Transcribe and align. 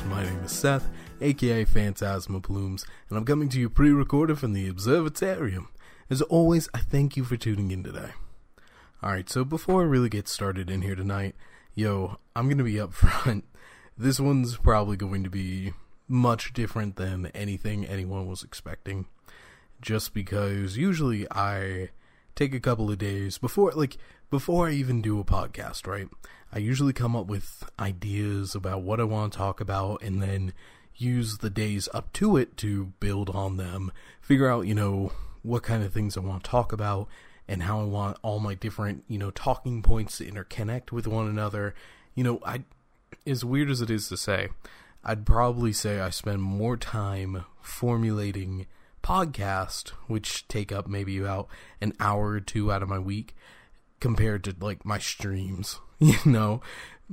to. 0.00 0.06
My 0.06 0.22
name 0.22 0.40
is 0.44 0.52
Seth, 0.52 0.88
aka 1.20 1.64
Phantasma 1.64 2.40
Plumes, 2.40 2.84
and 3.08 3.18
I'm 3.18 3.24
coming 3.24 3.48
to 3.50 3.60
you 3.60 3.68
pre 3.70 3.90
recorded 3.90 4.38
from 4.38 4.52
the 4.52 4.70
Observatorium. 4.70 5.68
As 6.10 6.22
always, 6.22 6.68
I 6.74 6.78
thank 6.78 7.16
you 7.16 7.24
for 7.24 7.36
tuning 7.36 7.70
in 7.70 7.82
today. 7.82 8.10
Alright, 9.02 9.30
so 9.30 9.44
before 9.44 9.82
I 9.82 9.86
really 9.86 10.08
get 10.08 10.28
started 10.28 10.70
in 10.70 10.82
here 10.82 10.94
tonight, 10.94 11.34
yo, 11.74 12.18
I'm 12.34 12.48
gonna 12.48 12.64
be 12.64 12.80
up 12.80 12.92
front. 12.92 13.44
This 14.00 14.20
one's 14.20 14.56
probably 14.56 14.96
going 14.96 15.24
to 15.24 15.30
be 15.30 15.72
much 16.06 16.52
different 16.52 16.94
than 16.94 17.26
anything 17.34 17.84
anyone 17.84 18.28
was 18.28 18.44
expecting. 18.44 19.06
Just 19.80 20.14
because 20.14 20.76
usually 20.76 21.26
I 21.32 21.90
take 22.36 22.54
a 22.54 22.60
couple 22.60 22.92
of 22.92 22.98
days 22.98 23.38
before, 23.38 23.72
like, 23.72 23.96
before 24.30 24.68
I 24.68 24.72
even 24.74 25.02
do 25.02 25.18
a 25.18 25.24
podcast, 25.24 25.88
right? 25.88 26.06
I 26.52 26.58
usually 26.58 26.92
come 26.92 27.14
up 27.14 27.26
with 27.26 27.68
ideas 27.78 28.54
about 28.54 28.82
what 28.82 29.00
I 29.00 29.04
want 29.04 29.32
to 29.32 29.38
talk 29.38 29.60
about 29.60 30.02
and 30.02 30.22
then 30.22 30.52
use 30.96 31.38
the 31.38 31.50
days 31.50 31.88
up 31.92 32.12
to 32.14 32.36
it 32.36 32.56
to 32.58 32.92
build 33.00 33.30
on 33.30 33.56
them, 33.56 33.92
figure 34.20 34.50
out, 34.50 34.66
you 34.66 34.74
know, 34.74 35.12
what 35.42 35.62
kind 35.62 35.82
of 35.82 35.92
things 35.92 36.16
I 36.16 36.20
want 36.20 36.44
to 36.44 36.50
talk 36.50 36.72
about 36.72 37.08
and 37.46 37.62
how 37.62 37.80
I 37.80 37.84
want 37.84 38.18
all 38.22 38.40
my 38.40 38.54
different, 38.54 39.04
you 39.08 39.18
know, 39.18 39.30
talking 39.30 39.82
points 39.82 40.18
to 40.18 40.30
interconnect 40.30 40.92
with 40.92 41.06
one 41.06 41.28
another. 41.28 41.74
You 42.14 42.24
know, 42.24 42.40
I 42.44 42.64
as 43.26 43.44
weird 43.44 43.70
as 43.70 43.80
it 43.80 43.90
is 43.90 44.08
to 44.08 44.16
say, 44.16 44.48
I'd 45.04 45.24
probably 45.24 45.72
say 45.72 46.00
I 46.00 46.10
spend 46.10 46.42
more 46.42 46.76
time 46.76 47.44
formulating 47.60 48.66
podcast, 49.02 49.90
which 50.06 50.46
take 50.48 50.72
up 50.72 50.86
maybe 50.86 51.18
about 51.18 51.48
an 51.80 51.92
hour 52.00 52.30
or 52.30 52.40
two 52.40 52.72
out 52.72 52.82
of 52.82 52.88
my 52.88 52.98
week, 52.98 53.34
compared 54.00 54.44
to 54.44 54.54
like 54.60 54.84
my 54.84 54.98
streams, 54.98 55.80
you 55.98 56.16
know, 56.24 56.60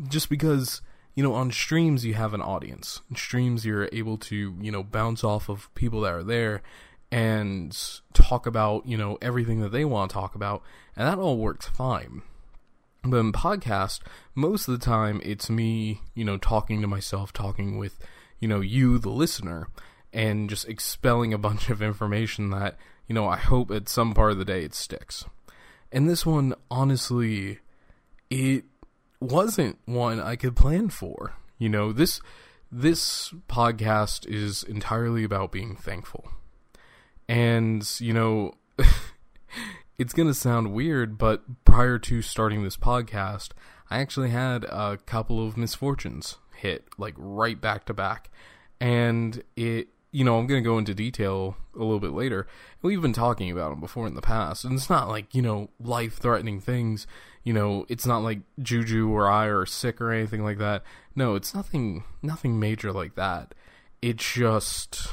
just 0.07 0.29
because 0.29 0.81
you 1.15 1.23
know 1.23 1.33
on 1.33 1.51
streams 1.51 2.05
you 2.05 2.13
have 2.13 2.33
an 2.33 2.41
audience. 2.41 3.01
In 3.09 3.15
streams 3.15 3.65
you're 3.65 3.89
able 3.91 4.17
to 4.19 4.55
you 4.59 4.71
know 4.71 4.83
bounce 4.83 5.23
off 5.23 5.49
of 5.49 5.73
people 5.75 6.01
that 6.01 6.13
are 6.13 6.23
there 6.23 6.61
and 7.11 7.77
talk 8.13 8.45
about 8.45 8.85
you 8.85 8.97
know 8.97 9.17
everything 9.21 9.61
that 9.61 9.71
they 9.71 9.85
want 9.85 10.11
to 10.11 10.13
talk 10.13 10.35
about, 10.35 10.63
and 10.95 11.07
that 11.07 11.19
all 11.19 11.37
works 11.37 11.67
fine. 11.67 12.21
But 13.05 13.17
in 13.17 13.31
podcast, 13.33 13.99
most 14.33 14.67
of 14.67 14.77
the 14.77 14.83
time 14.83 15.21
it's 15.23 15.49
me, 15.49 16.01
you 16.15 16.25
know, 16.25 16.37
talking 16.37 16.81
to 16.81 16.87
myself, 16.87 17.31
talking 17.31 17.77
with, 17.77 17.99
you 18.39 18.47
know, 18.47 18.61
you, 18.61 18.97
the 18.97 19.09
listener, 19.09 19.67
and 20.11 20.49
just 20.49 20.67
expelling 20.67 21.33
a 21.33 21.37
bunch 21.37 21.69
of 21.69 21.81
information 21.81 22.49
that, 22.49 22.77
you 23.07 23.13
know, 23.13 23.27
I 23.27 23.37
hope 23.37 23.69
at 23.69 23.89
some 23.89 24.13
part 24.13 24.31
of 24.31 24.39
the 24.39 24.45
day 24.45 24.63
it 24.63 24.73
sticks. 24.73 25.25
And 25.95 26.09
this 26.09 26.25
one, 26.25 26.53
honestly, 26.69 27.59
it 28.29 28.65
wasn't 29.21 29.79
one 29.85 30.19
I 30.19 30.35
could 30.35 30.53
plan 30.53 30.89
for. 30.89 31.35
You 31.57 31.69
know, 31.69 31.93
this 31.93 32.19
this 32.69 33.33
podcast 33.47 34.27
is 34.27 34.61
entirely 34.63 35.23
about 35.23 35.53
being 35.53 35.77
thankful. 35.77 36.29
And, 37.29 37.89
you 38.01 38.11
know, 38.11 38.55
it's 39.97 40.11
going 40.11 40.27
to 40.27 40.33
sound 40.33 40.73
weird, 40.73 41.17
but 41.17 41.63
prior 41.63 41.97
to 41.99 42.21
starting 42.21 42.65
this 42.65 42.75
podcast, 42.75 43.51
I 43.89 43.99
actually 43.99 44.31
had 44.31 44.65
a 44.65 44.97
couple 45.05 45.47
of 45.47 45.55
misfortunes 45.55 46.39
hit 46.57 46.89
like 46.97 47.13
right 47.17 47.61
back 47.61 47.85
to 47.85 47.93
back. 47.93 48.29
And 48.81 49.41
it 49.55 49.87
you 50.15 50.23
know, 50.23 50.37
I'm 50.37 50.47
going 50.47 50.63
to 50.63 50.69
go 50.69 50.77
into 50.77 50.95
detail 50.95 51.57
a 51.75 51.79
little 51.79 51.99
bit 51.99 52.13
later. 52.13 52.47
We've 52.81 53.01
been 53.01 53.11
talking 53.11 53.51
about 53.51 53.71
them 53.71 53.81
before 53.81 54.07
in 54.07 54.15
the 54.15 54.21
past, 54.21 54.63
and 54.63 54.75
it's 54.75 54.89
not 54.89 55.09
like, 55.09 55.35
you 55.35 55.41
know, 55.41 55.71
life 55.77 56.19
threatening 56.19 56.61
things. 56.61 57.05
You 57.43 57.51
know, 57.51 57.85
it's 57.89 58.05
not 58.05 58.19
like 58.19 58.39
Juju 58.61 59.09
or 59.09 59.29
I 59.29 59.47
are 59.47 59.65
sick 59.65 59.99
or 59.99 60.13
anything 60.13 60.41
like 60.41 60.57
that. 60.59 60.83
No, 61.17 61.35
it's 61.35 61.53
nothing 61.53 62.05
nothing 62.21 62.61
major 62.61 62.93
like 62.93 63.15
that. 63.15 63.53
It's 64.01 64.33
just 64.33 65.09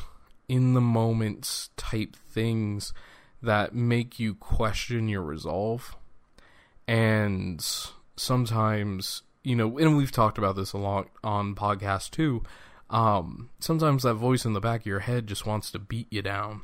in 0.48 0.74
the 0.74 0.80
moments 0.80 1.70
type 1.76 2.14
things 2.14 2.94
that 3.42 3.74
make 3.74 4.20
you 4.20 4.36
question 4.36 5.08
your 5.08 5.22
resolve. 5.22 5.96
And 6.86 7.60
sometimes, 8.14 9.22
you 9.42 9.56
know, 9.56 9.78
and 9.78 9.96
we've 9.96 10.12
talked 10.12 10.38
about 10.38 10.54
this 10.54 10.72
a 10.72 10.78
lot 10.78 11.08
on 11.24 11.56
podcast 11.56 12.12
too 12.12 12.44
um, 12.92 13.48
sometimes 13.58 14.02
that 14.02 14.14
voice 14.14 14.44
in 14.44 14.52
the 14.52 14.60
back 14.60 14.80
of 14.80 14.86
your 14.86 15.00
head 15.00 15.26
just 15.26 15.46
wants 15.46 15.70
to 15.72 15.78
beat 15.78 16.06
you 16.10 16.22
down. 16.22 16.62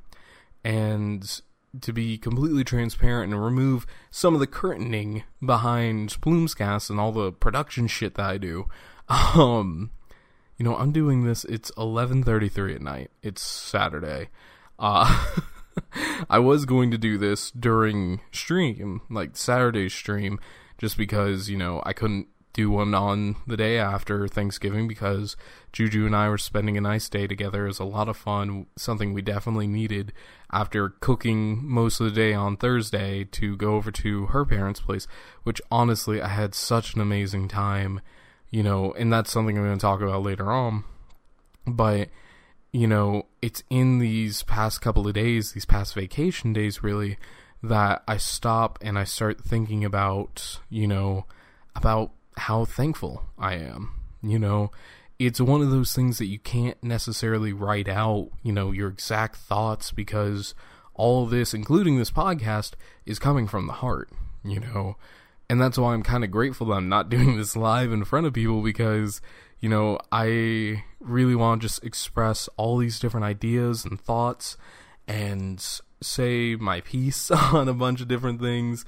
And 0.62 1.40
to 1.80 1.92
be 1.92 2.18
completely 2.18 2.64
transparent 2.64 3.32
and 3.32 3.42
remove 3.42 3.86
some 4.10 4.34
of 4.34 4.40
the 4.40 4.46
curtaining 4.46 5.24
behind 5.44 6.20
PlumesCast 6.20 6.90
and 6.90 7.00
all 7.00 7.12
the 7.12 7.32
production 7.32 7.86
shit 7.86 8.14
that 8.14 8.26
I 8.26 8.38
do, 8.38 8.66
um, 9.08 9.90
you 10.58 10.64
know, 10.64 10.76
I'm 10.76 10.92
doing 10.92 11.24
this. 11.24 11.44
It's 11.44 11.70
11:33 11.72 12.74
at 12.74 12.82
night. 12.82 13.10
It's 13.22 13.42
Saturday. 13.42 14.28
Uh, 14.78 15.26
I 16.30 16.40
was 16.40 16.64
going 16.64 16.90
to 16.90 16.98
do 16.98 17.16
this 17.16 17.50
during 17.52 18.20
stream, 18.32 19.00
like 19.08 19.36
Saturday 19.36 19.88
stream, 19.88 20.40
just 20.76 20.98
because 20.98 21.48
you 21.48 21.56
know 21.56 21.82
I 21.86 21.92
couldn't 21.92 22.28
do 22.58 22.70
one 22.72 22.92
on 22.92 23.36
the 23.46 23.56
day 23.56 23.78
after 23.78 24.26
Thanksgiving 24.26 24.88
because 24.88 25.36
Juju 25.72 26.06
and 26.06 26.16
I 26.16 26.28
were 26.28 26.38
spending 26.38 26.76
a 26.76 26.80
nice 26.80 27.08
day 27.08 27.28
together. 27.28 27.66
It 27.66 27.68
was 27.68 27.78
a 27.78 27.84
lot 27.84 28.08
of 28.08 28.16
fun, 28.16 28.66
something 28.76 29.14
we 29.14 29.22
definitely 29.22 29.68
needed 29.68 30.12
after 30.52 30.88
cooking 30.88 31.64
most 31.64 32.00
of 32.00 32.06
the 32.06 32.20
day 32.20 32.34
on 32.34 32.56
Thursday 32.56 33.22
to 33.30 33.56
go 33.56 33.76
over 33.76 33.92
to 33.92 34.26
her 34.26 34.44
parents' 34.44 34.80
place, 34.80 35.06
which 35.44 35.62
honestly, 35.70 36.20
I 36.20 36.26
had 36.26 36.52
such 36.52 36.94
an 36.94 37.00
amazing 37.00 37.46
time, 37.46 38.00
you 38.50 38.64
know, 38.64 38.92
and 38.94 39.12
that's 39.12 39.30
something 39.30 39.56
I'm 39.56 39.64
going 39.64 39.78
to 39.78 39.80
talk 39.80 40.00
about 40.00 40.24
later 40.24 40.50
on. 40.50 40.82
But, 41.64 42.08
you 42.72 42.88
know, 42.88 43.26
it's 43.40 43.62
in 43.70 44.00
these 44.00 44.42
past 44.42 44.80
couple 44.80 45.06
of 45.06 45.14
days, 45.14 45.52
these 45.52 45.64
past 45.64 45.94
vacation 45.94 46.52
days, 46.52 46.82
really, 46.82 47.18
that 47.62 48.02
I 48.08 48.16
stop 48.16 48.80
and 48.82 48.98
I 48.98 49.04
start 49.04 49.44
thinking 49.44 49.84
about, 49.84 50.58
you 50.68 50.88
know, 50.88 51.24
about 51.76 52.10
how 52.38 52.64
thankful 52.64 53.24
I 53.38 53.54
am. 53.54 53.92
You 54.22 54.38
know, 54.38 54.70
it's 55.18 55.40
one 55.40 55.62
of 55.62 55.70
those 55.70 55.92
things 55.92 56.18
that 56.18 56.26
you 56.26 56.38
can't 56.38 56.82
necessarily 56.82 57.52
write 57.52 57.88
out, 57.88 58.30
you 58.42 58.52
know, 58.52 58.72
your 58.72 58.88
exact 58.88 59.36
thoughts 59.36 59.90
because 59.90 60.54
all 60.94 61.24
of 61.24 61.30
this, 61.30 61.54
including 61.54 61.98
this 61.98 62.10
podcast, 62.10 62.72
is 63.06 63.18
coming 63.18 63.46
from 63.46 63.66
the 63.66 63.74
heart, 63.74 64.10
you 64.44 64.60
know. 64.60 64.96
And 65.50 65.60
that's 65.60 65.78
why 65.78 65.94
I'm 65.94 66.02
kind 66.02 66.24
of 66.24 66.30
grateful 66.30 66.66
that 66.68 66.74
I'm 66.74 66.88
not 66.88 67.08
doing 67.10 67.36
this 67.36 67.56
live 67.56 67.92
in 67.92 68.04
front 68.04 68.26
of 68.26 68.32
people 68.32 68.62
because, 68.62 69.20
you 69.60 69.68
know, 69.68 69.98
I 70.12 70.84
really 71.00 71.34
want 71.34 71.62
to 71.62 71.68
just 71.68 71.82
express 71.84 72.48
all 72.56 72.76
these 72.76 73.00
different 73.00 73.24
ideas 73.24 73.84
and 73.84 74.00
thoughts 74.00 74.56
and 75.06 75.64
say 76.00 76.54
my 76.54 76.80
piece 76.82 77.30
on 77.30 77.68
a 77.68 77.74
bunch 77.74 78.00
of 78.00 78.08
different 78.08 78.40
things. 78.40 78.84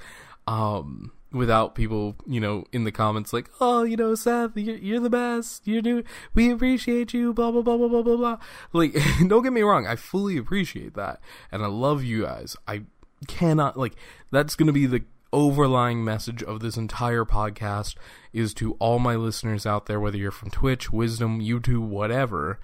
Um, 0.47 1.11
without 1.31 1.75
people, 1.75 2.15
you 2.25 2.39
know, 2.39 2.65
in 2.71 2.83
the 2.83 2.91
comments 2.91 3.31
like, 3.31 3.49
oh, 3.59 3.83
you 3.83 3.95
know, 3.95 4.15
Seth, 4.15 4.51
you're, 4.55 4.77
you're 4.77 4.99
the 4.99 5.09
best. 5.09 5.65
You 5.67 5.81
do, 5.81 6.03
we 6.33 6.51
appreciate 6.51 7.13
you. 7.13 7.33
Blah 7.33 7.51
blah 7.51 7.61
blah 7.61 7.77
blah 7.77 7.87
blah 7.87 8.01
blah 8.01 8.17
blah. 8.17 8.37
Like, 8.73 8.93
don't 9.27 9.43
get 9.43 9.53
me 9.53 9.61
wrong, 9.61 9.87
I 9.87 9.95
fully 9.95 10.37
appreciate 10.37 10.93
that, 10.95 11.21
and 11.51 11.63
I 11.63 11.67
love 11.67 12.03
you 12.03 12.23
guys. 12.23 12.55
I 12.67 12.83
cannot 13.27 13.77
like 13.77 13.93
that's 14.31 14.55
gonna 14.55 14.73
be 14.73 14.85
the 14.85 15.03
overlying 15.33 16.03
message 16.03 16.43
of 16.43 16.59
this 16.59 16.75
entire 16.75 17.23
podcast 17.23 17.95
is 18.33 18.53
to 18.55 18.73
all 18.73 18.99
my 18.99 19.15
listeners 19.15 19.65
out 19.65 19.85
there, 19.85 19.99
whether 19.99 20.17
you're 20.17 20.31
from 20.31 20.49
Twitch, 20.49 20.91
Wisdom, 20.91 21.39
YouTube, 21.39 21.87
whatever. 21.87 22.59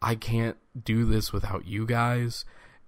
I 0.00 0.14
can't 0.14 0.56
do 0.80 1.04
this 1.04 1.32
without 1.32 1.66
you 1.66 1.86
guys. 1.86 2.44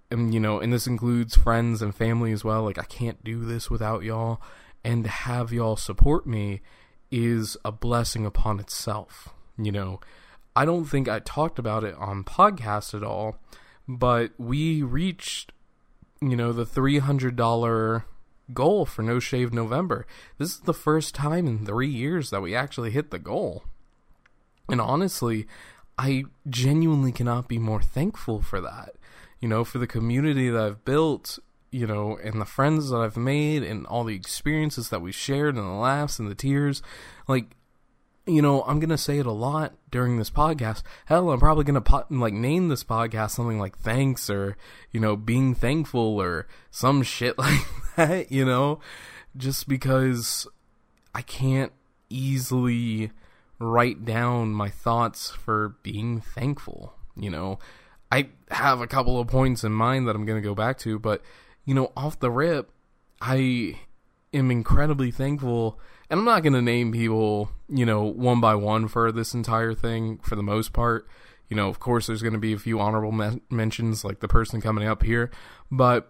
And 0.09 0.33
you 0.33 0.39
know, 0.39 0.59
and 0.59 0.71
this 0.71 0.87
includes 0.87 1.35
friends 1.35 1.81
and 1.81 1.93
family 1.93 2.31
as 2.31 2.45
well. 2.45 2.63
Like 2.63 2.77
I 2.77 2.83
can't 2.83 3.21
do 3.23 3.43
this 3.43 3.69
without 3.69 4.03
y'all 4.03 4.41
and 4.87 5.03
to 5.03 5.09
have 5.09 5.51
y'all 5.51 5.75
support 5.75 6.25
me 6.25 6.61
is 7.11 7.57
a 7.65 7.73
blessing 7.73 8.25
upon 8.25 8.57
itself. 8.57 9.33
You 9.57 9.73
know, 9.73 9.99
I 10.55 10.63
don't 10.63 10.85
think 10.85 11.09
I 11.09 11.19
talked 11.19 11.59
about 11.59 11.83
it 11.83 11.93
on 11.95 12.23
podcast 12.23 12.93
at 12.93 13.03
all, 13.03 13.37
but 13.85 14.31
we 14.37 14.81
reached, 14.81 15.51
you 16.21 16.37
know, 16.37 16.53
the 16.53 16.65
$300 16.65 18.03
goal 18.53 18.85
for 18.85 19.01
No 19.01 19.19
Shave 19.19 19.51
November. 19.51 20.07
This 20.37 20.51
is 20.51 20.59
the 20.61 20.73
first 20.73 21.13
time 21.13 21.47
in 21.47 21.65
three 21.65 21.89
years 21.89 22.29
that 22.29 22.41
we 22.41 22.55
actually 22.55 22.91
hit 22.91 23.11
the 23.11 23.19
goal. 23.19 23.65
And 24.69 24.79
honestly, 24.79 25.47
I 25.97 26.23
genuinely 26.49 27.11
cannot 27.11 27.49
be 27.49 27.59
more 27.59 27.81
thankful 27.81 28.41
for 28.41 28.61
that. 28.61 28.95
You 29.41 29.49
know, 29.49 29.65
for 29.65 29.79
the 29.79 29.87
community 29.87 30.49
that 30.49 30.61
I've 30.61 30.85
built 30.85 31.39
you 31.71 31.85
know, 31.85 32.17
and 32.23 32.39
the 32.39 32.45
friends 32.45 32.89
that 32.89 32.97
I've 32.97 33.17
made 33.17 33.63
and 33.63 33.85
all 33.87 34.03
the 34.03 34.15
experiences 34.15 34.89
that 34.89 35.01
we 35.01 35.11
shared 35.11 35.55
and 35.55 35.65
the 35.65 35.71
laughs 35.71 36.19
and 36.19 36.29
the 36.29 36.35
tears. 36.35 36.81
Like, 37.27 37.55
you 38.25 38.41
know, 38.41 38.63
I'm 38.63 38.79
going 38.79 38.89
to 38.89 38.97
say 38.97 39.19
it 39.19 39.25
a 39.25 39.31
lot 39.31 39.73
during 39.89 40.17
this 40.17 40.29
podcast. 40.29 40.83
Hell, 41.05 41.29
I'm 41.29 41.39
probably 41.39 41.63
going 41.63 41.81
to 41.81 42.05
like 42.09 42.33
name 42.33 42.67
this 42.67 42.83
podcast 42.83 43.31
something 43.31 43.59
like 43.59 43.77
thanks 43.77 44.29
or, 44.29 44.57
you 44.91 44.99
know, 44.99 45.15
being 45.15 45.55
thankful 45.55 46.21
or 46.21 46.47
some 46.71 47.03
shit 47.03 47.37
like 47.39 47.61
that, 47.95 48.31
you 48.31 48.45
know, 48.45 48.79
just 49.35 49.67
because 49.67 50.47
I 51.13 51.21
can't 51.21 51.71
easily 52.09 53.11
write 53.59 54.05
down 54.05 54.51
my 54.51 54.69
thoughts 54.69 55.31
for 55.31 55.75
being 55.83 56.21
thankful. 56.21 56.93
You 57.15 57.29
know, 57.29 57.59
I 58.11 58.29
have 58.51 58.81
a 58.81 58.87
couple 58.87 59.19
of 59.19 59.27
points 59.27 59.63
in 59.63 59.71
mind 59.71 60.07
that 60.07 60.15
I'm 60.15 60.25
going 60.25 60.41
to 60.41 60.47
go 60.47 60.55
back 60.55 60.77
to, 60.79 60.99
but 60.99 61.21
you 61.67 61.73
know, 61.73 61.91
off 61.97 62.17
the 62.17 62.31
rip, 62.31 62.71
I 63.21 63.77
am 64.33 64.49
incredibly 64.49 65.11
thankful. 65.11 65.77
And 66.09 66.17
I'm 66.17 66.25
not 66.25 66.41
going 66.41 66.53
to 66.53 66.61
name 66.61 66.93
people, 66.93 67.51
you 67.67 67.85
know, 67.85 68.03
one 68.03 68.39
by 68.39 68.55
one 68.55 68.87
for 68.87 69.11
this 69.11 69.33
entire 69.33 69.73
thing 69.73 70.17
for 70.19 70.37
the 70.37 70.41
most 70.41 70.71
part. 70.71 71.07
You 71.49 71.57
know, 71.57 71.67
of 71.67 71.79
course, 71.79 72.07
there's 72.07 72.21
going 72.21 72.33
to 72.33 72.39
be 72.39 72.53
a 72.53 72.57
few 72.57 72.79
honorable 72.79 73.11
me- 73.11 73.41
mentions, 73.49 74.05
like 74.05 74.21
the 74.21 74.29
person 74.29 74.61
coming 74.61 74.87
up 74.87 75.03
here. 75.03 75.29
But 75.69 76.09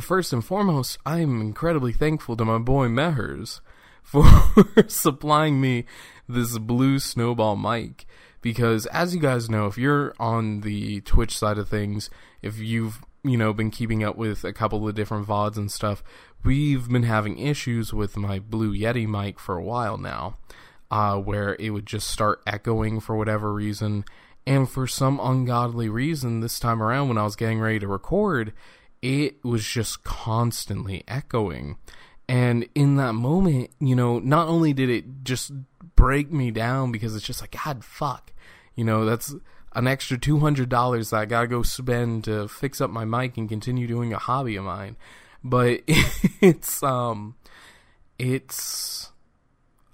first 0.00 0.32
and 0.32 0.44
foremost, 0.44 0.96
I'm 1.04 1.40
incredibly 1.40 1.92
thankful 1.92 2.36
to 2.36 2.44
my 2.44 2.58
boy 2.58 2.86
Mehers 2.86 3.60
for 4.04 4.24
supplying 4.86 5.60
me 5.60 5.86
this 6.28 6.56
blue 6.58 7.00
snowball 7.00 7.56
mic. 7.56 8.06
Because 8.40 8.86
as 8.86 9.12
you 9.12 9.20
guys 9.20 9.50
know, 9.50 9.66
if 9.66 9.76
you're 9.76 10.14
on 10.20 10.60
the 10.60 11.00
Twitch 11.00 11.36
side 11.36 11.58
of 11.58 11.68
things, 11.68 12.10
if 12.42 12.58
you've 12.58 13.04
you 13.24 13.36
know 13.36 13.52
been 13.52 13.70
keeping 13.70 14.02
up 14.02 14.16
with 14.16 14.44
a 14.44 14.52
couple 14.52 14.86
of 14.86 14.94
different 14.94 15.26
VODs 15.26 15.56
and 15.56 15.70
stuff, 15.70 16.02
we've 16.44 16.88
been 16.88 17.04
having 17.04 17.38
issues 17.38 17.92
with 17.92 18.16
my 18.16 18.38
Blue 18.38 18.76
Yeti 18.76 19.06
mic 19.06 19.38
for 19.38 19.56
a 19.56 19.62
while 19.62 19.98
now, 19.98 20.36
uh, 20.90 21.16
where 21.16 21.56
it 21.58 21.70
would 21.70 21.86
just 21.86 22.08
start 22.08 22.42
echoing 22.46 23.00
for 23.00 23.16
whatever 23.16 23.52
reason. 23.52 24.04
And 24.46 24.68
for 24.68 24.86
some 24.86 25.20
ungodly 25.22 25.88
reason, 25.88 26.40
this 26.40 26.58
time 26.58 26.82
around 26.82 27.08
when 27.08 27.18
I 27.18 27.22
was 27.22 27.36
getting 27.36 27.60
ready 27.60 27.78
to 27.78 27.86
record, 27.86 28.52
it 29.00 29.44
was 29.44 29.64
just 29.64 30.02
constantly 30.02 31.04
echoing. 31.06 31.78
And 32.28 32.68
in 32.74 32.96
that 32.96 33.12
moment, 33.12 33.70
you 33.78 33.94
know, 33.94 34.18
not 34.18 34.48
only 34.48 34.72
did 34.72 34.90
it 34.90 35.24
just 35.24 35.52
break 35.96 36.32
me 36.32 36.50
down 36.50 36.90
because 36.90 37.14
it's 37.14 37.26
just 37.26 37.40
like, 37.40 37.56
God, 37.64 37.84
fuck. 37.84 38.32
You 38.74 38.84
know, 38.84 39.04
that's 39.04 39.34
an 39.74 39.86
extra 39.86 40.18
$200 40.18 41.10
that 41.10 41.16
I 41.16 41.24
gotta 41.24 41.46
go 41.46 41.62
spend 41.62 42.24
to 42.24 42.48
fix 42.48 42.80
up 42.80 42.90
my 42.90 43.04
mic 43.04 43.36
and 43.36 43.48
continue 43.48 43.86
doing 43.86 44.12
a 44.12 44.18
hobby 44.18 44.56
of 44.56 44.64
mine. 44.64 44.96
But 45.42 45.82
it's, 45.86 46.82
um, 46.82 47.36
it's 48.18 49.10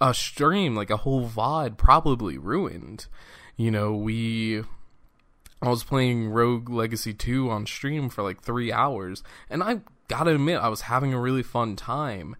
a 0.01 0.13
stream, 0.13 0.75
like 0.75 0.89
a 0.89 0.97
whole 0.97 1.27
VOD 1.27 1.77
probably 1.77 2.37
ruined. 2.37 3.07
You 3.55 3.71
know, 3.71 3.93
we, 3.93 4.63
I 5.61 5.69
was 5.69 5.83
playing 5.83 6.29
Rogue 6.29 6.69
Legacy 6.69 7.13
2 7.13 7.49
on 7.49 7.65
stream 7.65 8.09
for 8.09 8.21
like 8.21 8.41
three 8.41 8.71
hours, 8.71 9.23
and 9.49 9.63
I 9.63 9.81
gotta 10.07 10.31
admit, 10.31 10.59
I 10.59 10.69
was 10.69 10.81
having 10.81 11.13
a 11.13 11.19
really 11.19 11.43
fun 11.43 11.75
time 11.75 12.35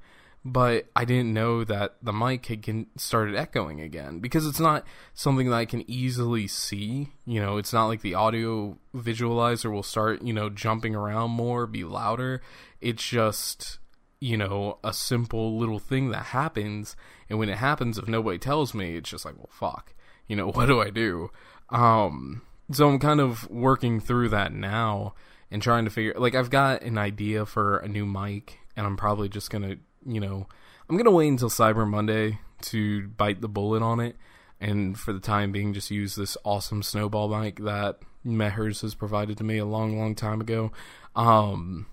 but 0.45 0.85
I 0.95 1.03
didn't 1.03 1.33
know 1.33 1.63
that 1.65 1.95
the 2.01 2.13
mic 2.13 2.45
had 2.45 2.85
started 2.95 3.35
echoing 3.35 3.81
again 3.81 4.19
because 4.19 4.47
it's 4.47 4.59
not 4.59 4.85
something 5.13 5.49
that 5.49 5.55
I 5.55 5.65
can 5.65 5.89
easily 5.89 6.47
see. 6.47 7.09
You 7.25 7.41
know, 7.41 7.57
it's 7.57 7.73
not 7.73 7.87
like 7.87 8.01
the 8.01 8.15
audio 8.15 8.77
visualizer 8.95 9.71
will 9.71 9.83
start, 9.83 10.21
you 10.21 10.33
know, 10.33 10.49
jumping 10.49 10.95
around 10.95 11.31
more, 11.31 11.67
be 11.67 11.83
louder. 11.83 12.41
It's 12.79 13.05
just, 13.05 13.79
you 14.21 14.37
know, 14.37 14.79
a 14.81 14.93
simple 14.93 15.57
little 15.57 15.79
thing 15.79 16.11
that 16.11 16.27
happens. 16.27 16.95
And 17.29 17.37
when 17.37 17.49
it 17.49 17.57
happens, 17.57 17.97
if 17.97 18.07
nobody 18.07 18.37
tells 18.37 18.73
me, 18.73 18.95
it's 18.95 19.09
just 19.09 19.25
like, 19.25 19.35
well, 19.37 19.49
fuck. 19.51 19.93
You 20.27 20.37
know, 20.37 20.51
what 20.51 20.67
do 20.67 20.79
I 20.79 20.89
do? 20.89 21.31
Um, 21.69 22.43
so 22.71 22.87
I'm 22.87 22.99
kind 22.99 23.19
of 23.19 23.49
working 23.49 23.99
through 23.99 24.29
that 24.29 24.53
now 24.53 25.15
and 25.51 25.61
trying 25.61 25.83
to 25.83 25.91
figure, 25.91 26.13
like, 26.17 26.33
I've 26.33 26.49
got 26.49 26.83
an 26.83 26.97
idea 26.97 27.45
for 27.45 27.77
a 27.79 27.89
new 27.89 28.05
mic 28.05 28.59
and 28.77 28.85
I'm 28.85 28.95
probably 28.95 29.27
just 29.27 29.49
going 29.49 29.63
to 29.63 29.79
you 30.05 30.19
know, 30.19 30.47
I'm 30.89 30.97
gonna 30.97 31.11
wait 31.11 31.27
until 31.27 31.49
Cyber 31.49 31.87
Monday 31.87 32.39
to 32.63 33.07
bite 33.09 33.41
the 33.41 33.47
bullet 33.47 33.81
on 33.81 33.99
it, 33.99 34.15
and 34.59 34.99
for 34.99 35.13
the 35.13 35.19
time 35.19 35.51
being, 35.51 35.73
just 35.73 35.91
use 35.91 36.15
this 36.15 36.37
awesome 36.43 36.83
snowball 36.83 37.29
mic 37.29 37.59
that 37.63 37.99
Mehers 38.25 38.81
has 38.81 38.95
provided 38.95 39.37
to 39.37 39.43
me 39.43 39.57
a 39.57 39.65
long, 39.65 39.97
long 39.97 40.15
time 40.15 40.41
ago. 40.41 40.71
Um, 41.15 41.87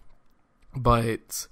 but 0.74 1.46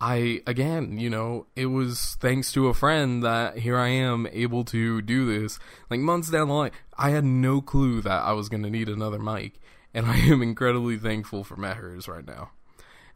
I 0.00 0.42
again, 0.46 0.98
you 0.98 1.10
know, 1.10 1.46
it 1.54 1.66
was 1.66 2.16
thanks 2.20 2.52
to 2.52 2.68
a 2.68 2.74
friend 2.74 3.22
that 3.22 3.58
here 3.58 3.78
I 3.78 3.88
am 3.88 4.26
able 4.32 4.64
to 4.66 5.00
do 5.00 5.26
this. 5.26 5.58
Like 5.90 6.00
months 6.00 6.30
down 6.30 6.48
the 6.48 6.54
line, 6.54 6.72
I 6.98 7.10
had 7.10 7.24
no 7.24 7.60
clue 7.60 8.00
that 8.02 8.22
I 8.22 8.32
was 8.32 8.48
to 8.48 8.58
need 8.58 8.88
another 8.88 9.18
mic, 9.18 9.60
and 9.94 10.06
I 10.06 10.16
am 10.16 10.42
incredibly 10.42 10.96
thankful 10.96 11.44
for 11.44 11.56
Mehers 11.56 12.08
right 12.08 12.26
now. 12.26 12.50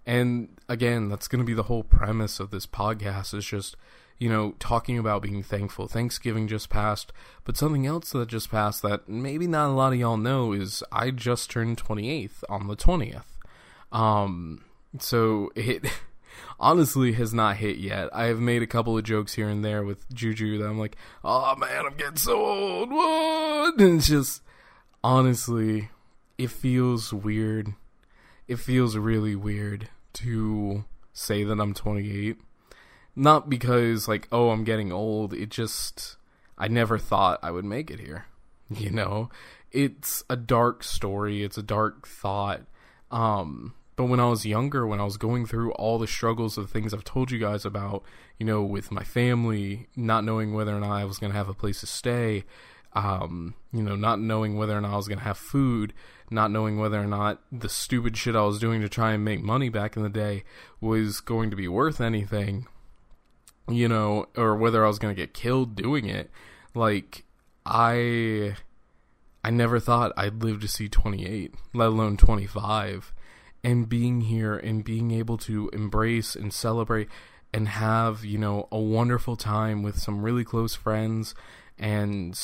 And 0.06 0.48
again, 0.68 1.08
that's 1.08 1.26
going 1.26 1.40
to 1.40 1.46
be 1.46 1.52
the 1.52 1.64
whole 1.64 1.82
premise 1.82 2.38
of 2.38 2.50
this 2.50 2.66
podcast 2.66 3.34
is 3.34 3.44
just, 3.44 3.76
you 4.18 4.28
know, 4.28 4.54
talking 4.60 4.98
about 4.98 5.22
being 5.22 5.42
thankful. 5.42 5.88
Thanksgiving 5.88 6.46
just 6.46 6.70
passed, 6.70 7.12
but 7.44 7.56
something 7.56 7.86
else 7.86 8.12
that 8.12 8.28
just 8.28 8.50
passed 8.50 8.82
that 8.82 9.08
maybe 9.08 9.48
not 9.48 9.68
a 9.68 9.72
lot 9.72 9.92
of 9.92 9.98
y'all 9.98 10.16
know 10.16 10.52
is 10.52 10.84
I 10.92 11.10
just 11.10 11.50
turned 11.50 11.82
28th 11.82 12.44
on 12.48 12.68
the 12.68 12.76
20th. 12.76 13.24
Um, 13.90 14.64
so 15.00 15.50
it 15.56 15.84
honestly 16.60 17.12
has 17.14 17.34
not 17.34 17.56
hit 17.56 17.78
yet. 17.78 18.08
I 18.12 18.26
have 18.26 18.38
made 18.38 18.62
a 18.62 18.66
couple 18.68 18.96
of 18.96 19.02
jokes 19.02 19.34
here 19.34 19.48
and 19.48 19.64
there 19.64 19.82
with 19.82 20.08
Juju 20.14 20.58
that 20.58 20.68
I'm 20.68 20.78
like, 20.78 20.96
oh 21.24 21.56
man, 21.56 21.84
I'm 21.84 21.96
getting 21.96 22.16
so 22.16 22.36
old. 22.36 22.90
What? 22.90 23.80
And 23.80 23.96
it's 23.98 24.06
just, 24.06 24.40
honestly, 25.02 25.90
it 26.38 26.50
feels 26.50 27.12
weird. 27.12 27.74
It 28.46 28.60
feels 28.60 28.96
really 28.96 29.34
weird 29.34 29.88
to 30.16 30.84
say 31.12 31.44
that 31.44 31.60
I'm 31.60 31.74
28. 31.74 32.38
Not 33.14 33.48
because 33.48 34.08
like 34.08 34.28
oh 34.30 34.50
I'm 34.50 34.64
getting 34.64 34.92
old. 34.92 35.32
It 35.32 35.50
just 35.50 36.16
I 36.58 36.68
never 36.68 36.98
thought 36.98 37.40
I 37.42 37.50
would 37.50 37.64
make 37.64 37.90
it 37.90 38.00
here. 38.00 38.26
You 38.68 38.90
know, 38.90 39.30
it's 39.70 40.24
a 40.28 40.34
dark 40.34 40.82
story. 40.82 41.44
It's 41.44 41.56
a 41.56 41.62
dark 41.62 42.08
thought. 42.08 42.62
Um, 43.12 43.74
but 43.96 44.06
when 44.06 44.20
I 44.20 44.28
was 44.28 44.44
younger, 44.44 44.86
when 44.86 45.00
I 45.00 45.04
was 45.04 45.16
going 45.16 45.46
through 45.46 45.72
all 45.72 45.98
the 45.98 46.06
struggles 46.06 46.58
of 46.58 46.70
things 46.70 46.92
I've 46.92 47.04
told 47.04 47.30
you 47.30 47.38
guys 47.38 47.64
about, 47.64 48.02
you 48.38 48.44
know, 48.44 48.62
with 48.62 48.90
my 48.90 49.04
family, 49.04 49.86
not 49.96 50.24
knowing 50.24 50.52
whether 50.52 50.76
or 50.76 50.80
not 50.80 50.90
I 50.90 51.04
was 51.04 51.18
going 51.18 51.32
to 51.32 51.38
have 51.38 51.48
a 51.48 51.54
place 51.54 51.80
to 51.80 51.86
stay, 51.86 52.44
um, 52.96 53.54
you 53.72 53.82
know, 53.82 53.94
not 53.94 54.18
knowing 54.20 54.56
whether 54.56 54.76
or 54.76 54.80
not 54.80 54.94
I 54.94 54.96
was 54.96 55.06
going 55.06 55.18
to 55.18 55.24
have 55.24 55.36
food, 55.36 55.92
not 56.30 56.50
knowing 56.50 56.78
whether 56.78 56.98
or 56.98 57.06
not 57.06 57.42
the 57.52 57.68
stupid 57.68 58.16
shit 58.16 58.34
I 58.34 58.42
was 58.42 58.58
doing 58.58 58.80
to 58.80 58.88
try 58.88 59.12
and 59.12 59.22
make 59.22 59.42
money 59.42 59.68
back 59.68 59.96
in 59.96 60.02
the 60.02 60.08
day 60.08 60.44
was 60.80 61.20
going 61.20 61.50
to 61.50 61.56
be 61.56 61.68
worth 61.68 62.00
anything, 62.00 62.66
you 63.68 63.86
know, 63.86 64.26
or 64.34 64.56
whether 64.56 64.82
I 64.82 64.88
was 64.88 64.98
going 64.98 65.14
to 65.14 65.20
get 65.20 65.34
killed 65.34 65.76
doing 65.76 66.08
it. 66.08 66.30
Like, 66.74 67.24
I. 67.64 68.56
I 69.44 69.50
never 69.50 69.78
thought 69.78 70.10
I'd 70.16 70.42
live 70.42 70.60
to 70.62 70.66
see 70.66 70.88
28, 70.88 71.54
let 71.72 71.86
alone 71.86 72.16
25. 72.16 73.12
And 73.62 73.88
being 73.88 74.22
here 74.22 74.56
and 74.56 74.82
being 74.82 75.12
able 75.12 75.38
to 75.38 75.70
embrace 75.72 76.34
and 76.34 76.52
celebrate 76.52 77.08
and 77.54 77.68
have, 77.68 78.24
you 78.24 78.38
know, 78.38 78.66
a 78.72 78.80
wonderful 78.80 79.36
time 79.36 79.84
with 79.84 80.00
some 80.00 80.22
really 80.22 80.42
close 80.42 80.74
friends 80.74 81.36
and 81.78 82.36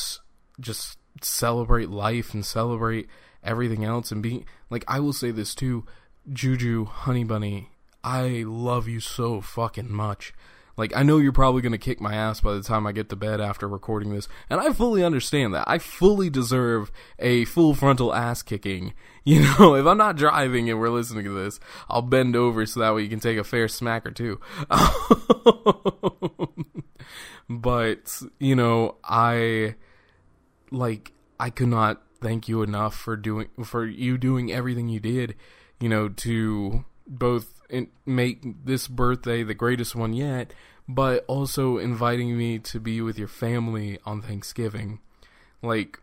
just 0.62 0.96
celebrate 1.20 1.90
life 1.90 2.32
and 2.32 2.46
celebrate 2.46 3.08
everything 3.44 3.84
else 3.84 4.10
and 4.10 4.22
be 4.22 4.44
like 4.70 4.84
I 4.88 5.00
will 5.00 5.12
say 5.12 5.30
this 5.30 5.54
too, 5.54 5.84
Juju 6.32 6.86
Honey 6.86 7.24
Bunny, 7.24 7.70
I 8.02 8.44
love 8.46 8.88
you 8.88 9.00
so 9.00 9.40
fucking 9.40 9.92
much. 9.92 10.32
Like 10.76 10.96
I 10.96 11.02
know 11.02 11.18
you're 11.18 11.32
probably 11.32 11.60
going 11.60 11.72
to 11.72 11.78
kick 11.78 12.00
my 12.00 12.14
ass 12.14 12.40
by 12.40 12.54
the 12.54 12.62
time 12.62 12.86
I 12.86 12.92
get 12.92 13.10
to 13.10 13.16
bed 13.16 13.40
after 13.40 13.68
recording 13.68 14.14
this, 14.14 14.28
and 14.48 14.58
I 14.58 14.72
fully 14.72 15.04
understand 15.04 15.54
that. 15.54 15.68
I 15.68 15.78
fully 15.78 16.30
deserve 16.30 16.90
a 17.18 17.44
full 17.44 17.74
frontal 17.74 18.14
ass 18.14 18.42
kicking. 18.42 18.94
You 19.24 19.40
know, 19.40 19.76
if 19.76 19.86
I'm 19.86 19.98
not 19.98 20.16
driving 20.16 20.68
and 20.68 20.80
we're 20.80 20.90
listening 20.90 21.22
to 21.26 21.44
this, 21.44 21.60
I'll 21.88 22.02
bend 22.02 22.34
over 22.34 22.66
so 22.66 22.80
that 22.80 22.92
way 22.92 23.02
you 23.02 23.08
can 23.08 23.20
take 23.20 23.38
a 23.38 23.44
fair 23.44 23.68
smack 23.68 24.04
or 24.04 24.10
two. 24.10 24.40
but, 27.48 28.20
you 28.40 28.56
know, 28.56 28.96
I 29.04 29.76
like 30.72 31.12
I 31.38 31.50
could 31.50 31.68
not 31.68 32.02
thank 32.20 32.48
you 32.48 32.62
enough 32.62 32.94
for 32.94 33.16
doing 33.16 33.48
for 33.64 33.86
you 33.86 34.18
doing 34.18 34.52
everything 34.52 34.88
you 34.88 35.00
did, 35.00 35.36
you 35.80 35.88
know, 35.88 36.08
to 36.08 36.84
both 37.06 37.60
make 38.06 38.64
this 38.64 38.88
birthday 38.88 39.42
the 39.42 39.54
greatest 39.54 39.94
one 39.94 40.12
yet, 40.12 40.52
but 40.88 41.24
also 41.26 41.78
inviting 41.78 42.36
me 42.36 42.58
to 42.58 42.80
be 42.80 43.00
with 43.00 43.18
your 43.18 43.28
family 43.28 43.98
on 44.04 44.22
Thanksgiving. 44.22 45.00
Like 45.62 46.00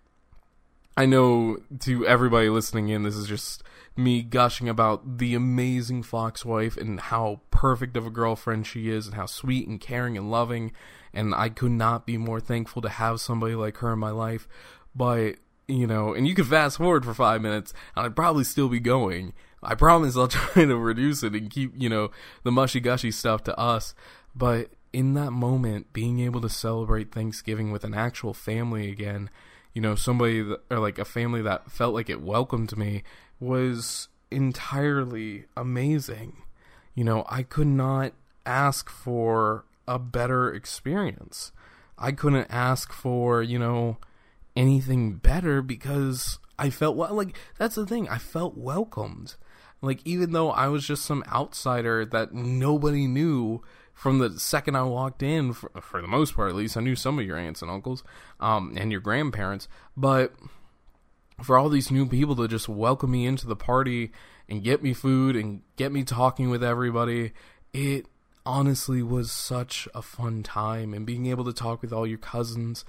I 0.97 1.05
know 1.05 1.57
to 1.81 2.05
everybody 2.05 2.49
listening 2.49 2.89
in, 2.89 3.03
this 3.03 3.15
is 3.15 3.27
just 3.27 3.63
me 3.95 4.21
gushing 4.21 4.67
about 4.67 5.17
the 5.17 5.35
amazing 5.35 6.03
Fox 6.03 6.43
wife 6.43 6.75
and 6.77 6.99
how 6.99 7.41
perfect 7.51 7.95
of 7.95 8.05
a 8.05 8.09
girlfriend 8.09 8.67
she 8.67 8.89
is 8.89 9.07
and 9.07 9.15
how 9.15 9.25
sweet 9.25 9.67
and 9.67 9.79
caring 9.79 10.17
and 10.17 10.29
loving. 10.29 10.71
And 11.13 11.33
I 11.33 11.49
could 11.49 11.71
not 11.71 12.05
be 12.05 12.17
more 12.17 12.39
thankful 12.39 12.81
to 12.83 12.89
have 12.89 13.19
somebody 13.21 13.55
like 13.55 13.77
her 13.77 13.93
in 13.93 13.99
my 13.99 14.11
life. 14.11 14.47
But 14.95 15.35
you 15.67 15.85
know, 15.85 16.13
and 16.13 16.27
you 16.27 16.33
could 16.33 16.47
fast 16.47 16.77
forward 16.77 17.05
for 17.05 17.13
five 17.13 17.41
minutes, 17.41 17.73
and 17.95 18.05
I'd 18.05 18.15
probably 18.15 18.43
still 18.43 18.69
be 18.69 18.79
going. 18.79 19.33
I 19.61 19.75
promise 19.75 20.17
I'll 20.17 20.27
try 20.29 20.65
to 20.65 20.77
reduce 20.77 21.23
it 21.23 21.33
and 21.33 21.49
keep, 21.49 21.73
you 21.77 21.89
know, 21.89 22.11
the 22.43 22.51
mushy 22.51 22.79
gushy 22.79 23.11
stuff 23.11 23.43
to 23.43 23.57
us. 23.57 23.93
But 24.35 24.71
in 24.91 25.13
that 25.13 25.31
moment, 25.31 25.93
being 25.93 26.19
able 26.19 26.41
to 26.41 26.49
celebrate 26.49 27.11
Thanksgiving 27.11 27.71
with 27.71 27.83
an 27.83 27.93
actual 27.93 28.33
family 28.33 28.89
again, 28.89 29.29
you 29.73 29.81
know, 29.81 29.95
somebody 29.95 30.41
that, 30.41 30.61
or 30.71 30.79
like 30.79 30.97
a 30.97 31.05
family 31.05 31.41
that 31.43 31.71
felt 31.71 31.93
like 31.93 32.09
it 32.09 32.21
welcomed 32.21 32.75
me 32.75 33.03
was 33.39 34.07
entirely 34.31 35.45
amazing. 35.55 36.37
You 36.95 37.03
know, 37.03 37.25
I 37.29 37.43
could 37.43 37.67
not 37.67 38.13
ask 38.45 38.89
for 38.89 39.65
a 39.89 39.97
better 39.97 40.53
experience. 40.53 41.51
I 41.97 42.11
couldn't 42.11 42.47
ask 42.49 42.93
for, 42.93 43.41
you 43.41 43.57
know, 43.57 43.97
anything 44.55 45.15
better 45.15 45.61
because 45.63 46.37
I 46.59 46.69
felt 46.69 46.95
well 46.95 47.13
like 47.15 47.35
that's 47.57 47.75
the 47.75 47.87
thing. 47.87 48.07
I 48.07 48.19
felt 48.19 48.55
welcomed. 48.55 49.35
Like 49.81 50.01
even 50.05 50.31
though 50.31 50.51
I 50.51 50.67
was 50.67 50.85
just 50.85 51.05
some 51.05 51.23
outsider 51.27 52.05
that 52.05 52.33
nobody 52.33 53.07
knew 53.07 53.63
from 53.93 54.19
the 54.19 54.39
second 54.39 54.75
I 54.75 54.83
walked 54.83 55.23
in, 55.23 55.53
for, 55.53 55.71
for 55.81 56.01
the 56.01 56.07
most 56.07 56.35
part 56.35 56.49
at 56.49 56.55
least, 56.55 56.77
I 56.77 56.81
knew 56.81 56.95
some 56.95 57.17
of 57.17 57.25
your 57.25 57.37
aunts 57.37 57.61
and 57.61 57.71
uncles, 57.71 58.03
um, 58.39 58.75
and 58.77 58.91
your 58.91 59.01
grandparents, 59.01 59.67
but 59.97 60.33
for 61.43 61.57
all 61.57 61.69
these 61.69 61.89
new 61.89 62.05
people 62.05 62.35
to 62.35 62.47
just 62.47 62.69
welcome 62.69 63.11
me 63.11 63.25
into 63.25 63.47
the 63.47 63.55
party 63.55 64.11
and 64.47 64.63
get 64.63 64.83
me 64.83 64.93
food 64.93 65.35
and 65.35 65.61
get 65.77 65.91
me 65.91 66.03
talking 66.03 66.49
with 66.49 66.63
everybody, 66.63 67.31
it 67.73 68.05
honestly 68.45 69.03
was 69.03 69.31
such 69.31 69.87
a 69.93 70.01
fun 70.01 70.43
time 70.43 70.93
and 70.93 71.05
being 71.05 71.25
able 71.27 71.45
to 71.45 71.53
talk 71.53 71.81
with 71.81 71.93
all 71.93 72.07
your 72.07 72.17
cousins 72.17 72.85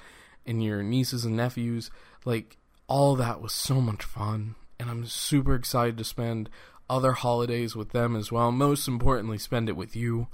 and 0.47 0.63
your 0.63 0.83
nieces 0.83 1.25
and 1.25 1.37
nephews 1.37 1.91
like 2.25 2.57
all 2.87 3.15
that 3.17 3.41
was 3.41 3.53
so 3.53 3.81
much 3.81 4.03
fun 4.03 4.55
and 4.79 4.89
I'm 4.91 5.07
super 5.07 5.55
excited 5.55 5.99
to 5.99 6.05
spend 6.05 6.49
other 6.89 7.13
holidays 7.13 7.77
with 7.77 7.91
them 7.91 8.17
as 8.17 8.33
well 8.33 8.51
most 8.51 8.89
importantly 8.89 9.39
spend 9.39 9.69
it 9.69 9.77
with 9.77 9.95
you 9.95 10.29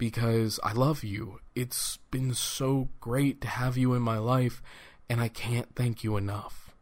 because 0.00 0.58
I 0.64 0.72
love 0.72 1.04
you. 1.04 1.40
It's 1.54 1.98
been 2.10 2.32
so 2.32 2.88
great 3.00 3.42
to 3.42 3.48
have 3.48 3.76
you 3.76 3.92
in 3.92 4.00
my 4.00 4.16
life 4.16 4.62
and 5.10 5.20
I 5.20 5.28
can't 5.28 5.68
thank 5.76 6.02
you 6.02 6.16
enough. 6.16 6.74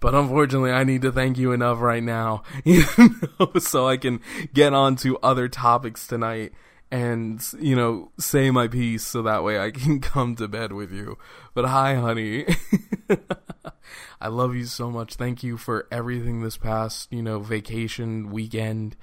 But 0.00 0.14
unfortunately 0.14 0.70
I 0.70 0.84
need 0.84 1.00
to 1.02 1.10
thank 1.10 1.38
you 1.38 1.52
enough 1.52 1.80
right 1.80 2.02
now 2.02 2.42
you 2.64 2.84
know, 3.40 3.52
so 3.58 3.88
I 3.88 3.96
can 3.96 4.20
get 4.52 4.74
on 4.74 4.96
to 4.96 5.16
other 5.20 5.48
topics 5.48 6.06
tonight 6.06 6.52
and 6.90 7.44
you 7.58 7.74
know 7.74 8.12
say 8.18 8.50
my 8.50 8.68
piece 8.68 9.06
so 9.06 9.22
that 9.22 9.42
way 9.42 9.58
I 9.58 9.70
can 9.72 10.00
come 10.00 10.36
to 10.36 10.48
bed 10.48 10.72
with 10.72 10.92
you. 10.92 11.18
But 11.54 11.66
hi, 11.66 11.94
honey. 11.94 12.46
I 14.20 14.28
love 14.28 14.54
you 14.54 14.64
so 14.64 14.90
much. 14.90 15.14
Thank 15.14 15.42
you 15.42 15.56
for 15.56 15.86
everything 15.90 16.42
this 16.42 16.56
past, 16.56 17.12
you 17.12 17.22
know, 17.22 17.38
vacation 17.40 18.30
weekend. 18.30 18.96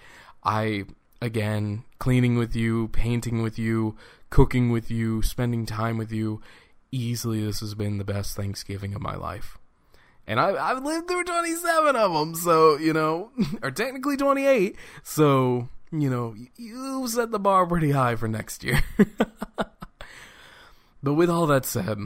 I 0.44 0.86
again 1.22 1.84
cleaning 2.00 2.38
with 2.38 2.56
you, 2.56 2.90
painting 2.90 3.42
with 3.42 3.58
you, 3.58 3.96
cooking 4.30 4.72
with 4.72 4.90
you, 4.92 5.22
spending 5.22 5.66
time 5.66 5.98
with 5.98 6.12
you. 6.12 6.42
Easily, 6.92 7.44
this 7.44 7.60
has 7.62 7.74
been 7.74 7.98
the 7.98 8.04
best 8.04 8.36
Thanksgiving 8.36 8.94
of 8.94 9.02
my 9.02 9.16
life. 9.16 9.58
And 10.26 10.40
I, 10.40 10.54
I've 10.54 10.84
lived 10.84 11.08
through 11.08 11.26
27 11.26 11.96
of 11.96 12.14
them, 12.14 12.36
so, 12.36 12.78
you 12.78 12.94
know, 12.94 13.32
or 13.64 13.72
technically 13.72 14.16
28. 14.16 14.76
So, 15.04 15.70
you 15.94 16.10
know, 16.10 16.36
you 16.56 17.08
set 17.08 17.32
the 17.32 17.40
bar 17.40 17.68
pretty 17.68 17.92
high 17.92 18.16
for 18.16 18.28
next 18.28 18.64
year. 18.64 18.82
but 21.04 21.14
with 21.14 21.30
all 21.30 21.46
that 21.48 21.66
said, 21.66 22.00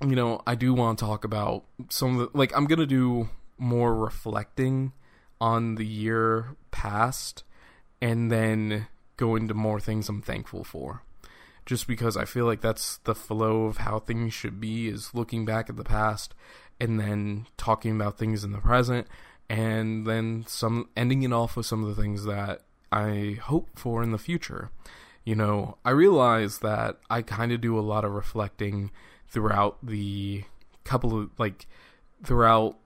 you 0.00 0.14
know, 0.14 0.40
I 0.46 0.54
do 0.54 0.72
want 0.72 0.98
to 0.98 1.04
talk 1.04 1.24
about 1.24 1.64
some 1.88 2.20
of 2.20 2.32
the, 2.32 2.38
like, 2.38 2.56
I'm 2.56 2.66
going 2.66 2.78
to 2.78 2.86
do 2.86 3.30
more 3.58 3.94
reflecting 3.94 4.92
on 5.40 5.74
the 5.74 5.86
year 5.86 6.56
past 6.70 7.42
and 8.00 8.30
then 8.30 8.86
go 9.16 9.34
into 9.34 9.54
more 9.54 9.80
things 9.80 10.08
I'm 10.08 10.22
thankful 10.22 10.62
for. 10.62 11.02
Just 11.66 11.88
because 11.88 12.16
I 12.16 12.24
feel 12.24 12.46
like 12.46 12.60
that's 12.60 12.98
the 12.98 13.14
flow 13.14 13.64
of 13.64 13.78
how 13.78 13.98
things 13.98 14.32
should 14.32 14.60
be 14.60 14.88
is 14.88 15.14
looking 15.14 15.44
back 15.44 15.68
at 15.68 15.76
the 15.76 15.84
past 15.84 16.32
and 16.80 16.98
then 16.98 17.46
talking 17.56 17.96
about 17.96 18.16
things 18.16 18.44
in 18.44 18.52
the 18.52 18.58
present 18.58 19.08
and 19.50 20.06
then 20.06 20.44
some 20.46 20.88
ending 20.96 21.22
it 21.22 21.32
off 21.32 21.56
with 21.56 21.66
some 21.66 21.82
of 21.82 21.94
the 21.94 22.00
things 22.00 22.24
that 22.24 22.62
I 22.90 23.38
hope 23.42 23.78
for 23.78 24.02
in 24.02 24.12
the 24.12 24.18
future. 24.18 24.70
You 25.24 25.34
know, 25.34 25.76
I 25.84 25.90
realize 25.90 26.58
that 26.60 26.98
I 27.10 27.22
kind 27.22 27.52
of 27.52 27.60
do 27.60 27.78
a 27.78 27.80
lot 27.80 28.04
of 28.04 28.12
reflecting 28.12 28.90
throughout 29.28 29.78
the 29.82 30.44
couple 30.84 31.20
of 31.20 31.30
like 31.38 31.66
throughout 32.24 32.78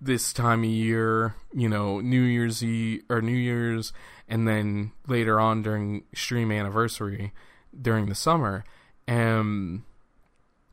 this 0.00 0.32
time 0.32 0.60
of 0.60 0.68
year, 0.68 1.34
you 1.54 1.68
know, 1.68 2.00
New 2.00 2.20
Year's 2.20 2.62
Eve 2.62 3.02
or 3.08 3.22
New 3.22 3.36
Year's, 3.36 3.92
and 4.28 4.46
then 4.46 4.92
later 5.06 5.40
on 5.40 5.62
during 5.62 6.04
stream 6.14 6.52
anniversary 6.52 7.32
during 7.80 8.06
the 8.06 8.14
summer. 8.14 8.64
And, 9.06 9.82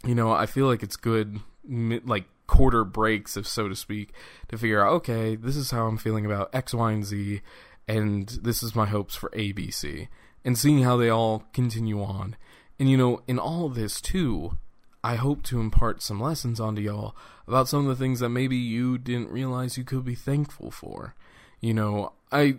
you 0.06 0.16
know, 0.16 0.32
I 0.32 0.46
feel 0.46 0.68
like 0.68 0.84
it's 0.84 0.98
good, 0.98 1.40
like 1.66 2.26
quarter 2.48 2.84
breaks, 2.84 3.38
if 3.38 3.48
so 3.48 3.68
to 3.70 3.76
speak, 3.76 4.14
to 4.50 4.58
figure 4.58 4.86
out, 4.86 4.94
okay, 4.94 5.36
this 5.36 5.56
is 5.56 5.72
how 5.72 5.88
I'm 5.88 5.98
feeling 5.98 6.26
about 6.26 6.54
X, 6.54 6.74
Y, 6.74 6.92
and 6.92 7.06
Z, 7.06 7.42
and 7.90 8.30
this 8.44 8.62
is 8.62 8.76
my 8.76 8.86
hopes 8.86 9.16
for 9.16 9.32
ABC, 9.32 10.08
and 10.46 10.56
seeing 10.56 10.84
how 10.84 10.96
they 10.96 11.10
all 11.10 11.46
continue 11.54 12.02
on. 12.02 12.38
And 12.78 12.88
you 12.88 12.96
know, 12.96 13.24
in 13.28 13.40
all 13.40 13.68
this 13.68 14.00
too, 14.00 14.60
I 15.04 15.16
hope 15.16 15.42
to 15.44 15.60
impart 15.60 16.04
some 16.04 16.22
lessons 16.22 16.60
onto 16.60 16.84
y'all 16.84 17.16
about 17.48 17.68
some 17.68 17.88
of 17.88 17.98
the 17.98 18.02
things 18.02 18.20
that 18.20 18.30
maybe 18.30 18.56
you 18.56 19.00
didn't 19.00 19.32
realize 19.32 19.76
you 19.76 19.84
could 19.84 20.06
be 20.06 20.14
thankful 20.14 20.70
for. 20.70 21.16
You 21.62 21.74
know, 21.74 22.14
I 22.32 22.58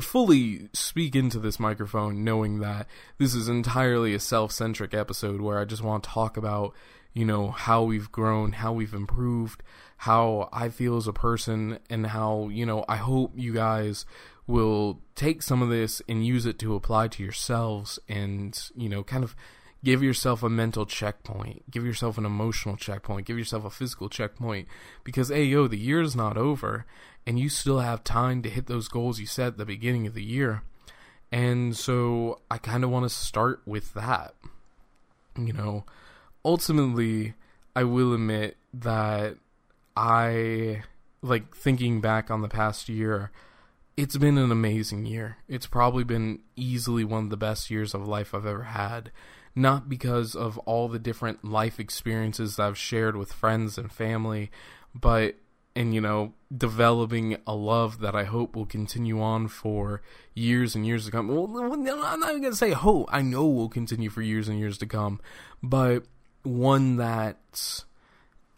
fully 0.00 0.68
speak 0.72 1.14
into 1.14 1.38
this 1.38 1.60
microphone 1.60 2.24
knowing 2.24 2.58
that 2.58 2.88
this 3.18 3.32
is 3.32 3.48
entirely 3.48 4.12
a 4.12 4.18
self-centric 4.18 4.92
episode 4.92 5.40
where 5.40 5.60
I 5.60 5.64
just 5.64 5.84
want 5.84 6.02
to 6.02 6.10
talk 6.10 6.36
about, 6.36 6.74
you 7.12 7.24
know, 7.24 7.52
how 7.52 7.84
we've 7.84 8.10
grown, 8.10 8.52
how 8.52 8.72
we've 8.72 8.92
improved, 8.92 9.62
how 9.98 10.48
I 10.52 10.68
feel 10.68 10.96
as 10.96 11.06
a 11.06 11.12
person 11.12 11.78
and 11.88 12.06
how, 12.08 12.48
you 12.48 12.66
know, 12.66 12.84
I 12.88 12.96
hope 12.96 13.34
you 13.36 13.54
guys 13.54 14.04
will 14.46 15.00
take 15.14 15.42
some 15.42 15.62
of 15.62 15.68
this 15.68 16.02
and 16.08 16.26
use 16.26 16.46
it 16.46 16.58
to 16.58 16.74
apply 16.74 17.08
to 17.08 17.22
yourselves 17.22 17.98
and, 18.08 18.70
you 18.76 18.88
know, 18.88 19.02
kind 19.02 19.24
of 19.24 19.34
give 19.82 20.02
yourself 20.02 20.42
a 20.42 20.48
mental 20.48 20.86
checkpoint, 20.86 21.70
give 21.70 21.84
yourself 21.84 22.18
an 22.18 22.24
emotional 22.24 22.76
checkpoint, 22.76 23.26
give 23.26 23.38
yourself 23.38 23.64
a 23.64 23.70
physical 23.70 24.08
checkpoint 24.08 24.66
because, 25.02 25.28
hey, 25.28 25.44
yo, 25.44 25.66
the 25.66 25.78
year 25.78 26.00
is 26.00 26.16
not 26.16 26.36
over 26.36 26.86
and 27.26 27.38
you 27.38 27.48
still 27.48 27.80
have 27.80 28.04
time 28.04 28.42
to 28.42 28.50
hit 28.50 28.66
those 28.66 28.88
goals 28.88 29.20
you 29.20 29.26
set 29.26 29.48
at 29.48 29.56
the 29.56 29.66
beginning 29.66 30.06
of 30.06 30.14
the 30.14 30.24
year. 30.24 30.62
And 31.30 31.76
so 31.76 32.40
I 32.50 32.58
kind 32.58 32.84
of 32.84 32.90
want 32.90 33.04
to 33.04 33.08
start 33.10 33.62
with 33.66 33.94
that. 33.94 34.34
You 35.36 35.52
know, 35.52 35.84
ultimately, 36.44 37.34
I 37.74 37.84
will 37.84 38.14
admit 38.14 38.56
that 38.72 39.36
I, 39.96 40.82
like, 41.22 41.56
thinking 41.56 42.00
back 42.00 42.30
on 42.30 42.40
the 42.42 42.48
past 42.48 42.88
year, 42.88 43.32
it's 43.96 44.16
been 44.16 44.38
an 44.38 44.50
amazing 44.50 45.06
year. 45.06 45.38
It's 45.48 45.66
probably 45.66 46.04
been 46.04 46.40
easily 46.56 47.04
one 47.04 47.24
of 47.24 47.30
the 47.30 47.36
best 47.36 47.70
years 47.70 47.94
of 47.94 48.08
life 48.08 48.34
I've 48.34 48.46
ever 48.46 48.64
had. 48.64 49.12
Not 49.54 49.88
because 49.88 50.34
of 50.34 50.58
all 50.58 50.88
the 50.88 50.98
different 50.98 51.44
life 51.44 51.78
experiences 51.78 52.56
that 52.56 52.64
I've 52.64 52.78
shared 52.78 53.16
with 53.16 53.32
friends 53.32 53.78
and 53.78 53.90
family, 53.90 54.50
but 54.94 55.36
and 55.76 55.94
you 55.94 56.00
know 56.00 56.32
developing 56.56 57.36
a 57.46 57.54
love 57.54 58.00
that 58.00 58.14
I 58.16 58.24
hope 58.24 58.56
will 58.56 58.66
continue 58.66 59.20
on 59.20 59.48
for 59.48 60.02
years 60.34 60.74
and 60.74 60.84
years 60.84 61.04
to 61.04 61.12
come. 61.12 61.28
Well, 61.28 61.72
I'm 61.72 61.84
not 61.84 62.30
even 62.30 62.42
gonna 62.42 62.56
say 62.56 62.72
hope. 62.72 63.08
I 63.12 63.22
know 63.22 63.46
will 63.46 63.68
continue 63.68 64.10
for 64.10 64.22
years 64.22 64.48
and 64.48 64.58
years 64.58 64.78
to 64.78 64.86
come, 64.86 65.20
but 65.62 66.04
one 66.42 66.96
that 66.96 67.84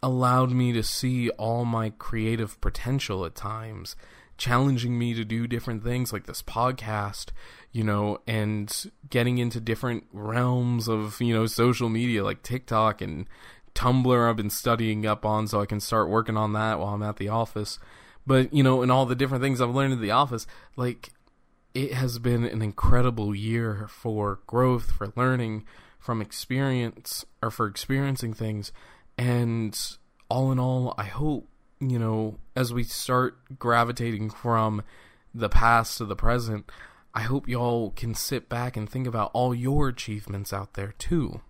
allowed 0.01 0.51
me 0.51 0.73
to 0.73 0.83
see 0.83 1.29
all 1.31 1.63
my 1.63 1.91
creative 1.91 2.59
potential 2.59 3.23
at 3.25 3.35
times 3.35 3.95
challenging 4.37 4.97
me 4.97 5.13
to 5.13 5.25
do 5.25 5.47
different 5.47 5.83
things 5.83 6.13
like 6.13 6.25
this 6.25 6.41
podcast, 6.41 7.29
you 7.71 7.83
know, 7.83 8.19
and 8.27 8.91
getting 9.09 9.37
into 9.37 9.59
different 9.59 10.05
realms 10.11 10.87
of, 10.87 11.19
you 11.21 11.33
know, 11.33 11.45
social 11.45 11.89
media 11.89 12.23
like 12.23 12.43
TikTok 12.43 13.01
and 13.01 13.27
Tumblr 13.73 14.29
I've 14.29 14.35
been 14.35 14.49
studying 14.49 15.05
up 15.05 15.25
on 15.25 15.47
so 15.47 15.61
I 15.61 15.65
can 15.65 15.79
start 15.79 16.09
working 16.09 16.37
on 16.37 16.53
that 16.53 16.79
while 16.79 16.93
I'm 16.93 17.03
at 17.03 17.17
the 17.17 17.29
office. 17.29 17.79
But, 18.25 18.53
you 18.53 18.63
know, 18.63 18.81
and 18.81 18.91
all 18.91 19.05
the 19.05 19.15
different 19.15 19.43
things 19.43 19.61
I've 19.61 19.73
learned 19.73 19.93
at 19.93 20.01
the 20.01 20.11
office, 20.11 20.47
like 20.75 21.11
it 21.73 21.93
has 21.93 22.19
been 22.19 22.43
an 22.43 22.61
incredible 22.61 23.35
year 23.35 23.87
for 23.89 24.39
growth, 24.47 24.91
for 24.91 25.13
learning, 25.15 25.65
from 25.99 26.21
experience 26.21 27.25
or 27.41 27.51
for 27.51 27.67
experiencing 27.67 28.33
things. 28.33 28.71
And 29.17 29.79
all 30.29 30.51
in 30.51 30.59
all, 30.59 30.93
I 30.97 31.03
hope 31.03 31.47
you 31.79 31.99
know, 31.99 32.37
as 32.55 32.73
we 32.73 32.83
start 32.83 33.59
gravitating 33.59 34.29
from 34.29 34.83
the 35.33 35.49
past 35.49 35.97
to 35.97 36.05
the 36.05 36.15
present, 36.15 36.69
I 37.13 37.21
hope 37.21 37.47
y'all 37.47 37.91
can 37.91 38.13
sit 38.13 38.49
back 38.49 38.77
and 38.77 38.89
think 38.89 39.07
about 39.07 39.31
all 39.33 39.53
your 39.53 39.89
achievements 39.89 40.53
out 40.53 40.73
there 40.73 40.93
too. 40.97 41.41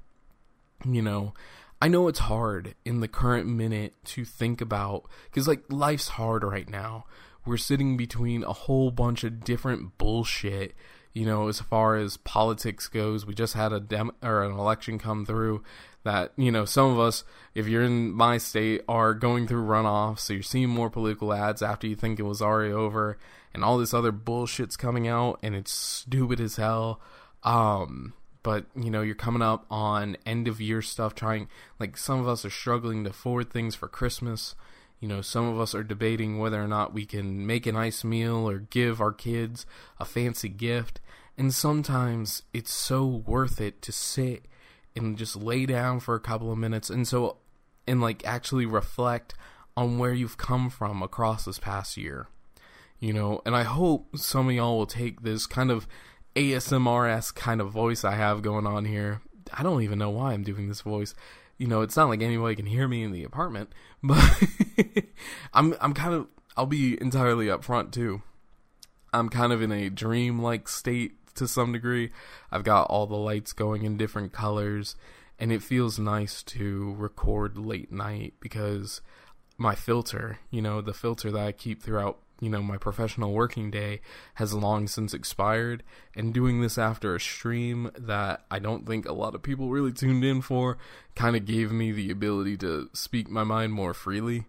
You 0.86 1.01
know, 1.01 1.34
I 1.81 1.88
know 1.88 2.07
it's 2.07 2.19
hard 2.19 2.75
in 2.86 3.00
the 3.00 3.07
current 3.07 3.48
minute 3.48 3.93
to 4.05 4.25
think 4.25 4.62
about 4.62 5.05
because 5.25 5.48
like 5.48 5.63
life's 5.69 6.10
hard 6.10 6.43
right 6.43 6.69
now. 6.69 7.05
We're 7.46 7.57
sitting 7.57 7.96
between 7.96 8.43
a 8.43 8.53
whole 8.53 8.91
bunch 8.91 9.24
of 9.24 9.43
different 9.43 9.98
bullshit, 9.98 10.74
you 11.13 11.25
know, 11.25 11.48
as 11.48 11.62
far 11.62 11.96
as 11.96 12.17
politics 12.17 12.88
goes, 12.88 13.25
we 13.25 13.34
just 13.34 13.53
had 13.53 13.72
a 13.72 13.79
dem 13.79 14.12
or 14.22 14.43
an 14.43 14.51
election 14.51 15.00
come 15.00 15.25
through 15.25 15.63
that, 16.08 16.32
you 16.38 16.52
know, 16.52 16.66
some 16.66 16.92
of 16.92 17.00
us, 17.00 17.24
if 17.54 17.68
you're 17.68 17.84
in 17.84 18.12
my 18.12 18.38
state, 18.38 18.82
are 18.88 19.14
going 19.14 19.48
through 19.48 19.66
runoffs, 19.66 20.20
so 20.20 20.34
you're 20.34 20.42
seeing 20.42 20.70
more 20.70 20.90
political 20.90 21.34
ads 21.34 21.62
after 21.62 21.86
you 21.86 21.96
think 21.96 22.20
it 22.20 22.24
was 22.24 22.42
already 22.42 22.74
over, 22.74 23.18
and 23.54 23.64
all 23.64 23.78
this 23.78 23.94
other 23.94 24.12
bullshit's 24.12 24.78
coming 24.78 25.08
out, 25.08 25.40
and 25.44 25.56
it's 25.56 25.72
stupid 25.72 26.40
as 26.40 26.56
hell. 26.56 27.02
Um, 27.44 28.14
but 28.42 28.66
you 28.76 28.90
know, 28.90 29.02
you're 29.02 29.16
coming 29.16 29.42
up 29.42 29.66
on 29.70 30.16
end 30.26 30.48
of 30.48 30.62
year 30.62 30.82
stuff, 30.82 31.14
trying 31.14 31.50
like 31.80 31.98
some 31.98 32.20
of 32.20 32.28
us 32.28 32.46
are 32.46 32.50
struggling 32.50 33.04
to 33.04 33.10
afford 33.10 33.52
things 33.52 33.76
for 33.76 33.90
Christmas. 33.90 34.56
You 35.00 35.08
know, 35.08 35.22
some 35.22 35.46
of 35.46 35.60
us 35.60 35.76
are 35.76 35.84
debating 35.84 36.40
whether 36.40 36.64
or 36.64 36.68
not 36.68 36.94
we 36.94 37.06
can 37.06 37.46
make 37.46 37.68
a 37.68 37.72
nice 37.72 38.04
meal 38.04 38.50
or 38.50 38.60
give 38.60 39.00
our 39.02 39.12
kids 39.12 39.66
a 40.00 40.06
fancy 40.06 40.50
gift. 40.50 41.02
And 41.38 41.54
sometimes 41.54 42.44
it's 42.54 42.74
so 42.74 43.06
worth 43.06 43.62
it 43.62 43.82
to 43.84 43.92
sit 43.92 44.46
and 44.98 45.18
just 45.18 45.36
lay 45.36 45.66
down 45.66 46.00
for 46.00 46.16
a 46.16 46.20
couple 46.20 46.51
of 46.51 46.58
minutes 46.58 46.89
and 46.89 47.08
so 47.08 47.38
and 47.88 48.01
like 48.01 48.25
actually 48.25 48.66
reflect 48.66 49.34
on 49.75 49.98
where 49.98 50.13
you've 50.13 50.38
come 50.38 50.70
from 50.70 51.01
across 51.01 51.46
this 51.46 51.60
past 51.60 51.98
year. 51.98 52.27
You 53.00 53.13
know, 53.13 53.42
and 53.46 53.56
I 53.56 53.63
hope 53.63 54.18
some 54.18 54.50
of 54.50 54.56
y'all 54.56 54.77
will 54.77 54.88
take 54.88 55.22
this 55.22 55.46
kind 55.46 55.70
of 55.70 55.88
ASMR 56.36 57.36
kind 57.36 57.62
of 57.62 57.70
voice 57.70 58.04
I 58.04 58.16
have 58.16 58.42
going 58.42 58.66
on 58.66 58.86
here. 58.86 59.22
I 59.54 59.62
don't 59.62 59.84
even 59.84 60.00
know 60.00 60.10
why 60.10 60.34
I'm 60.34 60.44
doing 60.44 60.68
this 60.68 60.82
voice 60.82 61.13
you 61.58 61.68
know, 61.68 61.82
it's 61.82 61.98
not 61.98 62.10
like 62.10 62.22
anybody 62.22 62.56
can 62.56 62.66
hear 62.66 62.88
me 62.88 63.04
in 63.04 63.12
the 63.12 63.24
apartment, 63.24 63.72
but 64.04 64.24
I'm 65.54 65.75
I'm 65.82 65.94
kind 65.94 66.13
of 66.13 66.27
I'll 66.56 66.66
be 66.66 67.00
entirely 67.01 67.48
upfront 67.48 67.92
too. 67.92 68.22
I'm 69.13 69.30
kind 69.30 69.54
of 69.54 69.62
in 69.62 69.72
a 69.72 69.89
dream-like 69.89 70.68
state 70.68 71.13
to 71.38 71.48
some 71.48 71.72
degree. 71.72 72.12
I've 72.51 72.63
got 72.63 72.89
all 72.89 73.08
the 73.08 73.15
lights 73.15 73.53
going 73.53 73.84
in 73.84 73.98
different 73.98 74.34
colors 74.34 74.96
and 75.39 75.51
it 75.51 75.62
feels 75.62 76.00
nice 76.00 76.41
to 76.44 76.96
record 76.98 77.58
late 77.58 77.91
night 77.91 78.34
because 78.39 79.01
my 79.58 79.75
filter, 79.75 80.39
you 80.50 80.62
know, 80.62 80.82
the 80.82 80.94
filter 80.94 81.32
that 81.32 81.48
I 81.48 81.51
keep 81.51 81.82
throughout 81.82 82.20
you 82.39 82.50
know 82.50 82.62
my 82.62 82.77
professional 82.77 83.34
working 83.34 83.72
day 83.72 84.00
has 84.36 84.53
long 84.53 84.88
since 84.88 85.13
expired 85.13 85.84
and 86.15 86.34
doing 86.34 86.62
this 86.62 86.77
after 86.77 87.15
a 87.15 87.20
stream 87.20 87.89
that 87.98 88.46
I 88.51 88.60
don't 88.60 88.86
think 88.86 89.08
a 89.08 89.13
lot 89.13 89.36
of 89.36 89.41
people 89.41 89.70
really 89.70 89.91
tuned 89.91 90.24
in 90.24 90.41
for 90.41 90.77
kind 91.15 91.36
of 91.36 91.46
gave 91.46 91.72
me 91.72 91.91
the 91.91 92.12
ability 92.12 92.58
to 92.58 92.89
speak 92.94 93.29
my 93.29 93.44
mind 93.44 93.74
more 93.74 93.94
freely 93.94 94.46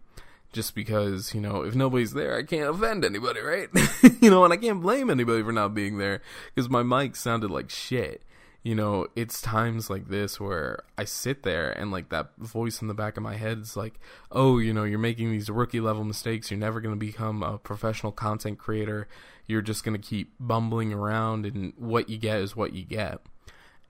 just 0.53 0.75
because 0.75 1.35
you 1.35 1.41
know 1.41 1.63
if 1.63 1.75
nobody's 1.75 2.13
there 2.13 2.37
I 2.37 2.43
can't 2.43 2.71
offend 2.71 3.05
anybody 3.05 3.41
right 3.41 3.69
you 4.21 4.31
know 4.31 4.45
and 4.45 4.53
I 4.53 4.57
can't 4.57 4.81
blame 4.81 5.11
anybody 5.11 5.43
for 5.43 5.53
not 5.53 5.75
being 5.75 5.99
there 5.99 6.23
because 6.55 6.71
my 6.71 6.83
mic 6.83 7.17
sounded 7.17 7.51
like 7.51 7.71
shit 7.71 8.23
you 8.69 8.75
know, 8.75 9.07
it's 9.15 9.41
times 9.41 9.89
like 9.89 10.09
this 10.09 10.41
where 10.41 10.81
I 10.99 11.05
sit 11.05 11.43
there 11.43 11.71
and 11.71 11.91
like 11.91 12.09
that 12.11 12.37
voice 12.37 12.83
in 12.83 12.89
the 12.89 12.95
back 12.95 13.17
of 13.17 13.23
my 13.23 13.37
head 13.37 13.61
is 13.61 13.77
like, 13.77 14.01
oh, 14.33 14.59
you 14.59 14.75
know, 14.75 14.85
you're 14.85 14.99
making 14.99 15.31
these 15.31 15.49
rookie 15.49 15.81
level 15.81 16.05
mistakes. 16.05 16.51
You're 16.51 16.61
never 16.61 16.81
going 16.81 16.95
to 16.95 16.99
become 16.99 17.43
a 17.43 17.57
professional 17.59 18.13
content 18.13 18.59
creator. 18.59 19.09
You're 19.47 19.63
just 19.63 19.85
going 19.85 19.99
to 19.99 20.07
keep 20.07 20.35
bumbling 20.39 20.93
around, 20.93 21.47
and 21.47 21.73
what 21.77 22.11
you 22.11 22.19
get 22.19 22.41
is 22.41 22.57
what 22.57 22.75
you 22.75 22.85
get. 22.85 23.21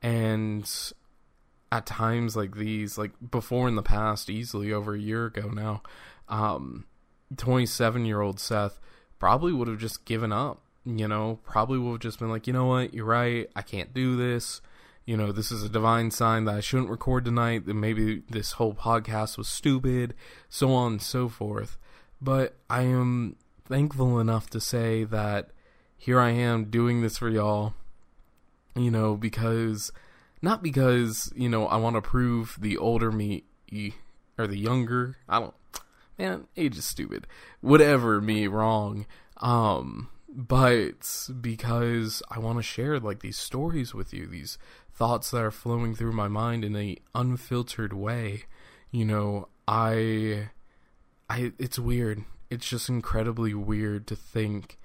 And 0.00 0.70
at 1.72 1.86
times 1.86 2.36
like 2.36 2.54
these, 2.54 2.96
like 2.96 3.10
before 3.30 3.66
in 3.66 3.74
the 3.74 3.82
past, 3.82 4.30
easily 4.30 4.72
over 4.72 4.94
a 4.94 5.00
year 5.00 5.26
ago 5.26 5.48
now, 5.48 5.82
um, 6.28 6.86
27 7.36 8.04
year 8.04 8.20
old 8.20 8.40
Seth 8.40 8.78
probably 9.18 9.52
would 9.52 9.68
have 9.68 9.78
just 9.78 10.04
given 10.04 10.32
up 10.32 10.62
you 10.96 11.06
know, 11.06 11.38
probably 11.44 11.78
would 11.78 11.92
have 11.92 12.00
just 12.00 12.18
been 12.18 12.30
like, 12.30 12.46
you 12.46 12.52
know 12.52 12.64
what, 12.64 12.94
you're 12.94 13.04
right, 13.04 13.50
I 13.54 13.62
can't 13.62 13.92
do 13.92 14.16
this. 14.16 14.60
You 15.04 15.16
know, 15.16 15.32
this 15.32 15.50
is 15.50 15.62
a 15.62 15.68
divine 15.68 16.10
sign 16.10 16.44
that 16.44 16.54
I 16.54 16.60
shouldn't 16.60 16.90
record 16.90 17.24
tonight, 17.24 17.66
that 17.66 17.74
maybe 17.74 18.22
this 18.28 18.52
whole 18.52 18.74
podcast 18.74 19.38
was 19.38 19.48
stupid, 19.48 20.14
so 20.48 20.72
on 20.72 20.92
and 20.92 21.02
so 21.02 21.28
forth. 21.28 21.78
But 22.20 22.56
I 22.68 22.82
am 22.82 23.36
thankful 23.64 24.18
enough 24.18 24.50
to 24.50 24.60
say 24.60 25.04
that 25.04 25.50
here 25.96 26.20
I 26.20 26.30
am 26.30 26.66
doing 26.66 27.00
this 27.00 27.18
for 27.18 27.28
y'all, 27.28 27.74
you 28.74 28.90
know, 28.90 29.16
because, 29.16 29.92
not 30.42 30.62
because, 30.62 31.32
you 31.34 31.48
know, 31.48 31.66
I 31.66 31.76
want 31.76 31.96
to 31.96 32.02
prove 32.02 32.56
the 32.60 32.76
older 32.76 33.10
me, 33.10 33.44
or 34.38 34.46
the 34.46 34.58
younger, 34.58 35.16
I 35.28 35.40
don't, 35.40 35.54
man, 36.18 36.46
age 36.56 36.76
is 36.76 36.84
stupid, 36.84 37.26
whatever 37.60 38.20
me 38.20 38.46
wrong, 38.46 39.06
um, 39.38 40.08
but 40.28 41.28
because 41.40 42.22
I 42.30 42.38
want 42.38 42.58
to 42.58 42.62
share 42.62 42.98
like 43.00 43.20
these 43.20 43.38
stories 43.38 43.94
with 43.94 44.12
you, 44.12 44.26
these 44.26 44.58
thoughts 44.92 45.30
that 45.30 45.42
are 45.42 45.50
flowing 45.50 45.94
through 45.94 46.12
my 46.12 46.28
mind 46.28 46.64
in 46.64 46.76
a 46.76 46.96
unfiltered 47.14 47.92
way. 47.92 48.44
You 48.90 49.04
know, 49.04 49.48
I 49.66 50.50
I 51.30 51.52
it's 51.58 51.78
weird. 51.78 52.24
It's 52.50 52.68
just 52.68 52.88
incredibly 52.88 53.54
weird 53.54 54.06
to 54.08 54.16
think 54.16 54.77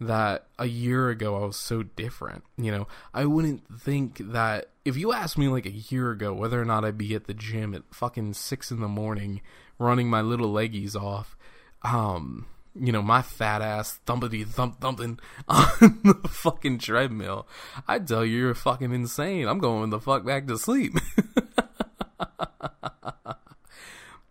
that 0.00 0.46
a 0.58 0.66
year 0.66 1.10
ago 1.10 1.36
I 1.36 1.46
was 1.46 1.56
so 1.56 1.82
different. 1.82 2.44
You 2.56 2.72
know, 2.72 2.88
I 3.12 3.26
wouldn't 3.26 3.80
think 3.80 4.18
that 4.32 4.70
if 4.84 4.96
you 4.96 5.12
asked 5.12 5.38
me 5.38 5.48
like 5.48 5.66
a 5.66 5.70
year 5.70 6.10
ago 6.10 6.32
whether 6.32 6.60
or 6.60 6.64
not 6.64 6.84
I'd 6.84 6.98
be 6.98 7.14
at 7.14 7.26
the 7.26 7.34
gym 7.34 7.74
at 7.74 7.82
fucking 7.92 8.34
six 8.34 8.70
in 8.70 8.80
the 8.80 8.88
morning 8.88 9.40
running 9.78 10.08
my 10.08 10.22
little 10.22 10.52
leggies 10.52 10.96
off, 10.96 11.36
um, 11.82 12.46
you 12.74 12.92
know, 12.92 13.02
my 13.02 13.22
fat 13.22 13.62
ass 13.62 13.98
thumpity 14.06 14.46
thump 14.46 14.80
thumping 14.80 15.18
on 15.48 16.00
the 16.04 16.28
fucking 16.28 16.78
treadmill, 16.78 17.46
I 17.86 17.98
tell 17.98 18.24
you, 18.24 18.38
you're 18.38 18.54
fucking 18.54 18.92
insane. 18.92 19.48
I'm 19.48 19.58
going 19.58 19.90
the 19.90 20.00
fuck 20.00 20.24
back 20.24 20.46
to 20.46 20.58
sleep. 20.58 20.94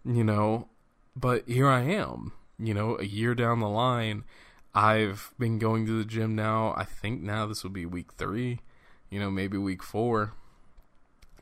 you 0.06 0.24
know, 0.24 0.70
but 1.16 1.48
here 1.48 1.68
I 1.68 1.82
am, 1.82 2.32
you 2.58 2.74
know, 2.74 2.98
a 2.98 3.06
year 3.06 3.36
down 3.36 3.60
the 3.60 3.70
line. 3.70 4.24
I've 4.80 5.34
been 5.38 5.60
going 5.60 5.86
to 5.88 5.98
the 5.98 6.06
gym 6.06 6.36
now. 6.36 6.74
I 6.78 6.86
think 6.86 7.22
now 7.22 7.46
this 7.46 7.64
will 7.64 7.70
be 7.70 7.86
week 7.86 8.14
three, 8.14 8.62
you 9.10 9.20
know, 9.20 9.30
maybe 9.30 9.58
week 9.58 9.84
four. 9.84 10.36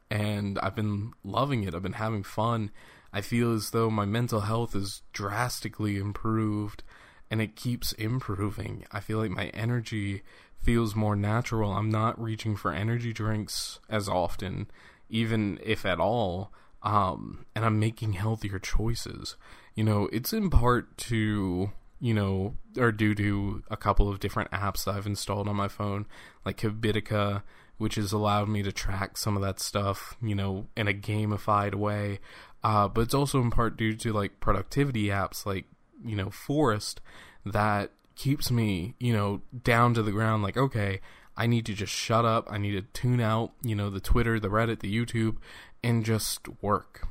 And 0.10 0.58
I've 0.58 0.74
been 0.74 1.12
loving 1.24 1.62
it. 1.62 1.76
I've 1.76 1.84
been 1.84 1.94
having 1.94 2.24
fun. 2.24 2.72
I 3.14 3.22
feel 3.22 3.54
as 3.54 3.70
though 3.70 3.92
my 3.92 4.06
mental 4.06 4.42
health 4.42 4.76
is 4.76 5.04
drastically 5.14 5.98
improved 5.98 6.82
and 7.30 7.40
it 7.40 7.56
keeps 7.56 7.92
improving. 7.92 8.86
I 8.92 9.02
feel 9.02 9.20
like 9.20 9.30
my 9.30 9.50
energy 9.50 10.24
feels 10.58 10.96
more 10.96 11.16
natural. 11.16 11.74
I'm 11.74 11.92
not 11.92 12.20
reaching 12.20 12.56
for 12.56 12.72
energy 12.72 13.14
drinks 13.14 13.80
as 13.88 14.10
often, 14.10 14.66
even 15.12 15.60
if 15.64 15.86
at 15.86 16.00
all. 16.00 16.52
Um, 16.82 17.46
and 17.56 17.64
I'm 17.64 17.80
making 17.80 18.14
healthier 18.14 18.58
choices. 18.58 19.36
You 19.76 19.84
know, 19.84 20.10
it's 20.12 20.34
in 20.34 20.50
part 20.50 20.98
to, 20.98 21.72
you 22.00 22.14
know, 22.14 22.56
or 22.78 22.92
due 22.92 23.16
to 23.16 23.64
a 23.70 23.78
couple 23.78 24.10
of 24.10 24.20
different 24.20 24.52
apps 24.52 24.86
that 24.86 24.96
I've 24.96 25.08
installed 25.08 25.48
on 25.48 25.56
my 25.56 25.68
phone, 25.68 26.06
like 26.46 26.58
Habitica, 26.58 27.44
which 27.78 27.96
has 27.96 28.12
allowed 28.12 28.50
me 28.50 28.64
to 28.64 28.72
track 28.72 29.18
some 29.18 29.36
of 29.36 29.42
that 29.44 29.60
stuff, 29.60 30.16
you 30.22 30.36
know, 30.36 30.68
in 30.76 30.88
a 30.88 30.94
gamified 30.94 31.76
way. 31.76 32.20
Uh, 32.64 32.88
but 32.88 33.02
it's 33.02 33.14
also 33.14 33.42
in 33.42 33.52
part 33.52 33.78
due 33.78 33.96
to 33.96 34.12
like 34.12 34.40
productivity 34.40 35.06
apps 35.06 35.46
like 35.46 35.66
you 36.04 36.16
know 36.16 36.30
forest 36.30 37.02
that 37.46 37.92
keeps 38.16 38.52
me 38.52 38.96
you 39.00 39.14
know 39.14 39.42
down 39.64 39.94
to 39.94 40.02
the 40.02 40.12
ground 40.12 40.44
like 40.44 40.58
okay 40.58 41.00
i 41.36 41.46
need 41.46 41.66
to 41.66 41.74
just 41.74 41.94
shut 41.94 42.26
up 42.26 42.48
i 42.52 42.58
need 42.58 42.72
to 42.72 42.82
tune 43.00 43.22
out 43.22 43.52
you 43.64 43.76
know 43.76 43.90
the 43.90 44.00
twitter 44.00 44.40
the 44.40 44.50
reddit 44.50 44.80
the 44.80 44.94
youtube 44.94 45.38
and 45.84 46.04
just 46.04 46.48
work 46.62 47.08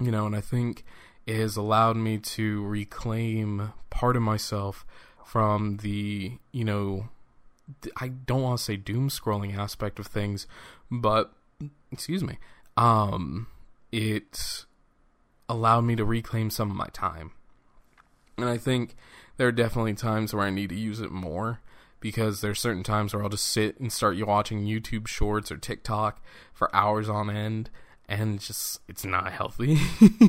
you 0.00 0.10
know 0.10 0.26
and 0.26 0.34
i 0.34 0.40
think 0.40 0.84
it 1.30 1.36
has 1.36 1.56
allowed 1.56 1.96
me 1.96 2.18
to 2.18 2.64
reclaim 2.64 3.72
part 3.88 4.16
of 4.16 4.22
myself 4.22 4.84
from 5.24 5.78
the 5.78 6.32
you 6.52 6.64
know 6.64 7.08
i 7.96 8.08
don't 8.08 8.42
want 8.42 8.58
to 8.58 8.64
say 8.64 8.76
doom 8.76 9.08
scrolling 9.08 9.56
aspect 9.56 9.98
of 9.98 10.06
things 10.06 10.46
but 10.90 11.32
excuse 11.92 12.24
me 12.24 12.38
um 12.76 13.46
it 13.92 14.64
allowed 15.50 15.82
me 15.82 15.96
to 15.96 16.04
reclaim 16.04 16.48
some 16.48 16.70
of 16.70 16.76
my 16.76 16.86
time. 16.92 17.32
And 18.38 18.48
I 18.48 18.56
think 18.56 18.94
there 19.36 19.48
are 19.48 19.52
definitely 19.52 19.94
times 19.94 20.32
where 20.32 20.46
I 20.46 20.50
need 20.50 20.70
to 20.70 20.76
use 20.76 21.00
it 21.00 21.10
more 21.10 21.60
because 21.98 22.40
there's 22.40 22.60
certain 22.60 22.84
times 22.84 23.12
where 23.12 23.22
I'll 23.22 23.28
just 23.28 23.46
sit 23.46 23.78
and 23.78 23.92
start 23.92 24.24
watching 24.24 24.64
YouTube 24.64 25.06
shorts 25.06 25.50
or 25.50 25.56
TikTok 25.56 26.22
for 26.52 26.74
hours 26.74 27.08
on 27.08 27.28
end 27.28 27.68
and 28.10 28.40
just 28.40 28.80
it's 28.88 29.04
not 29.04 29.32
healthy. 29.32 29.78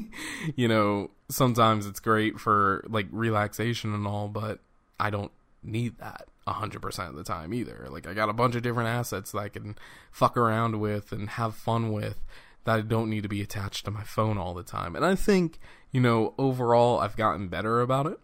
you 0.55 0.67
know, 0.67 1.09
sometimes 1.29 1.87
it's 1.87 1.99
great 1.99 2.39
for 2.39 2.85
like 2.87 3.07
relaxation 3.11 3.93
and 3.93 4.05
all, 4.05 4.27
but 4.27 4.59
I 4.99 5.09
don't 5.09 5.31
need 5.63 5.97
that 5.97 6.27
100% 6.47 7.09
of 7.09 7.15
the 7.15 7.23
time 7.23 7.53
either. 7.53 7.87
Like 7.89 8.07
I 8.07 8.13
got 8.13 8.29
a 8.29 8.33
bunch 8.33 8.55
of 8.55 8.61
different 8.61 8.89
assets 8.89 9.31
that 9.31 9.39
I 9.39 9.49
can 9.49 9.75
fuck 10.11 10.37
around 10.37 10.79
with 10.79 11.11
and 11.11 11.31
have 11.31 11.55
fun 11.55 11.91
with 11.91 12.23
that 12.65 12.77
I 12.77 12.81
don't 12.81 13.09
need 13.09 13.23
to 13.23 13.29
be 13.29 13.41
attached 13.41 13.85
to 13.85 13.91
my 13.91 14.03
phone 14.03 14.37
all 14.37 14.53
the 14.53 14.63
time. 14.63 14.95
And 14.95 15.03
I 15.03 15.15
think, 15.15 15.57
you 15.91 15.99
know, 15.99 16.35
overall 16.37 16.99
I've 16.99 17.17
gotten 17.17 17.47
better 17.47 17.81
about 17.81 18.05
it. 18.05 18.19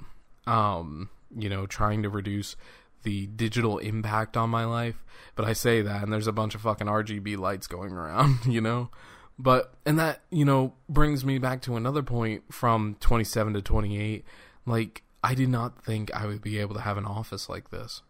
Um, 0.45 1.09
you 1.35 1.49
know, 1.49 1.65
trying 1.65 2.03
to 2.03 2.09
reduce 2.09 2.55
the 3.01 3.25
digital 3.25 3.79
impact 3.79 4.37
on 4.37 4.51
my 4.51 4.65
life. 4.65 5.03
But 5.35 5.45
I 5.45 5.53
say 5.53 5.81
that, 5.81 6.03
and 6.03 6.13
there's 6.13 6.27
a 6.27 6.31
bunch 6.31 6.53
of 6.55 6.61
fucking 6.61 6.87
RGB 6.87 7.37
lights 7.37 7.65
going 7.65 7.91
around, 7.93 8.39
you 8.45 8.61
know? 8.61 8.89
But, 9.39 9.73
and 9.85 9.99
that, 9.99 10.21
you 10.31 10.45
know, 10.45 10.73
brings 10.89 11.23
me 11.23 11.37
back 11.37 11.61
to 11.63 11.75
another 11.75 12.01
point 12.01 12.51
from 12.51 12.97
27 12.99 13.53
to 13.53 13.61
28. 13.61 14.25
Like, 14.65 15.03
I 15.23 15.35
did 15.35 15.49
not 15.49 15.83
think 15.83 16.13
I 16.13 16.25
would 16.25 16.41
be 16.41 16.59
able 16.59 16.75
to 16.75 16.81
have 16.81 16.97
an 16.97 17.05
office 17.05 17.47
like 17.47 17.69
this. 17.69 18.01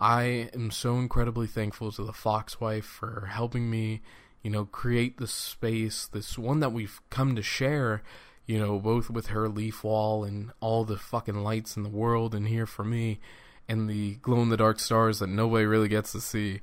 I 0.00 0.50
am 0.54 0.70
so 0.70 0.96
incredibly 0.96 1.46
thankful 1.46 1.92
to 1.92 2.04
the 2.04 2.12
Fox 2.12 2.60
wife 2.60 2.84
for 2.84 3.28
helping 3.30 3.70
me, 3.70 4.00
you 4.42 4.50
know, 4.50 4.64
create 4.64 5.18
this 5.18 5.32
space, 5.32 6.06
this 6.06 6.36
one 6.36 6.60
that 6.60 6.72
we've 6.72 7.00
come 7.10 7.36
to 7.36 7.42
share, 7.42 8.02
you 8.46 8.58
know, 8.58 8.78
both 8.80 9.10
with 9.10 9.28
her 9.28 9.48
leaf 9.48 9.84
wall 9.84 10.24
and 10.24 10.52
all 10.60 10.84
the 10.84 10.96
fucking 10.96 11.42
lights 11.44 11.76
in 11.76 11.84
the 11.84 11.88
world 11.88 12.34
and 12.34 12.48
here 12.48 12.66
for 12.66 12.84
me 12.84 13.20
and 13.68 13.88
the 13.88 14.16
glow 14.16 14.42
in 14.42 14.48
the 14.48 14.56
dark 14.56 14.80
stars 14.80 15.20
that 15.20 15.28
nobody 15.28 15.64
really 15.64 15.88
gets 15.88 16.12
to 16.12 16.20
see. 16.20 16.60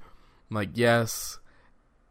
Like, 0.49 0.69
yes, 0.73 1.39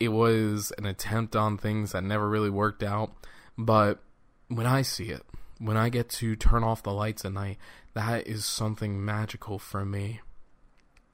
it 0.01 0.09
was 0.09 0.73
an 0.79 0.87
attempt 0.87 1.35
on 1.35 1.59
things 1.59 1.93
that 1.93 2.05
never 2.05 2.29
really 2.29 2.51
worked 2.51 2.83
out, 2.83 3.13
but 3.57 4.01
when 4.49 4.67
I 4.67 4.83
see 4.83 5.07
it, 5.07 5.25
when 5.59 5.77
I 5.77 5.89
get 5.89 6.09
to 6.11 6.37
turn 6.37 6.63
off 6.63 6.83
the 6.83 6.93
lights 6.93 7.25
at 7.25 7.33
night, 7.33 7.59
that 7.95 8.27
is 8.27 8.47
something 8.47 9.05
magical 9.05 9.59
for 9.59 9.85
me. 9.85 10.21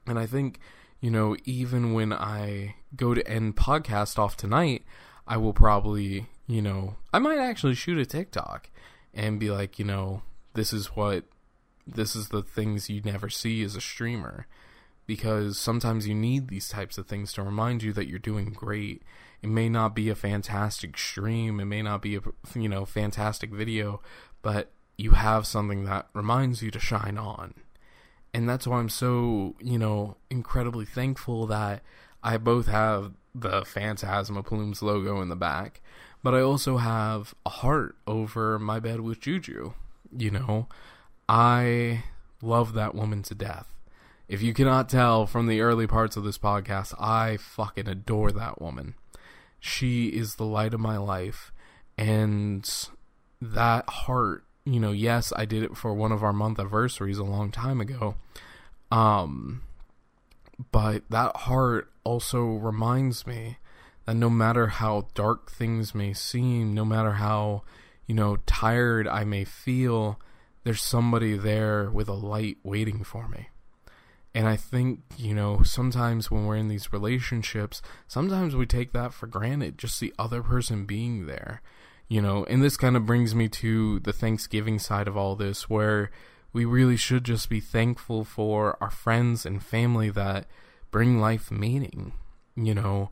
And 0.05 0.19
I 0.19 0.27
think, 0.27 0.59
you 1.01 1.09
know, 1.09 1.35
even 1.45 1.93
when 1.93 2.13
I 2.13 2.75
go 2.95 3.13
to 3.13 3.27
end 3.27 3.55
podcast 3.55 4.19
off 4.19 4.37
tonight, 4.37 4.83
I 5.27 5.37
will 5.37 5.53
probably, 5.53 6.27
you 6.45 6.61
know, 6.61 6.95
I 7.11 7.19
might 7.19 7.39
actually 7.39 7.73
shoot 7.73 7.97
a 7.97 8.05
TikTok 8.05 8.69
and 9.13 9.39
be 9.39 9.49
like, 9.49 9.79
you 9.79 9.85
know, 9.85 10.21
this 10.53 10.71
is 10.71 10.87
what 10.87 11.23
this 11.87 12.15
is 12.15 12.29
the 12.29 12.43
things 12.43 12.89
you 12.89 13.01
never 13.01 13.29
see 13.29 13.63
as 13.63 13.75
a 13.75 13.81
streamer 13.81 14.47
because 15.05 15.57
sometimes 15.57 16.07
you 16.07 16.15
need 16.15 16.47
these 16.47 16.69
types 16.69 16.97
of 16.97 17.07
things 17.07 17.33
to 17.33 17.43
remind 17.43 17.83
you 17.83 17.93
that 17.93 18.07
you're 18.07 18.19
doing 18.19 18.51
great. 18.51 19.03
It 19.41 19.49
may 19.49 19.69
not 19.69 19.95
be 19.95 20.09
a 20.09 20.15
fantastic 20.15 20.97
stream, 20.97 21.59
it 21.59 21.65
may 21.65 21.81
not 21.81 22.01
be 22.01 22.15
a 22.15 22.21
you 22.55 22.69
know 22.69 22.85
fantastic 22.85 23.51
video, 23.51 24.01
but 24.41 24.71
you 24.97 25.11
have 25.11 25.45
something 25.45 25.85
that 25.85 26.07
reminds 26.13 26.61
you 26.61 26.71
to 26.71 26.79
shine 26.79 27.17
on. 27.17 27.53
And 28.33 28.49
that's 28.49 28.67
why 28.67 28.79
I'm 28.79 28.89
so, 28.89 29.55
you 29.61 29.77
know, 29.77 30.17
incredibly 30.29 30.85
thankful 30.85 31.47
that 31.47 31.83
I 32.21 32.37
both 32.37 32.67
have 32.67 33.13
the 33.33 33.63
Phantasma 33.65 34.43
Plumes 34.43 34.81
logo 34.81 35.21
in 35.21 35.29
the 35.29 35.35
back, 35.35 35.81
but 36.23 36.33
I 36.33 36.41
also 36.41 36.77
have 36.77 37.33
a 37.45 37.49
heart 37.49 37.97
over 38.07 38.57
my 38.57 38.79
bed 38.79 39.01
with 39.01 39.19
Juju. 39.19 39.73
You 40.17 40.31
know, 40.31 40.67
I 41.29 42.03
love 42.41 42.73
that 42.73 42.95
woman 42.95 43.21
to 43.23 43.35
death. 43.35 43.74
If 44.27 44.41
you 44.41 44.53
cannot 44.53 44.89
tell 44.89 45.27
from 45.27 45.47
the 45.47 45.61
early 45.61 45.85
parts 45.85 46.17
of 46.17 46.23
this 46.23 46.37
podcast, 46.37 46.93
I 46.99 47.37
fucking 47.37 47.87
adore 47.87 48.31
that 48.31 48.59
woman. 48.59 48.95
She 49.59 50.07
is 50.07 50.35
the 50.35 50.45
light 50.45 50.73
of 50.73 50.79
my 50.79 50.97
life. 50.97 51.51
And 51.97 52.67
that 53.39 53.87
heart, 53.87 54.43
you 54.65 54.79
know, 54.79 54.91
yes, 54.91 55.31
I 55.35 55.45
did 55.45 55.63
it 55.63 55.77
for 55.77 55.93
one 55.93 56.11
of 56.11 56.23
our 56.23 56.33
month 56.33 56.59
anniversaries 56.59 57.19
a 57.19 57.23
long 57.23 57.51
time 57.51 57.79
ago. 57.79 58.15
Um, 58.91 59.61
but 60.71 61.03
that 61.09 61.35
heart 61.35 61.91
also 62.03 62.43
reminds 62.45 63.27
me 63.27 63.57
that 64.05 64.15
no 64.15 64.29
matter 64.29 64.67
how 64.67 65.07
dark 65.13 65.51
things 65.51 65.93
may 65.93 66.13
seem, 66.13 66.73
no 66.73 66.83
matter 66.83 67.13
how, 67.13 67.63
you 68.07 68.15
know, 68.15 68.37
tired 68.47 69.07
I 69.07 69.23
may 69.23 69.43
feel, 69.43 70.19
there's 70.63 70.81
somebody 70.81 71.37
there 71.37 71.91
with 71.91 72.07
a 72.07 72.13
light 72.13 72.57
waiting 72.63 73.03
for 73.03 73.27
me. 73.27 73.49
And 74.35 74.49
I 74.49 74.57
think, 74.57 74.99
you 75.15 75.33
know, 75.33 75.63
sometimes 75.63 76.29
when 76.29 76.45
we're 76.45 76.57
in 76.57 76.67
these 76.67 76.91
relationships, 76.91 77.81
sometimes 78.05 78.53
we 78.53 78.65
take 78.65 78.91
that 78.91 79.13
for 79.13 79.27
granted, 79.27 79.77
just 79.77 80.01
the 80.01 80.13
other 80.19 80.43
person 80.43 80.85
being 80.85 81.25
there. 81.25 81.61
You 82.09 82.21
know, 82.21 82.43
and 82.43 82.61
this 82.61 82.75
kind 82.75 82.97
of 82.97 83.05
brings 83.05 83.33
me 83.33 83.47
to 83.47 84.01
the 84.01 84.11
Thanksgiving 84.11 84.77
side 84.77 85.07
of 85.07 85.15
all 85.15 85.37
this, 85.37 85.69
where 85.69 86.11
we 86.51 86.65
really 86.65 86.97
should 86.97 87.23
just 87.23 87.49
be 87.49 87.61
thankful 87.61 88.25
for 88.25 88.77
our 88.81 88.91
friends 88.91 89.45
and 89.45 89.63
family 89.63 90.09
that 90.09 90.47
bring 90.91 91.21
life 91.21 91.49
meaning. 91.49 92.11
You 92.57 92.75
know, 92.75 93.11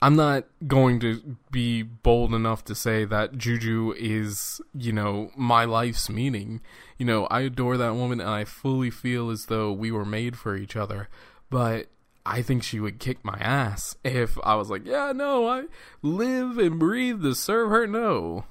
I'm 0.00 0.14
not 0.14 0.44
going 0.66 1.00
to 1.00 1.36
be 1.50 1.82
bold 1.82 2.32
enough 2.32 2.64
to 2.66 2.74
say 2.74 3.04
that 3.06 3.36
Juju 3.36 3.94
is, 3.96 4.60
you 4.72 4.92
know, 4.92 5.32
my 5.36 5.64
life's 5.64 6.08
meaning. 6.08 6.60
You 6.98 7.06
know, 7.06 7.26
I 7.26 7.40
adore 7.40 7.76
that 7.76 7.96
woman 7.96 8.20
and 8.20 8.30
I 8.30 8.44
fully 8.44 8.90
feel 8.90 9.30
as 9.30 9.46
though 9.46 9.72
we 9.72 9.90
were 9.90 10.04
made 10.04 10.38
for 10.38 10.56
each 10.56 10.76
other. 10.76 11.08
But 11.50 11.88
I 12.24 12.42
think 12.42 12.62
she 12.62 12.78
would 12.78 13.00
kick 13.00 13.24
my 13.24 13.38
ass 13.40 13.96
if 14.04 14.38
I 14.44 14.54
was 14.54 14.70
like, 14.70 14.86
yeah, 14.86 15.10
no, 15.12 15.48
I 15.48 15.64
live 16.00 16.58
and 16.58 16.78
breathe 16.78 17.22
to 17.22 17.34
serve 17.34 17.70
her. 17.70 17.86
No. 17.86 18.44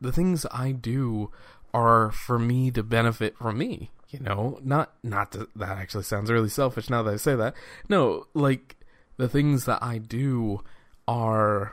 The 0.00 0.12
things 0.12 0.46
I 0.50 0.72
do 0.72 1.30
are 1.74 2.10
for 2.12 2.38
me 2.38 2.70
to 2.70 2.82
benefit 2.82 3.36
from 3.36 3.58
me, 3.58 3.90
you 4.08 4.20
know? 4.20 4.58
Not, 4.62 4.94
not 5.02 5.32
to, 5.32 5.48
that 5.54 5.76
actually 5.76 6.04
sounds 6.04 6.30
really 6.30 6.48
selfish 6.48 6.88
now 6.88 7.02
that 7.02 7.12
I 7.12 7.16
say 7.16 7.34
that. 7.34 7.54
No, 7.90 8.26
like, 8.32 8.76
the 9.18 9.28
things 9.28 9.64
that 9.66 9.82
I 9.82 9.98
do 9.98 10.62
are, 11.08 11.72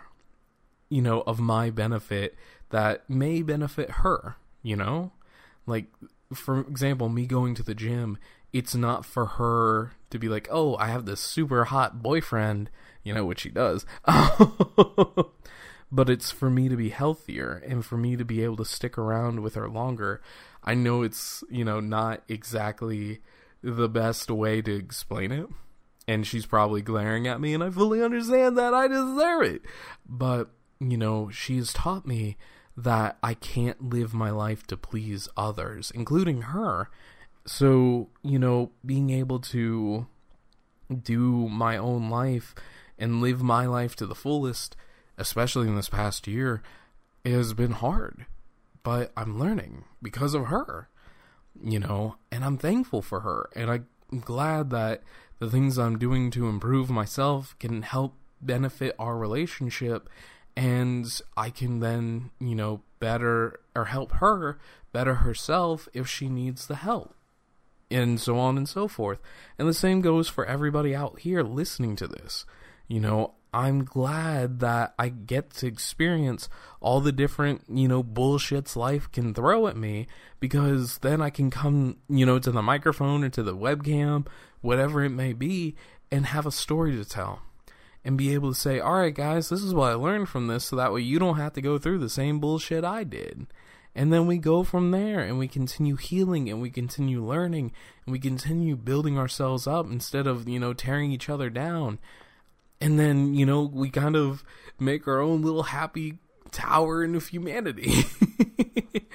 you 0.89 1.02
know, 1.02 1.21
of 1.28 1.39
my 1.39 1.69
benefit 1.69 2.36
that 2.69 3.08
may 3.10 3.41
benefit 3.41 3.91
her, 3.91 4.38
you 4.63 4.76
know? 4.78 5.12
Like, 5.67 5.88
for 6.34 6.62
example, 6.62 7.10
me 7.10 7.28
going 7.28 7.54
to 7.56 7.63
the 7.63 7.76
gym, 7.76 8.17
it's 8.54 8.74
not 8.74 9.06
for 9.06 9.26
her 9.26 9.91
to 10.10 10.17
be 10.17 10.30
like, 10.30 10.48
oh, 10.50 10.78
I 10.78 10.88
have 10.88 11.06
this 11.06 11.19
super 11.19 11.65
hot 11.65 12.02
boyfriend, 12.02 12.69
you 13.04 13.13
know, 13.13 13.26
which 13.26 13.41
she 13.41 13.50
does. 13.50 13.86
but 15.91 16.10
it's 16.10 16.32
for 16.32 16.50
me 16.50 16.69
to 16.69 16.78
be 16.78 16.89
healthier 16.89 17.62
and 17.67 17.86
for 17.86 17.98
me 17.98 18.15
to 18.15 18.24
be 18.24 18.41
able 18.41 18.56
to 18.58 18.65
stick 18.65 18.98
around 18.98 19.41
with 19.41 19.56
her 19.56 19.69
longer. 19.69 20.21
I 20.63 20.76
know 20.76 21.04
it's, 21.04 21.43
you 21.50 21.65
know, 21.65 21.82
not 21.82 22.24
exactly 22.30 23.19
the 23.62 23.89
best 23.89 24.32
way 24.32 24.62
to 24.62 24.74
explain 24.74 25.34
it 25.34 25.50
and 26.08 26.26
she's 26.26 26.46
probably 26.46 26.82
glaring 26.82 27.28
at 27.28 27.41
me 27.41 27.54
and 27.54 27.63
I 27.63 27.70
fully 27.70 28.02
understand 28.02 28.58
that 28.58 28.74
I 28.74 28.88
deserve 28.88 29.44
it. 29.44 29.62
But, 30.08 30.50
you 30.80 30.98
know, 30.98 31.30
she's 31.30 31.74
taught 31.74 32.06
me 32.06 32.38
that 32.78 33.18
I 33.24 33.34
can't 33.34 33.89
live 33.89 34.13
my 34.13 34.30
life 34.30 34.68
to 34.68 34.78
please 34.78 35.30
others, 35.38 35.91
including 35.96 36.44
her. 36.44 36.89
So, 37.46 38.10
you 38.22 38.38
know, 38.38 38.72
being 38.86 39.10
able 39.10 39.39
to 39.39 40.08
do 41.02 41.50
my 41.50 41.78
own 41.78 42.10
life 42.10 42.54
and 42.98 43.22
live 43.22 43.41
my 43.41 43.65
life 43.65 43.96
to 43.98 44.06
the 44.06 44.15
fullest, 44.15 44.76
especially 45.18 45.68
in 45.68 45.76
this 45.76 45.89
past 45.89 46.28
year, 46.28 46.62
has 47.24 47.54
been 47.54 47.72
hard. 47.72 48.26
But 48.84 49.12
I'm 49.18 49.39
learning 49.39 49.86
because 50.02 50.34
of 50.34 50.46
her, 50.46 50.89
you 51.63 51.80
know, 51.80 52.18
and 52.32 52.44
I'm 52.44 52.58
thankful 52.58 53.02
for 53.02 53.22
her. 53.22 53.50
And 53.56 53.72
I'm 53.72 54.20
glad 54.20 54.70
that 54.70 55.02
the 55.39 55.50
things 55.50 55.78
I'm 55.78 55.98
doing 55.98 56.32
to 56.32 56.48
improve 56.48 56.89
myself 56.89 57.56
can 57.60 57.82
help 57.82 58.15
benefit 58.41 58.95
our 59.00 59.17
relationship 59.17 60.10
and 60.58 61.06
I 61.36 61.50
can 61.50 61.80
then, 61.80 62.32
you 62.39 62.56
know, 62.56 62.82
better 63.00 63.60
or 63.76 63.86
help 63.86 64.13
her 64.13 64.58
better 64.95 65.15
herself 65.15 65.89
if 65.93 66.08
she 66.08 66.30
needs 66.30 66.67
the 66.67 66.76
help. 66.76 67.13
And 67.91 68.19
so 68.19 68.39
on 68.39 68.58
and 68.58 68.67
so 68.67 68.88
forth. 68.88 69.19
And 69.60 69.67
the 69.67 69.74
same 69.74 70.02
goes 70.02 70.30
for 70.30 70.45
everybody 70.45 70.95
out 70.95 71.19
here 71.19 71.43
listening 71.43 71.98
to 71.98 72.08
this. 72.08 72.45
You 72.88 73.02
know, 73.02 73.34
I'm 73.54 73.84
glad 73.84 74.60
that 74.62 74.93
I 74.98 75.10
get 75.10 75.52
to 75.56 75.67
experience 75.67 76.50
all 76.82 77.02
the 77.02 77.12
different, 77.12 77.63
you 77.69 77.88
know, 77.88 78.04
bullshits 78.04 78.76
life 78.76 79.12
can 79.12 79.34
throw 79.34 79.67
at 79.67 79.78
me 79.78 80.08
because 80.39 80.98
then 81.00 81.21
I 81.21 81.30
can 81.30 81.50
come, 81.52 81.98
you 82.10 82.26
know, 82.26 82.39
to 82.39 82.52
the 82.52 82.62
microphone 82.62 83.24
or 83.24 83.30
to 83.30 83.43
the 83.43 83.56
webcam 83.56 84.28
whatever 84.65 85.04
it 85.04 85.12
may 85.12 85.34
be, 85.34 85.75
and 86.12 86.28
have 86.28 86.45
a 86.45 86.51
story 86.51 86.95
to 86.95 87.06
tell. 87.06 87.41
And 88.04 88.17
be 88.17 88.34
able 88.34 88.54
to 88.54 88.60
say, 88.60 88.80
all 88.80 88.95
right, 88.95 89.13
guys, 89.13 89.49
this 89.49 89.63
is 89.63 89.73
what 89.73 89.91
I 89.91 89.95
learned 89.95 90.30
from 90.30 90.47
this, 90.47 90.65
so 90.65 90.75
that 90.75 90.93
way 90.93 91.01
you 91.01 91.17
don't 91.17 91.38
have 91.38 91.54
to 91.54 91.62
go 91.62 91.78
through 91.78 91.99
the 91.99 92.10
same 92.10 92.39
bullshit 92.39 92.84
I 92.84 93.04
did. 93.04 93.47
And 93.95 94.12
then 94.12 94.28
we 94.28 94.38
go 94.38 94.63
from 94.63 94.91
there 94.91 95.21
and 95.21 95.39
we 95.39 95.47
continue 95.47 95.95
healing 95.95 96.49
and 96.49 96.62
we 96.62 96.69
continue 96.69 97.25
learning 97.25 97.71
and 98.06 98.12
we 98.12 98.19
continue 98.19 98.75
building 98.75 99.17
ourselves 99.17 99.65
up 99.65 99.89
instead 99.89 100.28
of, 100.28 100.49
you 100.49 100.60
know, 100.60 100.73
tearing 100.73 101.13
each 101.13 101.30
other 101.30 101.49
down. 101.49 101.99
And 102.82 102.99
then, 102.99 103.34
you 103.34 103.45
know, 103.45 103.62
we 103.62 103.89
kind 103.89 104.17
of 104.17 104.43
make 104.78 105.08
our 105.08 105.21
own 105.21 105.41
little 105.41 105.63
happy 105.63 106.19
tower 106.51 107.06
of 107.06 107.28
humanity. 107.28 108.04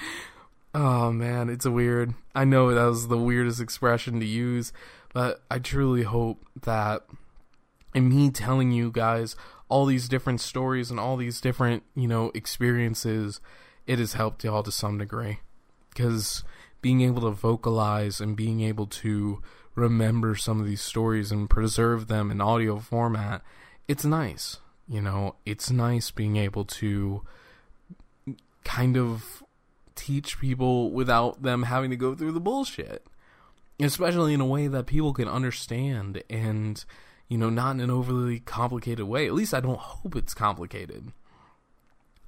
oh 0.75 1.13
man, 1.13 1.49
it's 1.49 1.67
weird. 1.67 2.15
I 2.35 2.45
know 2.45 2.73
that 2.75 2.85
was 2.85 3.09
the 3.09 3.19
weirdest 3.19 3.61
expression 3.61 4.21
to 4.21 4.27
use, 4.27 4.73
but 5.13 5.43
I 5.51 5.59
truly 5.59 6.03
hope 6.03 6.47
that 6.63 7.07
in 7.95 8.09
me 8.09 8.31
telling 8.31 8.71
you 8.71 8.91
guys 8.91 9.37
all 9.69 9.87
these 9.87 10.09
different 10.09 10.41
stories 10.41 10.91
and 10.91 11.01
all 11.01 11.17
these 11.17 11.41
different, 11.41 11.83
you 11.95 12.09
know, 12.09 12.31
experiences, 12.35 13.41
it 13.87 13.99
has 13.99 14.15
helped 14.15 14.45
y'all 14.45 14.63
to 14.63 14.73
some 14.73 14.99
degree. 14.99 15.41
Because 15.91 16.45
being 16.83 17.01
able 17.01 17.23
to 17.23 17.31
vocalize 17.31 18.21
and 18.21 18.37
being 18.37 18.61
able 18.61 18.87
to 18.87 19.41
remember 19.75 20.35
some 20.35 20.61
of 20.61 20.67
these 20.67 20.83
stories 20.83 21.31
and 21.31 21.49
preserve 21.49 22.09
them 22.09 22.31
in 22.31 22.41
audio 22.41 22.79
format, 22.79 23.43
it's 23.89 24.05
nice. 24.05 24.59
You 24.89 25.01
know, 25.01 25.37
it's 25.47 25.71
nice 25.71 26.11
being 26.11 26.37
able 26.37 26.65
to 26.65 27.23
kind 28.65 28.97
of 28.97 29.43
teach 30.01 30.41
people 30.41 30.91
without 30.91 31.43
them 31.43 31.65
having 31.65 31.91
to 31.91 31.97
go 31.97 32.15
through 32.15 32.33
the 32.33 32.41
bullshit. 32.41 33.07
Especially 33.79 34.35
in 34.35 34.41
a 34.41 34.47
way 34.47 34.67
that 34.67 34.87
people 34.87 35.13
can 35.13 35.29
understand 35.29 36.23
and, 36.29 36.85
you 37.29 37.39
know, 37.39 37.51
not 37.51 37.73
in 37.73 37.81
an 37.81 37.91
overly 37.91 38.41
complicated 38.41 39.07
way. 39.07 39.27
At 39.27 39.35
least 39.35 39.55
I 39.55 39.61
don't 39.61 39.79
hope 39.79 40.17
it's 40.17 40.35
complicated. 40.35 41.13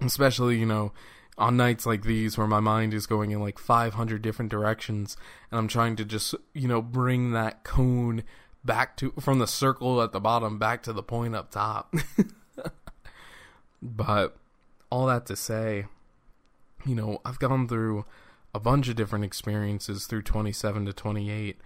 Especially, 0.00 0.58
you 0.58 0.66
know, 0.66 0.92
on 1.36 1.56
nights 1.56 1.86
like 1.86 2.02
these 2.02 2.36
where 2.36 2.46
my 2.46 2.60
mind 2.60 2.94
is 2.94 3.06
going 3.06 3.30
in 3.30 3.40
like 3.40 3.58
500 3.58 4.22
different 4.22 4.50
directions 4.50 5.16
and 5.50 5.58
I'm 5.58 5.68
trying 5.68 5.96
to 5.96 6.04
just, 6.04 6.34
you 6.54 6.68
know, 6.68 6.82
bring 6.82 7.32
that 7.32 7.64
cone 7.64 8.22
back 8.64 8.96
to 8.98 9.12
from 9.20 9.38
the 9.38 9.46
circle 9.46 10.02
at 10.02 10.12
the 10.12 10.20
bottom 10.20 10.58
back 10.58 10.82
to 10.84 10.92
the 10.92 11.02
point 11.02 11.34
up 11.34 11.50
top. 11.50 11.94
but 13.82 14.36
all 14.90 15.06
that 15.06 15.26
to 15.26 15.36
say, 15.36 15.86
you 16.84 16.94
know, 16.94 17.20
I've 17.24 17.38
gone 17.38 17.68
through 17.68 18.04
a 18.54 18.60
bunch 18.60 18.88
of 18.88 18.96
different 18.96 19.24
experiences 19.24 20.06
through 20.06 20.22
27 20.22 20.86
to 20.86 20.92
28 20.92 21.60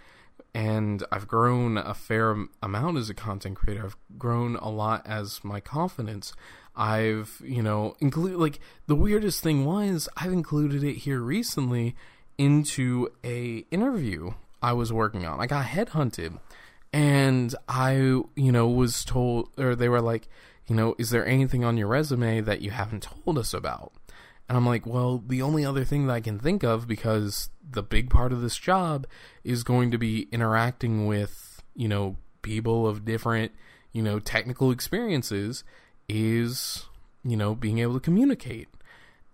and 0.54 1.04
I've 1.12 1.28
grown 1.28 1.76
a 1.76 1.94
fair 1.94 2.34
amount 2.62 2.98
as 2.98 3.10
a 3.10 3.14
content 3.14 3.56
creator. 3.56 3.84
I've 3.84 3.96
grown 4.18 4.56
a 4.56 4.70
lot 4.70 5.06
as 5.06 5.44
my 5.44 5.60
confidence. 5.60 6.32
I've, 6.74 7.42
you 7.44 7.62
know, 7.62 7.94
include 8.00 8.36
like 8.36 8.60
the 8.86 8.94
weirdest 8.94 9.42
thing 9.42 9.64
was 9.64 10.08
I've 10.16 10.32
included 10.32 10.82
it 10.82 10.94
here 10.94 11.20
recently 11.20 11.94
into 12.38 13.08
a 13.24 13.66
interview 13.70 14.32
I 14.62 14.72
was 14.72 14.92
working 14.92 15.26
on. 15.26 15.40
I 15.40 15.46
got 15.46 15.66
headhunted 15.66 16.38
and 16.92 17.54
I, 17.68 17.94
you 17.94 18.52
know, 18.52 18.68
was 18.68 19.04
told 19.04 19.50
or 19.58 19.74
they 19.74 19.88
were 19.88 20.00
like, 20.00 20.28
you 20.66 20.74
know, 20.74 20.94
is 20.98 21.10
there 21.10 21.26
anything 21.26 21.64
on 21.64 21.76
your 21.76 21.88
resume 21.88 22.40
that 22.40 22.62
you 22.62 22.70
haven't 22.70 23.02
told 23.02 23.38
us 23.38 23.52
about? 23.52 23.92
And 24.48 24.56
I'm 24.56 24.66
like, 24.66 24.86
well, 24.86 25.22
the 25.26 25.42
only 25.42 25.64
other 25.64 25.84
thing 25.84 26.06
that 26.06 26.12
I 26.12 26.20
can 26.20 26.38
think 26.38 26.62
of, 26.62 26.86
because 26.86 27.50
the 27.68 27.82
big 27.82 28.10
part 28.10 28.32
of 28.32 28.40
this 28.40 28.56
job 28.56 29.06
is 29.42 29.64
going 29.64 29.90
to 29.90 29.98
be 29.98 30.28
interacting 30.30 31.06
with, 31.06 31.62
you 31.74 31.88
know, 31.88 32.16
people 32.42 32.86
of 32.86 33.04
different, 33.04 33.52
you 33.92 34.02
know, 34.02 34.20
technical 34.20 34.70
experiences, 34.70 35.64
is, 36.08 36.86
you 37.24 37.36
know, 37.36 37.54
being 37.56 37.78
able 37.78 37.94
to 37.94 38.00
communicate. 38.00 38.68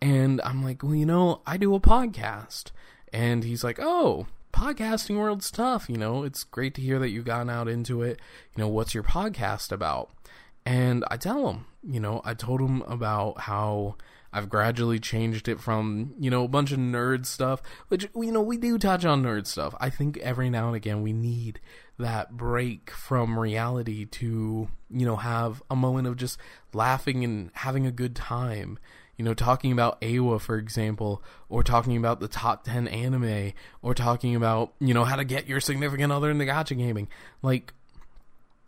And 0.01 0.41
I'm 0.45 0.65
like, 0.65 0.83
well, 0.83 0.95
you 0.95 1.07
know, 1.07 1.43
I 1.47 1.59
do 1.59 1.75
a 1.75 1.81
podcast. 1.81 2.71
And 3.13 3.45
he's 3.45 3.63
like, 3.63 3.79
oh, 3.79 4.27
podcasting 4.53 5.19
world's 5.19 5.51
tough. 5.51 5.91
You 5.91 5.99
know, 5.99 6.23
it's 6.23 6.43
great 6.43 6.75
to 6.77 6.81
hear 6.81 6.99
that 6.99 7.11
you've 7.11 7.27
gotten 7.27 7.51
out 7.51 7.69
into 7.69 8.03
it. 8.03 8.19
You 8.57 8.63
know, 8.63 8.69
what's 8.69 8.95
your 8.95 9.05
podcast 9.05 9.71
about? 9.71 10.11
And 10.65 11.05
I 11.11 11.19
tell 11.19 11.51
him, 11.51 11.67
you 11.83 12.01
know, 12.01 12.23
I 12.25 12.35
told 12.35 12.61
him 12.61 12.83
about 12.83 13.41
how 13.41 13.97
I've 14.33 14.49
gradually 14.49 14.99
changed 14.99 15.49
it 15.49 15.61
from, 15.61 16.15
you 16.19 16.31
know, 16.31 16.45
a 16.45 16.49
bunch 16.49 16.73
of 16.73 16.79
nerd 16.79 17.27
stuff, 17.27 17.63
which, 17.89 18.09
you 18.15 18.33
know, 18.33 18.41
we 18.41 18.57
do 18.57 18.79
touch 18.79 19.05
on 19.05 19.23
nerd 19.23 19.47
stuff. 19.47 19.75
I 19.79 19.91
think 19.91 20.17
every 20.19 20.49
now 20.49 20.69
and 20.69 20.77
again 20.77 21.03
we 21.03 21.13
need 21.13 21.61
that 21.99 22.37
break 22.37 22.91
from 22.91 23.39
reality 23.39 24.07
to, 24.07 24.69
you 24.91 25.07
know, 25.07 25.17
have 25.17 25.63
a 25.71 25.77
moment 25.77 26.09
of 26.09 26.17
just 26.17 26.39
laughing 26.73 27.25
and 27.25 27.51
having 27.55 27.87
a 27.87 27.93
good 27.93 28.17
time. 28.17 28.79
You 29.19 29.27
know, 29.27 29.35
talking 29.35 29.71
about 29.71 30.03
Awa, 30.03 30.39
for 30.39 30.57
example, 30.57 31.23
or 31.51 31.63
talking 31.63 31.99
about 31.99 32.21
the 32.21 32.29
top 32.29 32.65
10 32.65 32.89
anime, 32.89 33.53
or 33.83 33.95
talking 33.95 34.35
about, 34.35 34.73
you 34.81 34.95
know, 34.95 35.05
how 35.05 35.17
to 35.17 35.25
get 35.25 35.47
your 35.47 35.61
significant 35.61 36.11
other 36.11 36.31
into 36.31 36.47
gacha 36.47 36.77
gaming. 36.77 37.09
Like, 37.43 37.75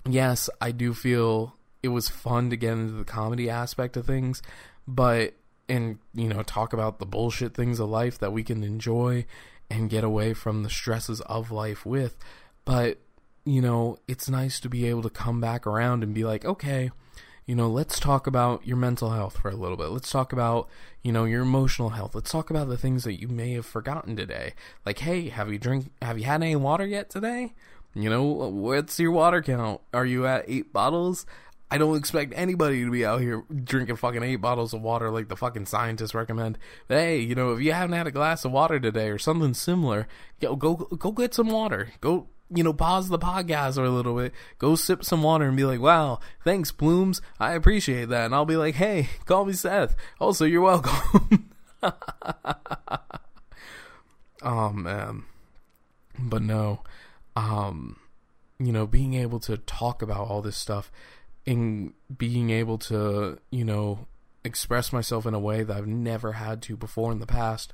yes, 0.09 0.51
I 0.61 0.71
do 0.71 0.93
feel 0.93 1.57
it 1.83 1.89
was 1.89 2.11
fun 2.11 2.51
to 2.51 2.57
get 2.57 2.73
into 2.73 2.93
the 2.93 3.05
comedy 3.05 3.49
aspect 3.49 3.97
of 3.97 4.07
things, 4.07 4.43
but 4.87 5.35
and 5.69 5.99
you 6.15 6.29
know 6.29 6.43
talk 6.43 6.73
about 6.73 6.99
the 6.99 7.07
bullshit 7.07 7.55
things 7.55 7.81
of 7.81 7.89
life 7.89 8.19
that 8.19 8.33
we 8.33 8.43
can 8.43 8.63
enjoy 8.63 9.25
and 9.71 9.91
get 9.91 10.05
away 10.05 10.35
from 10.35 10.63
the 10.63 10.71
stresses 10.71 11.21
of 11.23 11.51
life 11.51 11.85
with. 11.87 12.17
But 12.65 12.99
you 13.45 13.61
know 13.61 13.99
it's 14.09 14.29
nice 14.29 14.61
to 14.61 14.69
be 14.69 14.87
able 14.87 15.03
to 15.03 15.11
come 15.11 15.41
back 15.41 15.67
around 15.67 16.03
and 16.03 16.15
be 16.15 16.25
like 16.25 16.45
okay 16.45 16.91
you 17.47 17.55
know 17.55 17.69
let's 17.69 18.01
talk 18.01 18.27
about 18.27 18.67
your 18.67 18.77
mental 18.77 19.11
health 19.11 19.37
for 19.39 19.51
a 19.51 19.57
little 19.57 19.77
bit. 19.77 19.89
Let's 19.89 20.11
talk 20.11 20.33
about 20.33 20.69
you 21.03 21.13
know 21.13 21.25
your 21.25 21.43
emotional 21.43 21.91
health. 21.91 22.15
Let's 22.15 22.31
talk 22.31 22.51
about 22.51 22.69
the 22.69 22.79
things 22.79 23.05
that 23.05 23.21
you 23.21 23.29
may 23.29 23.53
have 23.53 23.67
forgotten 23.67 24.17
today. 24.17 24.55
Like 24.87 25.01
hey 25.01 25.29
have 25.29 25.53
you 25.53 25.59
drink 25.59 25.91
have 26.01 26.19
you 26.19 26.25
had 26.25 26.43
any 26.43 26.57
water 26.57 26.87
yet 26.87 27.11
today? 27.11 27.55
You 27.95 28.09
know 28.11 28.23
what's 28.23 28.99
your 28.99 29.13
water 29.13 29.43
count? 29.43 29.81
Are 29.93 30.07
you 30.07 30.27
at 30.27 30.45
eight 30.49 30.73
bottles 30.73 31.27
I 31.71 31.79
don't 31.79 31.97
expect 31.97 32.35
anybody 32.37 32.85
to 32.85 32.91
be 32.91 33.05
out 33.05 33.21
here 33.21 33.43
drinking 33.65 33.97
fucking 33.97 34.23
eight 34.23 34.37
bottles 34.37 34.75
of 34.75 34.83
water 34.83 35.11
like 35.11 35.29
the 35.29 35.37
fucking 35.37 35.67
scientists 35.67 36.15
recommend. 36.15 36.59
But 36.87 36.99
hey, 36.99 37.19
you 37.19 37.35
know, 37.35 37.53
if 37.53 37.61
you 37.61 37.73
haven't 37.73 37.97
had 37.97 38.07
a 38.07 38.13
glass 38.13 38.45
of 38.45 38.53
water 38.53 38.79
today 38.79 39.09
or 39.09 39.19
something 39.19 39.55
similar, 39.55 40.07
go 40.41 40.57
go 40.57 40.75
go 40.75 41.11
get 41.11 41.35
some 41.35 41.49
water. 41.49 41.93
Go 42.01 42.29
you 42.55 42.63
know, 42.63 42.73
pause 42.73 43.09
the 43.09 43.19
podcast 43.19 43.75
for 43.75 43.85
a 43.85 43.91
little 43.91 44.17
bit, 44.17 44.33
go 44.59 44.75
sip 44.75 45.05
some 45.05 45.23
water 45.23 45.47
and 45.47 45.57
be 45.57 45.65
like, 45.65 45.81
wow, 45.81 46.21
thanks, 46.45 46.71
Plumes. 46.71 47.21
I 47.41 47.55
appreciate 47.55 48.09
that. 48.11 48.27
And 48.27 48.35
I'll 48.35 48.45
be 48.45 48.57
like, 48.57 48.77
hey, 48.77 49.09
call 49.25 49.45
me 49.45 49.55
Seth. 49.55 49.97
Also, 50.21 50.45
you're 50.45 50.61
welcome. 50.61 51.51
oh, 54.43 54.71
man. 54.71 55.25
But 56.19 56.43
no, 56.43 56.83
um, 57.35 57.99
you 58.59 58.73
know, 58.73 58.87
being 58.87 59.15
able 59.15 59.41
to 59.41 59.57
talk 59.57 60.03
about 60.03 60.29
all 60.29 60.43
this 60.43 60.57
stuff 60.57 60.93
in 61.47 61.93
being 62.17 62.51
able 62.51 62.79
to, 62.79 63.39
you 63.51 63.65
know, 63.65 64.07
express 64.45 64.93
myself 64.93 65.27
in 65.27 65.35
a 65.35 65.39
way 65.39 65.63
that 65.63 65.77
I've 65.77 65.87
never 65.87 66.33
had 66.33 66.63
to 66.63 66.77
before 66.77 67.13
in 67.13 67.19
the 67.19 67.27
past, 67.27 67.73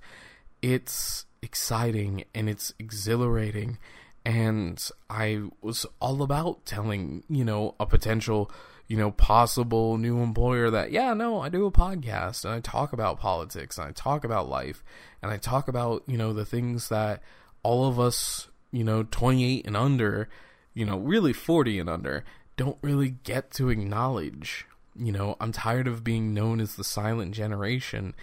it's 0.63 1.27
exciting 1.43 2.25
and 2.35 2.49
it's 2.49 2.73
exhilarating. 2.79 3.79
And 4.25 4.83
I 5.09 5.43
was 5.63 5.87
all 6.01 6.23
about 6.23 6.65
telling, 6.67 7.25
you 7.29 7.45
know, 7.45 7.75
a 7.81 7.87
potential, 7.87 8.51
you 8.87 8.97
know, 8.97 9.11
possible 9.11 9.97
new 9.99 10.21
employer 10.21 10.71
that, 10.71 10.93
yeah, 10.93 11.15
no, 11.15 11.41
I 11.41 11.49
do 11.49 11.67
a 11.67 11.73
podcast 11.73 12.45
and 12.45 12.53
I 12.53 12.61
talk 12.61 12.93
about 12.93 13.19
politics 13.19 13.79
and 13.79 13.89
I 13.89 13.93
talk 13.93 14.25
about 14.25 14.49
life 14.49 14.85
and 15.23 15.31
I 15.31 15.39
talk 15.39 15.69
about, 15.69 16.03
you 16.07 16.19
know, 16.19 16.33
the 16.33 16.45
things 16.45 16.89
that 16.89 17.23
all 17.63 17.87
of 17.89 17.99
us, 17.99 18.49
you 18.73 18.85
know, 18.85 19.03
28 19.05 19.67
and 19.67 19.77
under, 19.77 20.29
you 20.75 20.85
know, 20.85 20.99
really 20.99 21.33
40 21.33 21.79
and 21.79 21.89
under 21.89 22.25
don't 22.61 22.77
really 22.83 23.15
get 23.25 23.51
to 23.51 23.71
acknowledge. 23.71 24.67
You 24.95 25.13
know, 25.13 25.35
I'm 25.41 25.51
tired 25.51 25.89
of 25.89 26.05
being 26.05 26.35
known 26.35 26.61
as 26.61 26.77
the 26.77 26.85
silent 26.85 27.33
generation 27.33 28.15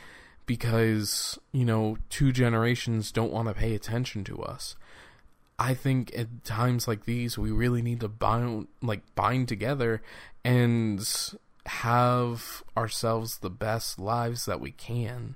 because, 0.46 1.40
you 1.52 1.66
know, 1.66 1.98
two 2.12 2.32
generations 2.32 3.12
don't 3.12 3.32
want 3.32 3.48
to 3.48 3.56
pay 3.56 3.74
attention 3.74 4.24
to 4.26 4.44
us. 4.44 4.76
I 5.58 5.74
think 5.74 6.16
at 6.16 6.44
times 6.44 6.88
like 6.88 7.06
these 7.06 7.36
we 7.36 7.50
really 7.50 7.82
need 7.82 8.00
to 8.02 8.08
bind 8.08 8.68
like 8.80 9.02
bind 9.16 9.48
together 9.48 10.04
and 10.46 11.02
have 11.66 12.62
ourselves 12.78 13.40
the 13.40 13.50
best 13.50 13.98
lives 13.98 14.46
that 14.46 14.62
we 14.62 14.70
can 14.70 15.36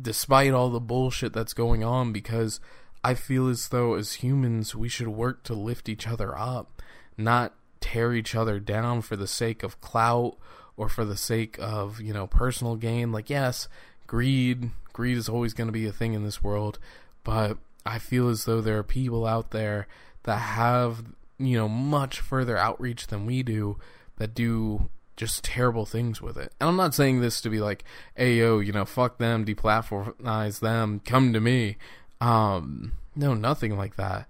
despite 0.00 0.52
all 0.52 0.70
the 0.70 0.78
bullshit 0.78 1.32
that's 1.32 1.52
going 1.52 1.82
on 1.82 2.12
because 2.12 2.60
I 3.02 3.14
feel 3.14 3.48
as 3.48 3.70
though 3.70 3.94
as 3.94 4.14
humans 4.14 4.72
we 4.72 4.88
should 4.88 5.08
work 5.08 5.42
to 5.44 5.54
lift 5.54 5.88
each 5.88 6.06
other 6.06 6.38
up, 6.38 6.80
not 7.18 7.54
tear 7.84 8.14
each 8.14 8.34
other 8.34 8.58
down 8.58 9.02
for 9.02 9.14
the 9.14 9.26
sake 9.26 9.62
of 9.62 9.78
clout 9.82 10.38
or 10.74 10.88
for 10.88 11.04
the 11.04 11.18
sake 11.18 11.58
of, 11.60 12.00
you 12.00 12.14
know, 12.14 12.26
personal 12.26 12.76
gain. 12.76 13.12
Like, 13.12 13.28
yes, 13.28 13.68
greed, 14.06 14.70
greed 14.94 15.18
is 15.18 15.28
always 15.28 15.52
going 15.52 15.68
to 15.68 15.72
be 15.72 15.86
a 15.86 15.92
thing 15.92 16.14
in 16.14 16.24
this 16.24 16.42
world, 16.42 16.78
but 17.24 17.58
I 17.84 17.98
feel 17.98 18.30
as 18.30 18.46
though 18.46 18.62
there 18.62 18.78
are 18.78 18.82
people 18.82 19.26
out 19.26 19.50
there 19.50 19.86
that 20.22 20.38
have, 20.38 21.04
you 21.38 21.58
know, 21.58 21.68
much 21.68 22.20
further 22.20 22.56
outreach 22.56 23.08
than 23.08 23.26
we 23.26 23.42
do 23.42 23.76
that 24.16 24.34
do 24.34 24.88
just 25.14 25.44
terrible 25.44 25.84
things 25.84 26.22
with 26.22 26.38
it. 26.38 26.54
And 26.58 26.70
I'm 26.70 26.76
not 26.76 26.94
saying 26.94 27.20
this 27.20 27.42
to 27.42 27.50
be 27.50 27.60
like, 27.60 27.84
hey 28.16 28.38
yo, 28.38 28.60
you 28.60 28.72
know, 28.72 28.86
fuck 28.86 29.18
them, 29.18 29.44
deplatformize 29.44 30.60
them, 30.60 31.02
come 31.04 31.34
to 31.34 31.40
me. 31.40 31.76
Um, 32.18 32.92
no, 33.14 33.34
nothing 33.34 33.76
like 33.76 33.96
that. 33.96 34.26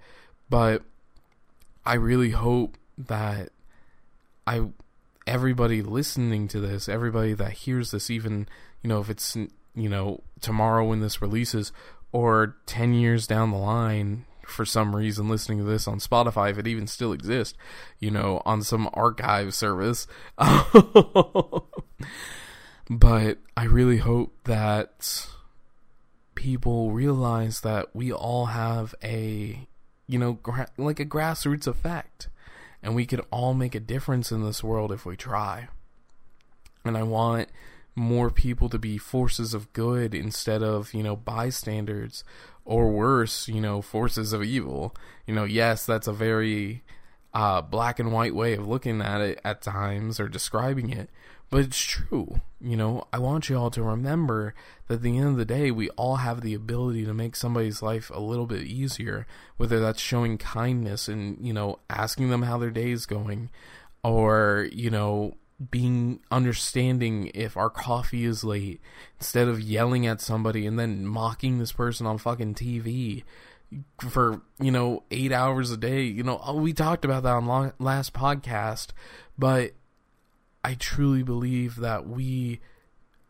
But 0.51 0.83
I 1.87 1.95
really 1.95 2.31
hope 2.31 2.77
that 2.99 3.51
I 4.47 4.69
everybody 5.27 5.83
listening 5.83 6.49
to 6.49 6.61
this, 6.61 6.89
everybody 6.89 7.33
that 7.35 7.53
hears 7.53 7.91
this, 7.91 8.11
even 8.11 8.49
you 8.83 8.89
know 8.89 9.01
if 9.01 9.11
it's 9.11 9.37
you 9.37 9.89
know 9.89 10.21
tomorrow 10.41 10.85
when 10.85 11.01
this 11.01 11.23
releases 11.23 11.73
or 12.13 12.57
ten 12.67 12.95
years 12.95 13.27
down 13.27 13.51
the 13.51 13.57
line 13.57 14.25
for 14.47 14.65
some 14.67 14.95
reason 14.95 15.29
listening 15.29 15.59
to 15.59 15.65
this 15.65 15.89
on 15.89 15.99
Spotify 15.99 16.51
if 16.51 16.59
it 16.59 16.67
even 16.67 16.87
still 16.87 17.13
exists, 17.13 17.57
you 17.99 18.11
know, 18.11 18.43
on 18.45 18.63
some 18.63 18.91
archive 18.93 19.55
service. 19.55 20.07
but 22.91 23.39
I 23.57 23.65
really 23.65 23.99
hope 23.99 24.37
that 24.45 25.27
people 26.35 26.91
realize 26.91 27.63
that 27.63 27.97
we 27.97 28.13
all 28.13 28.47
have 28.47 28.95
a 29.03 29.67
you 30.07 30.19
know, 30.19 30.35
gra- 30.35 30.69
like 30.77 31.01
a 31.01 31.05
grassroots 31.07 31.67
effect. 31.67 32.29
And 32.85 32.94
we 32.94 33.07
could 33.07 33.25
all 33.31 33.55
make 33.55 33.75
a 33.75 33.81
difference 33.81 34.31
in 34.31 34.44
this 34.44 34.62
world 34.62 34.92
if 34.92 35.07
we 35.07 35.16
try. 35.16 35.68
And 36.85 36.99
I 36.99 37.03
want 37.03 37.49
more 37.97 38.31
people 38.31 38.68
to 38.68 38.79
be 38.79 38.99
forces 38.99 39.55
of 39.55 39.73
good 39.73 40.14
instead 40.14 40.62
of, 40.62 40.92
you 40.92 41.03
know, 41.03 41.16
bystanders 41.16 42.25
or 42.66 42.90
worse, 42.90 43.49
you 43.49 43.61
know, 43.61 43.81
forces 43.81 44.35
of 44.35 44.44
evil. 44.44 44.94
You 45.27 45.35
know, 45.35 45.44
yes, 45.44 45.87
that's 45.87 46.07
a 46.07 46.12
very 46.12 46.85
uh, 47.33 47.62
black 47.62 47.99
and 47.99 48.12
white 48.12 48.35
way 48.35 48.53
of 48.53 48.68
looking 48.68 49.01
at 49.01 49.23
it 49.23 49.40
at 49.42 49.62
times 49.62 50.20
or 50.20 50.29
describing 50.29 50.90
it, 50.90 51.09
but 51.55 51.67
it's 51.67 51.81
true. 51.81 52.40
You 52.61 52.77
know, 52.77 53.07
I 53.12 53.21
want 53.21 53.49
you 53.49 53.57
all 53.57 53.71
to 53.71 53.83
remember 53.85 54.57
that 54.88 54.95
at 54.95 55.03
the 55.03 55.17
end 55.17 55.29
of 55.29 55.37
the 55.37 55.45
day, 55.45 55.71
we 55.71 55.88
all 55.90 56.17
have 56.17 56.40
the 56.40 56.53
ability 56.53 57.05
to 57.05 57.14
make 57.14 57.37
somebody's 57.37 57.81
life 57.81 58.11
a 58.12 58.19
little 58.19 58.49
bit 58.49 58.62
easier, 58.62 59.25
whether 59.57 59.79
that's 59.79 60.01
showing 60.01 60.37
kindness 60.37 61.07
and, 61.07 61.38
you 61.40 61.53
know, 61.53 61.79
asking 61.88 62.31
them 62.31 62.43
how 62.43 62.59
their 62.59 62.73
day 62.73 62.90
is 62.90 63.07
going 63.07 63.51
or, 64.03 64.69
you 64.73 64.90
know, 64.90 65.37
being 65.71 66.19
understanding 66.29 67.31
if 67.35 67.57
our 67.57 67.71
coffee 67.71 68.25
is 68.25 68.43
late 68.43 68.81
instead 69.21 69.47
of 69.47 69.61
yelling 69.61 70.09
at 70.09 70.21
somebody 70.21 70.67
and 70.67 70.77
then 70.77 71.07
mocking 71.07 71.61
this 71.61 71.71
person 71.71 72.05
on 72.05 72.19
fucking 72.19 72.55
TV 72.55 73.23
for 73.99 74.43
you 74.61 74.71
know 74.73 75.05
eight 75.11 75.33
hours 75.33 75.71
a 75.71 75.77
day 75.77 76.03
you 76.03 76.23
know 76.23 76.40
oh, 76.45 76.55
we 76.55 76.73
talked 76.73 77.05
about 77.05 77.25
that 77.25 77.35
on 77.35 77.73
last 77.81 78.12
podcast 78.12 78.88
but 79.37 79.73
i 80.64 80.74
truly 80.74 81.22
believe 81.22 81.77
that 81.77 82.09
we 82.09 82.61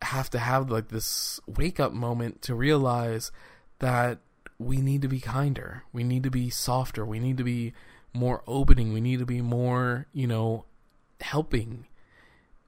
have 0.01 0.29
to 0.29 0.39
have 0.39 0.69
like 0.69 0.89
this 0.89 1.39
wake 1.47 1.79
up 1.79 1.91
moment 1.91 2.41
to 2.43 2.55
realize 2.55 3.31
that 3.79 4.19
we 4.57 4.77
need 4.77 5.01
to 5.01 5.07
be 5.07 5.19
kinder. 5.19 5.83
We 5.91 6.03
need 6.03 6.23
to 6.23 6.29
be 6.29 6.49
softer. 6.49 7.05
We 7.05 7.19
need 7.19 7.37
to 7.37 7.43
be 7.43 7.73
more 8.13 8.41
opening. 8.47 8.93
We 8.93 9.01
need 9.01 9.19
to 9.19 9.25
be 9.25 9.41
more 9.41 10.07
you 10.13 10.27
know 10.27 10.65
helping. 11.21 11.87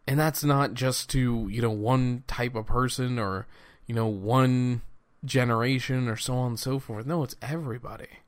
And 0.08 0.19
that's 0.19 0.43
not 0.43 0.73
just 0.73 1.10
to 1.12 1.47
you 1.49 1.62
know 1.62 1.71
one 1.71 2.23
type 2.27 2.56
of 2.56 2.65
person 2.65 3.19
or 3.19 3.47
you 3.86 3.95
know 3.95 4.08
one 4.08 4.82
generation 5.23 6.08
or 6.08 6.17
so 6.17 6.36
on 6.36 6.47
and 6.49 6.60
so 6.60 6.80
forth. 6.80 7.06
No 7.06 7.23
it's 7.23 7.36
everybody. 7.41 8.19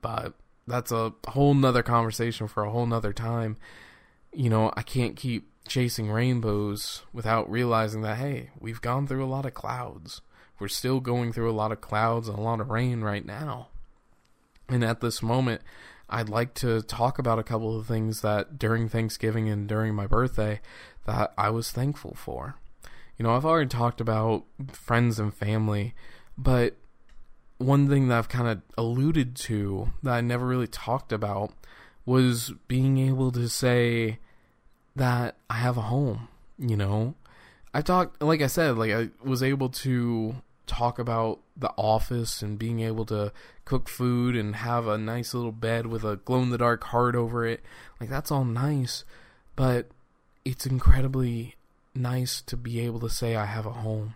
But 0.00 0.34
that's 0.66 0.92
a 0.92 1.12
whole 1.28 1.54
nother 1.54 1.82
conversation 1.82 2.46
for 2.46 2.64
a 2.64 2.70
whole 2.70 2.86
nother 2.86 3.12
time 3.12 3.56
you 4.32 4.50
know 4.50 4.72
i 4.76 4.82
can't 4.82 5.16
keep 5.16 5.48
chasing 5.66 6.10
rainbows 6.10 7.02
without 7.12 7.50
realizing 7.50 8.02
that 8.02 8.16
hey 8.16 8.50
we've 8.58 8.80
gone 8.80 9.06
through 9.06 9.24
a 9.24 9.26
lot 9.26 9.46
of 9.46 9.54
clouds 9.54 10.20
we're 10.58 10.68
still 10.68 11.00
going 11.00 11.32
through 11.32 11.50
a 11.50 11.52
lot 11.52 11.72
of 11.72 11.80
clouds 11.80 12.28
and 12.28 12.38
a 12.38 12.42
lot 12.42 12.60
of 12.60 12.70
rain 12.70 13.00
right 13.00 13.24
now 13.24 13.68
and 14.68 14.84
at 14.84 15.00
this 15.00 15.22
moment 15.22 15.62
I'd 16.10 16.28
like 16.28 16.54
to 16.54 16.82
talk 16.82 17.18
about 17.18 17.38
a 17.38 17.44
couple 17.44 17.78
of 17.78 17.86
things 17.86 18.20
that 18.22 18.58
during 18.58 18.88
Thanksgiving 18.88 19.48
and 19.48 19.68
during 19.68 19.94
my 19.94 20.08
birthday 20.08 20.60
that 21.06 21.32
I 21.38 21.50
was 21.50 21.70
thankful 21.70 22.14
for. 22.14 22.56
You 23.16 23.22
know, 23.22 23.36
I've 23.36 23.46
already 23.46 23.68
talked 23.68 24.00
about 24.00 24.44
friends 24.72 25.20
and 25.20 25.32
family, 25.32 25.94
but 26.36 26.76
one 27.58 27.88
thing 27.88 28.08
that 28.08 28.18
I've 28.18 28.28
kind 28.28 28.48
of 28.48 28.62
alluded 28.76 29.36
to 29.36 29.92
that 30.02 30.14
I 30.14 30.20
never 30.20 30.46
really 30.46 30.66
talked 30.66 31.12
about 31.12 31.52
was 32.04 32.52
being 32.68 32.98
able 32.98 33.30
to 33.32 33.48
say 33.48 34.18
that 34.96 35.36
I 35.48 35.54
have 35.54 35.76
a 35.76 35.82
home, 35.82 36.28
you 36.58 36.76
know. 36.76 37.14
I 37.72 37.82
talked 37.82 38.20
like 38.22 38.42
I 38.42 38.48
said, 38.48 38.76
like 38.76 38.92
I 38.92 39.10
was 39.22 39.42
able 39.42 39.68
to 39.68 40.36
talk 40.66 40.98
about 40.98 41.40
the 41.56 41.72
office 41.76 42.42
and 42.42 42.58
being 42.58 42.80
able 42.80 43.04
to 43.04 43.32
cook 43.64 43.88
food 43.88 44.36
and 44.36 44.56
have 44.56 44.86
a 44.86 44.98
nice 44.98 45.34
little 45.34 45.52
bed 45.52 45.86
with 45.86 46.04
a 46.04 46.16
glow 46.16 46.42
in 46.42 46.50
the 46.50 46.58
dark 46.58 46.84
heart 46.84 47.14
over 47.14 47.46
it. 47.46 47.60
Like 48.00 48.10
that's 48.10 48.30
all 48.30 48.44
nice, 48.44 49.04
but 49.56 49.86
it's 50.44 50.66
incredibly 50.66 51.56
nice 51.94 52.40
to 52.42 52.56
be 52.56 52.80
able 52.80 53.00
to 53.00 53.10
say 53.10 53.36
I 53.36 53.46
have 53.46 53.66
a 53.66 53.70
home 53.70 54.14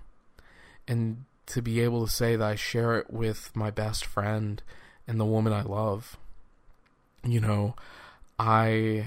and 0.88 1.24
to 1.46 1.60
be 1.60 1.80
able 1.80 2.06
to 2.06 2.12
say 2.12 2.36
that 2.36 2.46
I 2.46 2.54
share 2.54 2.98
it 2.98 3.12
with 3.12 3.54
my 3.54 3.70
best 3.70 4.04
friend 4.06 4.62
and 5.06 5.20
the 5.20 5.24
woman 5.24 5.52
I 5.52 5.62
love. 5.62 6.16
You 7.24 7.40
know, 7.40 7.74
I 8.38 9.06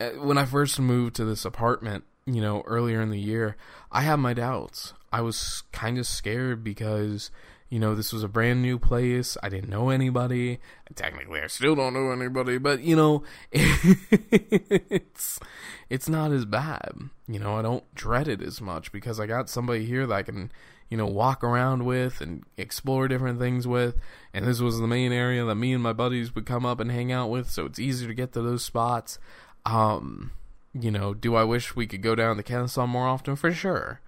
eh, 0.00 0.12
when 0.12 0.38
I 0.38 0.44
first 0.44 0.78
moved 0.78 1.16
to 1.16 1.24
this 1.24 1.44
apartment, 1.44 2.04
you 2.26 2.40
know, 2.40 2.62
earlier 2.66 3.00
in 3.00 3.10
the 3.10 3.20
year, 3.20 3.56
I 3.90 4.02
had 4.02 4.16
my 4.16 4.34
doubts. 4.34 4.92
I 5.10 5.22
was 5.22 5.62
kind 5.72 5.98
of 5.98 6.06
scared 6.06 6.62
because, 6.62 7.30
you 7.70 7.78
know, 7.78 7.94
this 7.94 8.12
was 8.12 8.22
a 8.22 8.28
brand 8.28 8.60
new 8.60 8.78
place. 8.78 9.38
I 9.42 9.48
didn't 9.48 9.70
know 9.70 9.88
anybody. 9.88 10.58
Technically, 10.94 11.40
I 11.40 11.46
still 11.46 11.74
don't 11.74 11.94
know 11.94 12.10
anybody, 12.10 12.58
but 12.58 12.82
you 12.82 12.96
know, 12.96 13.22
it's 13.52 15.40
it's 15.88 16.08
not 16.08 16.32
as 16.32 16.44
bad. 16.44 16.92
You 17.26 17.38
know, 17.38 17.56
I 17.56 17.62
don't 17.62 17.84
dread 17.94 18.28
it 18.28 18.42
as 18.42 18.60
much 18.60 18.92
because 18.92 19.18
I 19.18 19.26
got 19.26 19.48
somebody 19.48 19.86
here 19.86 20.06
that 20.06 20.14
I 20.14 20.22
can, 20.22 20.52
you 20.88 20.96
know, 20.96 21.06
walk 21.06 21.44
around 21.44 21.84
with 21.84 22.20
and 22.20 22.44
explore 22.56 23.08
different 23.08 23.38
things 23.38 23.66
with. 23.66 23.96
And 24.32 24.46
this 24.46 24.60
was 24.60 24.78
the 24.78 24.86
main 24.86 25.12
area 25.12 25.44
that 25.44 25.54
me 25.54 25.72
and 25.72 25.82
my 25.82 25.92
buddies 25.92 26.34
would 26.34 26.46
come 26.46 26.64
up 26.64 26.80
and 26.80 26.90
hang 26.90 27.12
out 27.12 27.30
with, 27.30 27.50
so 27.50 27.66
it's 27.66 27.78
easier 27.78 28.08
to 28.08 28.14
get 28.14 28.32
to 28.32 28.42
those 28.42 28.64
spots. 28.64 29.18
Um, 29.66 30.32
you 30.72 30.90
know, 30.90 31.14
do 31.14 31.34
I 31.34 31.44
wish 31.44 31.76
we 31.76 31.86
could 31.86 32.02
go 32.02 32.14
down 32.14 32.36
to 32.36 32.42
Kennesaw 32.42 32.86
more 32.86 33.06
often? 33.06 33.36
For 33.36 33.52
sure. 33.52 34.00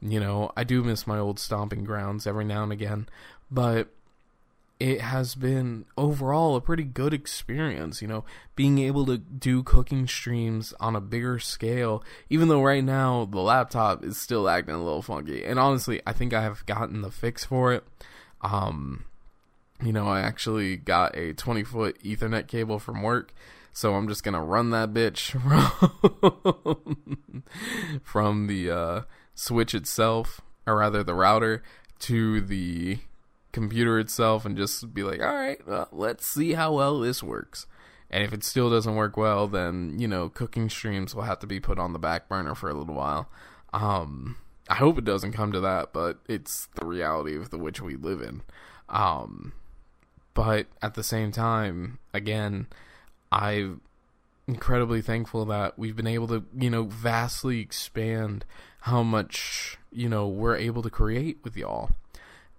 You 0.00 0.20
know, 0.20 0.50
I 0.56 0.64
do 0.64 0.82
miss 0.82 1.06
my 1.06 1.18
old 1.18 1.38
stomping 1.38 1.84
grounds 1.84 2.26
every 2.26 2.44
now 2.44 2.62
and 2.62 2.72
again, 2.72 3.08
but 3.50 3.93
it 4.80 5.00
has 5.00 5.34
been 5.34 5.84
overall 5.96 6.56
a 6.56 6.60
pretty 6.60 6.82
good 6.84 7.14
experience, 7.14 8.02
you 8.02 8.08
know, 8.08 8.24
being 8.56 8.78
able 8.78 9.06
to 9.06 9.18
do 9.18 9.62
cooking 9.62 10.06
streams 10.06 10.74
on 10.80 10.96
a 10.96 11.00
bigger 11.00 11.38
scale, 11.38 12.02
even 12.28 12.48
though 12.48 12.62
right 12.62 12.84
now 12.84 13.24
the 13.24 13.40
laptop 13.40 14.04
is 14.04 14.18
still 14.18 14.48
acting 14.48 14.74
a 14.74 14.82
little 14.82 15.02
funky. 15.02 15.44
And 15.44 15.58
honestly, 15.58 16.00
I 16.06 16.12
think 16.12 16.34
I 16.34 16.42
have 16.42 16.66
gotten 16.66 17.02
the 17.02 17.10
fix 17.10 17.44
for 17.44 17.72
it. 17.72 17.84
Um, 18.40 19.04
you 19.82 19.92
know, 19.92 20.06
I 20.06 20.20
actually 20.20 20.76
got 20.76 21.16
a 21.16 21.32
20 21.32 21.64
foot 21.64 22.02
Ethernet 22.02 22.46
cable 22.46 22.78
from 22.78 23.02
work 23.02 23.32
so 23.76 23.94
I'm 23.96 24.06
just 24.06 24.22
gonna 24.22 24.42
run 24.42 24.70
that 24.70 24.92
bitch 24.94 25.32
from, 26.62 27.42
from 28.04 28.46
the 28.46 28.70
uh, 28.70 29.00
switch 29.34 29.74
itself, 29.74 30.40
or 30.64 30.76
rather 30.76 31.02
the 31.02 31.14
router, 31.14 31.64
to 31.98 32.40
the 32.40 33.00
computer 33.54 33.98
itself, 33.98 34.44
and 34.44 34.56
just 34.56 34.92
be 34.92 35.02
like, 35.02 35.22
all 35.22 35.34
right, 35.34 35.66
well, 35.66 35.88
let's 35.92 36.26
see 36.26 36.52
how 36.52 36.74
well 36.74 36.98
this 36.98 37.22
works. 37.22 37.66
And 38.10 38.22
if 38.22 38.34
it 38.34 38.44
still 38.44 38.68
doesn't 38.68 38.94
work 38.94 39.16
well, 39.16 39.46
then 39.48 39.98
you 39.98 40.06
know 40.06 40.28
cooking 40.28 40.68
streams 40.68 41.14
will 41.14 41.22
have 41.22 41.38
to 41.38 41.46
be 41.46 41.60
put 41.60 41.78
on 41.78 41.94
the 41.94 41.98
back 41.98 42.28
burner 42.28 42.54
for 42.54 42.68
a 42.68 42.74
little 42.74 42.94
while. 42.94 43.28
Um, 43.72 44.36
I 44.68 44.74
hope 44.74 44.98
it 44.98 45.04
doesn't 45.04 45.32
come 45.32 45.52
to 45.52 45.60
that, 45.60 45.92
but 45.92 46.18
it's 46.28 46.68
the 46.74 46.86
reality 46.86 47.36
of 47.36 47.50
the 47.50 47.58
which 47.58 47.80
we 47.80 47.96
live 47.96 48.20
in. 48.20 48.42
Um, 48.88 49.52
but 50.34 50.66
at 50.82 50.94
the 50.94 51.02
same 51.02 51.32
time, 51.32 51.98
again, 52.12 52.66
I'm 53.32 53.80
incredibly 54.46 55.00
thankful 55.00 55.44
that 55.46 55.78
we've 55.78 55.96
been 55.96 56.06
able 56.06 56.28
to, 56.28 56.44
you 56.56 56.70
know, 56.70 56.84
vastly 56.84 57.60
expand 57.60 58.44
how 58.82 59.02
much, 59.02 59.78
you 59.90 60.08
know, 60.08 60.28
we're 60.28 60.56
able 60.56 60.82
to 60.82 60.90
create 60.90 61.38
with 61.42 61.56
y'all. 61.56 61.90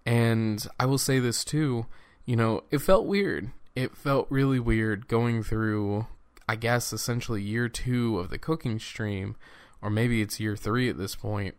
And 0.06 0.66
I 0.80 0.86
will 0.86 0.98
say 0.98 1.20
this 1.20 1.44
too, 1.44 1.88
you 2.26 2.36
know, 2.36 2.64
it 2.72 2.80
felt 2.80 3.06
weird. 3.06 3.52
It 3.76 3.98
felt 3.98 4.28
really 4.30 4.60
weird 4.60 5.08
going 5.08 5.44
through, 5.44 6.08
I 6.48 6.56
guess, 6.56 6.94
essentially 6.94 7.42
year 7.42 7.68
two 7.68 8.20
of 8.20 8.30
the 8.30 8.38
cooking 8.38 8.80
stream, 8.80 9.36
or 9.82 9.90
maybe 9.90 10.22
it's 10.22 10.40
year 10.40 10.56
three 10.56 10.90
at 10.90 10.98
this 10.98 11.16
point. 11.16 11.56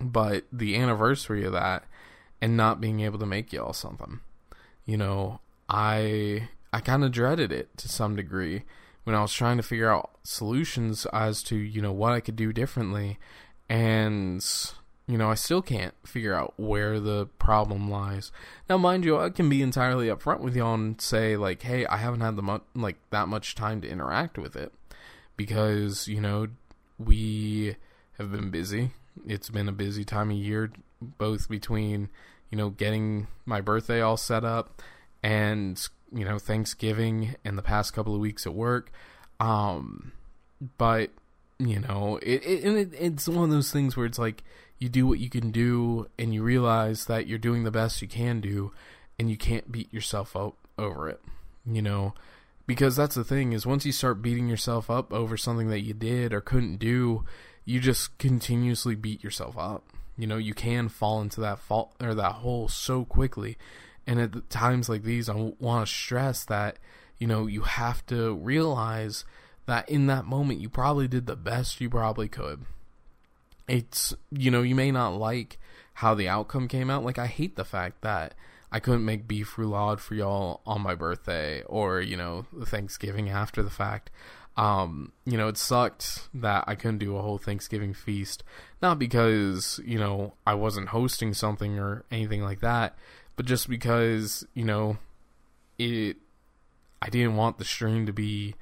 But 0.00 0.44
the 0.52 0.76
anniversary 0.76 1.44
of 1.44 1.52
that 1.52 1.84
and 2.40 2.56
not 2.56 2.80
being 2.80 3.00
able 3.00 3.18
to 3.18 3.26
make 3.26 3.52
y'all 3.52 3.72
something. 3.72 4.20
You 4.84 4.96
know, 4.96 5.40
I 5.68 6.48
I 6.72 6.80
kind 6.80 7.04
of 7.04 7.12
dreaded 7.12 7.52
it 7.52 7.76
to 7.78 7.88
some 7.88 8.16
degree 8.16 8.64
when 9.04 9.16
I 9.16 9.22
was 9.22 9.32
trying 9.32 9.56
to 9.56 9.62
figure 9.62 9.90
out 9.90 10.10
solutions 10.22 11.06
as 11.12 11.42
to, 11.44 11.56
you 11.56 11.80
know, 11.80 11.92
what 11.92 12.12
I 12.12 12.20
could 12.20 12.36
do 12.36 12.52
differently. 12.52 13.18
And, 13.68 14.44
you 15.08 15.16
know, 15.16 15.30
I 15.30 15.34
still 15.34 15.62
can't 15.62 15.94
figure 16.04 16.34
out 16.34 16.52
where 16.56 17.00
the 17.00 17.26
problem 17.38 17.90
lies. 17.90 18.30
Now, 18.68 18.76
mind 18.76 19.04
you, 19.04 19.18
I 19.18 19.30
can 19.30 19.48
be 19.48 19.62
entirely 19.62 20.08
upfront 20.08 20.40
with 20.40 20.54
y'all 20.54 20.74
and 20.74 21.00
say, 21.00 21.36
like, 21.36 21.62
hey, 21.62 21.86
I 21.86 21.96
haven't 21.96 22.20
had 22.20 22.36
the 22.36 22.42
mu- 22.42 22.60
like 22.74 22.96
that 23.10 23.26
much 23.26 23.54
time 23.54 23.80
to 23.80 23.88
interact 23.88 24.36
with 24.36 24.54
it 24.54 24.72
because, 25.36 26.08
you 26.08 26.20
know, 26.20 26.48
we 26.98 27.76
have 28.18 28.30
been 28.30 28.50
busy. 28.50 28.90
It's 29.26 29.48
been 29.48 29.68
a 29.68 29.72
busy 29.72 30.04
time 30.04 30.30
of 30.30 30.36
year, 30.36 30.70
both 31.00 31.48
between, 31.48 32.10
you 32.50 32.58
know, 32.58 32.68
getting 32.68 33.28
my 33.46 33.62
birthday 33.62 34.02
all 34.02 34.18
set 34.18 34.44
up 34.44 34.82
and 35.22 35.88
you 36.12 36.24
know 36.24 36.38
Thanksgiving 36.38 37.36
and 37.44 37.58
the 37.58 37.62
past 37.62 37.92
couple 37.92 38.14
of 38.14 38.20
weeks 38.20 38.46
at 38.46 38.54
work. 38.54 38.90
Um, 39.40 40.12
but 40.76 41.10
you 41.58 41.80
know, 41.80 42.18
it, 42.22 42.42
it 42.44 42.64
it, 42.64 42.94
it's 42.98 43.28
one 43.28 43.44
of 43.44 43.50
those 43.50 43.72
things 43.72 43.96
where 43.96 44.06
it's 44.06 44.18
like 44.18 44.42
you 44.78 44.88
do 44.88 45.06
what 45.06 45.18
you 45.18 45.28
can 45.28 45.50
do 45.50 46.08
and 46.18 46.32
you 46.32 46.42
realize 46.42 47.06
that 47.06 47.26
you're 47.26 47.38
doing 47.38 47.64
the 47.64 47.70
best 47.70 48.00
you 48.00 48.08
can 48.08 48.40
do 48.40 48.72
and 49.18 49.30
you 49.30 49.36
can't 49.36 49.72
beat 49.72 49.92
yourself 49.92 50.36
up 50.36 50.54
over 50.78 51.08
it. 51.08 51.20
You 51.66 51.82
know, 51.82 52.14
because 52.66 52.96
that's 52.96 53.14
the 53.14 53.24
thing 53.24 53.52
is 53.52 53.66
once 53.66 53.84
you 53.84 53.92
start 53.92 54.22
beating 54.22 54.48
yourself 54.48 54.88
up 54.90 55.12
over 55.12 55.36
something 55.36 55.68
that 55.68 55.80
you 55.80 55.94
did 55.94 56.32
or 56.32 56.40
couldn't 56.40 56.76
do, 56.76 57.24
you 57.64 57.80
just 57.80 58.16
continuously 58.18 58.94
beat 58.94 59.22
yourself 59.24 59.58
up. 59.58 59.84
You 60.16 60.26
know, 60.26 60.36
you 60.36 60.54
can 60.54 60.88
fall 60.88 61.20
into 61.20 61.40
that 61.40 61.58
fault 61.58 61.94
or 62.00 62.14
that 62.14 62.36
hole 62.36 62.68
so 62.68 63.04
quickly. 63.04 63.58
And 64.06 64.20
at 64.20 64.50
times 64.50 64.88
like 64.88 65.02
these, 65.02 65.28
I 65.28 65.34
want 65.58 65.86
to 65.86 65.92
stress 65.92 66.44
that, 66.46 66.78
you 67.18 67.26
know, 67.26 67.46
you 67.46 67.62
have 67.62 68.06
to 68.06 68.34
realize 68.34 69.24
that 69.66 69.88
in 69.88 70.06
that 70.06 70.24
moment 70.24 70.60
you 70.60 70.68
probably 70.68 71.08
did 71.08 71.26
the 71.26 71.36
best 71.36 71.80
you 71.80 71.90
probably 71.90 72.28
could. 72.28 72.64
It's, 73.68 74.14
you 74.30 74.50
know, 74.50 74.62
you 74.62 74.74
may 74.74 74.90
not 74.90 75.10
like 75.10 75.58
how 75.94 76.14
the 76.14 76.28
outcome 76.28 76.68
came 76.68 76.90
out. 76.90 77.04
Like, 77.04 77.18
I 77.18 77.26
hate 77.26 77.56
the 77.56 77.64
fact 77.64 78.02
that 78.02 78.34
I 78.70 78.80
couldn't 78.80 79.04
make 79.04 79.28
beef 79.28 79.56
roulade 79.56 80.00
for 80.00 80.14
y'all 80.14 80.60
on 80.66 80.80
my 80.80 80.94
birthday 80.94 81.62
or, 81.62 82.00
you 82.00 82.16
know, 82.16 82.46
Thanksgiving 82.64 83.28
after 83.28 83.62
the 83.62 83.70
fact. 83.70 84.10
Um, 84.56 85.12
you 85.24 85.38
know, 85.38 85.48
it 85.48 85.56
sucked 85.56 86.28
that 86.34 86.64
I 86.66 86.74
couldn't 86.74 86.98
do 86.98 87.16
a 87.16 87.22
whole 87.22 87.38
Thanksgiving 87.38 87.94
feast. 87.94 88.42
Not 88.82 88.98
because, 88.98 89.80
you 89.84 89.98
know, 89.98 90.34
I 90.46 90.54
wasn't 90.54 90.88
hosting 90.88 91.32
something 91.32 91.78
or 91.78 92.04
anything 92.10 92.42
like 92.42 92.60
that, 92.60 92.98
but 93.36 93.46
just 93.46 93.68
because, 93.68 94.44
you 94.54 94.64
know, 94.64 94.98
it 95.78 96.16
I 97.00 97.08
didn't 97.08 97.36
want 97.36 97.58
the 97.58 97.64
stream 97.64 98.06
to 98.06 98.12
be, 98.12 98.56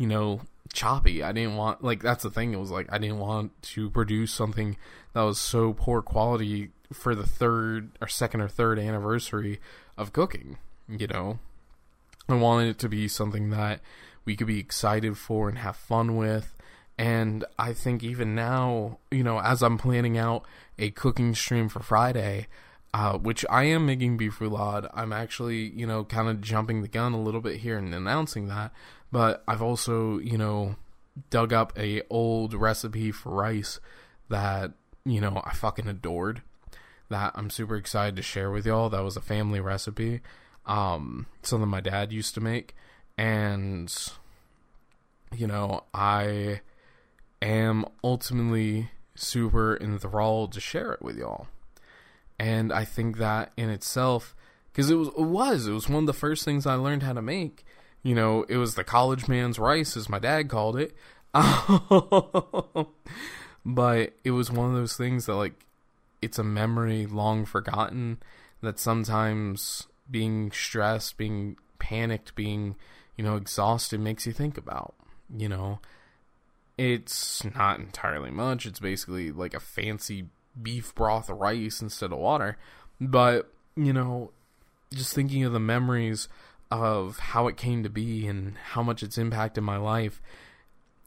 you 0.00 0.06
know, 0.06 0.40
choppy. 0.72 1.22
I 1.22 1.32
didn't 1.32 1.56
want 1.56 1.84
like 1.84 2.02
that's 2.02 2.22
the 2.22 2.30
thing. 2.30 2.54
It 2.54 2.58
was 2.58 2.70
like 2.70 2.88
I 2.90 2.96
didn't 2.96 3.18
want 3.18 3.52
to 3.74 3.90
produce 3.90 4.32
something 4.32 4.78
that 5.12 5.22
was 5.22 5.38
so 5.38 5.74
poor 5.74 6.00
quality 6.00 6.70
for 6.90 7.14
the 7.14 7.26
third 7.26 7.90
or 8.00 8.08
second 8.08 8.40
or 8.40 8.48
third 8.48 8.78
anniversary 8.78 9.60
of 9.98 10.14
cooking. 10.14 10.56
You 10.88 11.06
know, 11.06 11.38
I 12.30 12.34
wanted 12.34 12.70
it 12.70 12.78
to 12.78 12.88
be 12.88 13.08
something 13.08 13.50
that 13.50 13.80
we 14.24 14.36
could 14.36 14.46
be 14.46 14.58
excited 14.58 15.18
for 15.18 15.50
and 15.50 15.58
have 15.58 15.76
fun 15.76 16.16
with. 16.16 16.56
And 16.96 17.44
I 17.58 17.74
think 17.74 18.02
even 18.02 18.34
now, 18.34 18.98
you 19.10 19.22
know, 19.22 19.38
as 19.40 19.62
I'm 19.62 19.76
planning 19.76 20.16
out 20.16 20.44
a 20.78 20.90
cooking 20.90 21.34
stream 21.34 21.68
for 21.68 21.80
Friday, 21.80 22.46
uh, 22.92 23.18
which 23.18 23.44
I 23.48 23.64
am 23.64 23.86
making 23.86 24.16
beef 24.16 24.38
roulade, 24.38 24.90
I'm 24.94 25.12
actually, 25.12 25.68
you 25.70 25.86
know, 25.86 26.04
kind 26.04 26.28
of 26.28 26.40
jumping 26.40 26.82
the 26.82 26.88
gun 26.88 27.12
a 27.12 27.20
little 27.20 27.40
bit 27.40 27.60
here 27.60 27.78
and 27.78 27.94
announcing 27.94 28.48
that. 28.48 28.72
But 29.12 29.42
I've 29.48 29.62
also, 29.62 30.18
you 30.18 30.38
know, 30.38 30.76
dug 31.30 31.52
up 31.52 31.76
a 31.78 32.02
old 32.10 32.54
recipe 32.54 33.10
for 33.10 33.30
rice 33.30 33.80
that, 34.28 34.72
you 35.04 35.20
know, 35.20 35.42
I 35.44 35.52
fucking 35.52 35.88
adored 35.88 36.42
that 37.10 37.32
I'm 37.34 37.50
super 37.50 37.76
excited 37.76 38.16
to 38.16 38.22
share 38.22 38.50
with 38.50 38.64
y'all. 38.64 38.88
That 38.88 39.04
was 39.04 39.16
a 39.16 39.20
family 39.20 39.60
recipe, 39.60 40.20
um, 40.64 41.26
something 41.42 41.68
my 41.68 41.80
dad 41.80 42.12
used 42.12 42.34
to 42.34 42.40
make, 42.40 42.74
and 43.18 43.92
you 45.36 45.46
know 45.46 45.84
I 45.92 46.60
am 47.42 47.84
ultimately 48.02 48.90
super 49.14 49.76
enthralled 49.76 50.52
to 50.52 50.60
share 50.60 50.92
it 50.92 51.02
with 51.02 51.18
y'all. 51.18 51.48
And 52.38 52.72
I 52.72 52.84
think 52.84 53.18
that 53.18 53.52
in 53.56 53.68
itself, 53.68 54.34
because 54.72 54.88
it 54.90 54.94
was 54.94 55.08
it 55.08 55.26
was 55.26 55.66
it 55.66 55.72
was 55.72 55.88
one 55.88 56.04
of 56.04 56.06
the 56.06 56.12
first 56.14 56.44
things 56.44 56.64
I 56.64 56.74
learned 56.74 57.02
how 57.02 57.12
to 57.12 57.22
make. 57.22 57.64
You 58.02 58.14
know, 58.14 58.44
it 58.48 58.56
was 58.56 58.74
the 58.74 58.84
college 58.84 59.28
man's 59.28 59.58
rice, 59.58 59.96
as 59.96 60.08
my 60.08 60.18
dad 60.18 60.48
called 60.48 60.76
it. 60.76 60.94
Um, 61.34 62.86
but 63.64 64.14
it 64.24 64.30
was 64.30 64.50
one 64.50 64.70
of 64.70 64.74
those 64.74 64.96
things 64.96 65.26
that 65.26 65.34
like 65.34 65.64
it's 66.22 66.38
a 66.38 66.44
memory 66.44 67.06
long 67.06 67.44
forgotten 67.44 68.18
that 68.62 68.78
sometimes 68.78 69.86
being 70.10 70.50
stressed, 70.52 71.16
being 71.16 71.56
panicked, 71.78 72.34
being, 72.34 72.76
you 73.16 73.24
know, 73.24 73.36
exhausted 73.36 74.00
makes 74.00 74.26
you 74.26 74.32
think 74.32 74.58
about, 74.58 74.94
you 75.34 75.48
know. 75.48 75.80
It's 76.76 77.44
not 77.44 77.78
entirely 77.78 78.30
much. 78.30 78.64
It's 78.64 78.80
basically 78.80 79.32
like 79.32 79.52
a 79.52 79.60
fancy 79.60 80.26
beef 80.60 80.94
broth 80.94 81.28
rice 81.28 81.82
instead 81.82 82.12
of 82.12 82.18
water. 82.18 82.56
But, 83.00 83.52
you 83.76 83.92
know, 83.92 84.30
just 84.92 85.14
thinking 85.14 85.44
of 85.44 85.52
the 85.52 85.60
memories 85.60 86.28
of 86.70 87.18
how 87.18 87.48
it 87.48 87.56
came 87.56 87.82
to 87.82 87.88
be 87.90 88.26
and 88.26 88.56
how 88.72 88.82
much 88.82 89.02
it's 89.02 89.18
impacted 89.18 89.64
my 89.64 89.76
life, 89.76 90.22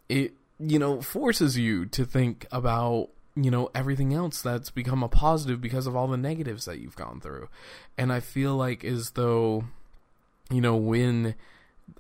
it, 0.10 0.34
you 0.60 0.78
know, 0.78 1.02
forces 1.02 1.58
you 1.58 1.86
to 1.88 2.06
think 2.06 2.46
about 2.52 3.10
you 3.36 3.50
know 3.50 3.70
everything 3.74 4.14
else 4.14 4.42
that's 4.42 4.70
become 4.70 5.02
a 5.02 5.10
positive 5.10 5.60
because 5.60 5.88
of 5.88 5.96
all 5.96 6.08
the 6.08 6.18
negatives 6.18 6.66
that 6.66 6.80
you've 6.80 6.96
gone 6.96 7.20
through. 7.20 7.50
And 7.98 8.14
i 8.14 8.20
feel 8.20 8.56
like 8.56 8.84
as 8.84 9.12
though 9.12 9.66
you 10.52 10.62
know 10.62 10.76
when 10.76 11.36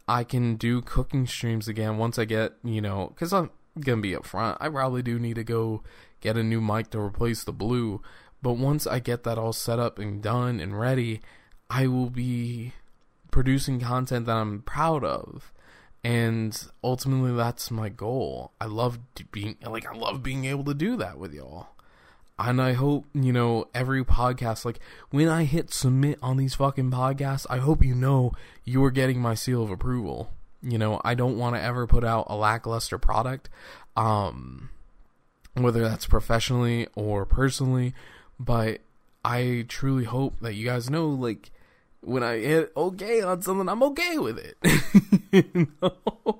i 0.07 0.23
can 0.23 0.55
do 0.55 0.81
cooking 0.81 1.25
streams 1.25 1.67
again 1.67 1.97
once 1.97 2.19
i 2.19 2.25
get 2.25 2.53
you 2.63 2.81
know 2.81 3.07
because 3.09 3.33
i'm 3.33 3.49
gonna 3.79 4.01
be 4.01 4.13
upfront 4.13 4.57
i 4.59 4.69
probably 4.69 5.01
do 5.01 5.17
need 5.17 5.35
to 5.35 5.43
go 5.43 5.81
get 6.21 6.37
a 6.37 6.43
new 6.43 6.61
mic 6.61 6.89
to 6.91 6.99
replace 6.99 7.43
the 7.43 7.51
blue. 7.51 8.01
But 8.41 8.53
once 8.53 8.85
i 8.85 8.99
get 8.99 9.23
that 9.23 9.37
all 9.37 9.53
set 9.53 9.79
up 9.79 9.97
and 9.97 10.21
done 10.21 10.59
and 10.59 10.79
ready 10.79 11.21
i 11.69 11.87
will 11.87 12.09
be 12.09 12.73
producing 13.33 13.79
content 13.79 14.27
that 14.27 14.37
i'm 14.37 14.61
proud 14.61 15.03
of. 15.03 15.51
And 16.05 16.55
ultimately 16.83 17.33
that's 17.33 17.71
my 17.71 17.89
goal. 17.89 18.51
I 18.61 18.65
love 18.65 18.99
being 19.31 19.57
like 19.65 19.87
i 19.87 19.93
love 19.97 20.21
being 20.21 20.45
able 20.45 20.63
to 20.65 20.75
do 20.75 20.95
that 20.97 21.17
with 21.17 21.33
y'all. 21.33 21.69
And 22.37 22.61
i 22.61 22.73
hope 22.73 23.05
you 23.13 23.33
know 23.33 23.67
every 23.73 24.05
podcast 24.05 24.65
like 24.65 24.79
when 25.09 25.27
i 25.27 25.45
hit 25.45 25.73
submit 25.73 26.19
on 26.21 26.37
these 26.37 26.53
fucking 26.55 26.91
podcasts 26.91 27.47
i 27.49 27.57
hope 27.57 27.83
you 27.83 27.95
know 27.95 28.33
you 28.63 28.83
are 28.83 28.91
getting 28.91 29.19
my 29.19 29.33
seal 29.33 29.63
of 29.63 29.71
approval. 29.71 30.31
You 30.61 30.77
know 30.77 31.01
i 31.03 31.15
don't 31.15 31.37
want 31.37 31.55
to 31.55 31.61
ever 31.61 31.87
put 31.87 32.03
out 32.03 32.27
a 32.29 32.35
lackluster 32.35 32.99
product 32.99 33.49
um 33.97 34.69
whether 35.55 35.81
that's 35.81 36.05
professionally 36.05 36.87
or 36.95 37.25
personally 37.25 37.93
but 38.39 38.81
i 39.25 39.65
truly 39.67 40.03
hope 40.03 40.39
that 40.39 40.53
you 40.53 40.65
guys 40.65 40.89
know 40.89 41.07
like 41.09 41.51
when 42.03 42.23
I 42.23 42.37
hit 42.37 42.71
okay 42.75 43.21
on 43.21 43.41
something, 43.41 43.69
I'm 43.69 43.83
okay 43.83 44.17
with 44.17 44.37
it. 44.37 44.57
you 45.31 45.67
know? 45.81 46.39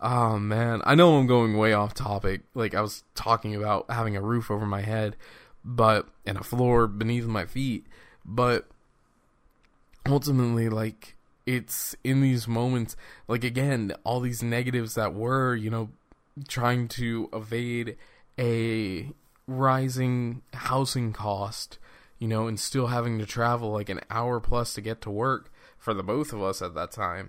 Oh 0.00 0.38
man, 0.38 0.82
I 0.84 0.94
know 0.94 1.16
I'm 1.16 1.26
going 1.26 1.56
way 1.56 1.72
off 1.72 1.94
topic. 1.94 2.42
Like 2.54 2.74
I 2.74 2.82
was 2.82 3.04
talking 3.14 3.54
about 3.54 3.90
having 3.90 4.16
a 4.16 4.20
roof 4.20 4.50
over 4.50 4.66
my 4.66 4.82
head, 4.82 5.16
but 5.64 6.08
and 6.26 6.36
a 6.36 6.42
floor 6.42 6.86
beneath 6.86 7.24
my 7.26 7.46
feet, 7.46 7.86
but 8.24 8.66
ultimately 10.06 10.68
like 10.68 11.16
it's 11.46 11.96
in 12.04 12.20
these 12.20 12.46
moments 12.46 12.96
like 13.28 13.44
again 13.44 13.92
all 14.04 14.20
these 14.20 14.42
negatives 14.42 14.94
that 14.94 15.14
were, 15.14 15.54
you 15.54 15.70
know, 15.70 15.88
trying 16.48 16.88
to 16.88 17.30
evade 17.32 17.96
a 18.38 19.10
rising 19.46 20.42
housing 20.52 21.12
cost 21.12 21.78
you 22.24 22.28
know, 22.28 22.46
and 22.46 22.58
still 22.58 22.86
having 22.86 23.18
to 23.18 23.26
travel 23.26 23.70
like 23.70 23.90
an 23.90 24.00
hour 24.08 24.40
plus 24.40 24.72
to 24.72 24.80
get 24.80 25.02
to 25.02 25.10
work 25.10 25.52
for 25.76 25.92
the 25.92 26.02
both 26.02 26.32
of 26.32 26.42
us 26.42 26.62
at 26.62 26.74
that 26.74 26.90
time 26.90 27.28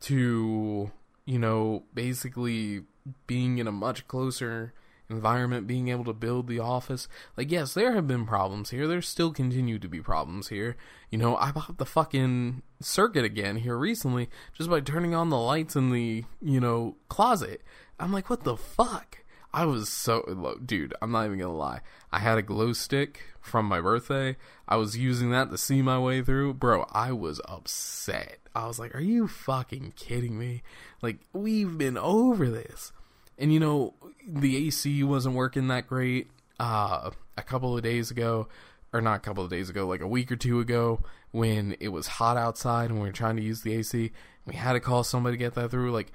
to, 0.00 0.90
you 1.24 1.38
know, 1.38 1.84
basically 1.94 2.82
being 3.26 3.56
in 3.56 3.66
a 3.66 3.72
much 3.72 4.06
closer 4.06 4.74
environment, 5.08 5.66
being 5.66 5.88
able 5.88 6.04
to 6.04 6.12
build 6.12 6.46
the 6.46 6.58
office. 6.58 7.08
Like, 7.38 7.50
yes, 7.50 7.72
there 7.72 7.94
have 7.94 8.06
been 8.06 8.26
problems 8.26 8.68
here. 8.68 8.86
There 8.86 9.00
still 9.00 9.32
continue 9.32 9.78
to 9.78 9.88
be 9.88 10.02
problems 10.02 10.48
here. 10.48 10.76
You 11.08 11.16
know, 11.16 11.34
I 11.38 11.50
bought 11.50 11.78
the 11.78 11.86
fucking 11.86 12.60
circuit 12.82 13.24
again 13.24 13.56
here 13.56 13.78
recently 13.78 14.28
just 14.52 14.68
by 14.68 14.80
turning 14.80 15.14
on 15.14 15.30
the 15.30 15.38
lights 15.38 15.74
in 15.74 15.90
the, 15.90 16.26
you 16.42 16.60
know, 16.60 16.96
closet. 17.08 17.62
I'm 17.98 18.12
like, 18.12 18.28
what 18.28 18.44
the 18.44 18.58
fuck? 18.58 19.17
I 19.52 19.64
was 19.64 19.88
so 19.88 20.58
dude. 20.64 20.94
I'm 21.00 21.10
not 21.10 21.26
even 21.26 21.38
gonna 21.38 21.56
lie. 21.56 21.80
I 22.12 22.18
had 22.18 22.38
a 22.38 22.42
glow 22.42 22.72
stick 22.72 23.22
from 23.40 23.66
my 23.66 23.80
birthday. 23.80 24.36
I 24.68 24.76
was 24.76 24.98
using 24.98 25.30
that 25.30 25.50
to 25.50 25.58
see 25.58 25.80
my 25.80 25.98
way 25.98 26.22
through, 26.22 26.54
bro. 26.54 26.86
I 26.92 27.12
was 27.12 27.40
upset. 27.46 28.38
I 28.54 28.66
was 28.66 28.78
like, 28.78 28.94
"Are 28.94 29.00
you 29.00 29.26
fucking 29.26 29.94
kidding 29.96 30.38
me?" 30.38 30.62
Like 31.00 31.20
we've 31.32 31.78
been 31.78 31.96
over 31.96 32.50
this, 32.50 32.92
and 33.38 33.52
you 33.52 33.60
know 33.60 33.94
the 34.26 34.66
AC 34.66 35.02
wasn't 35.02 35.34
working 35.34 35.68
that 35.68 35.86
great. 35.86 36.28
Uh, 36.60 37.10
a 37.36 37.42
couple 37.42 37.76
of 37.76 37.84
days 37.84 38.10
ago, 38.10 38.48
or 38.92 39.00
not 39.00 39.16
a 39.16 39.20
couple 39.20 39.44
of 39.44 39.50
days 39.50 39.70
ago, 39.70 39.86
like 39.86 40.00
a 40.00 40.08
week 40.08 40.30
or 40.32 40.36
two 40.36 40.60
ago, 40.60 41.00
when 41.30 41.76
it 41.78 41.88
was 41.88 42.06
hot 42.06 42.36
outside 42.36 42.90
and 42.90 43.00
we 43.00 43.06
were 43.06 43.12
trying 43.12 43.36
to 43.36 43.42
use 43.42 43.62
the 43.62 43.74
AC, 43.74 44.10
we 44.44 44.54
had 44.54 44.72
to 44.72 44.80
call 44.80 45.04
somebody 45.04 45.34
to 45.36 45.38
get 45.38 45.54
that 45.54 45.70
through. 45.70 45.92
Like, 45.92 46.12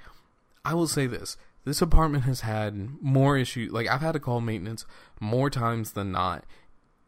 I 0.64 0.74
will 0.74 0.86
say 0.86 1.06
this 1.06 1.36
this 1.64 1.80
apartment 1.82 2.24
has 2.24 2.40
had 2.42 3.00
more 3.02 3.36
issues. 3.38 3.72
Like 3.72 3.88
I've 3.88 4.00
had 4.00 4.12
to 4.12 4.20
call 4.20 4.40
maintenance 4.40 4.84
more 5.20 5.50
times 5.50 5.92
than 5.92 6.12
not 6.12 6.44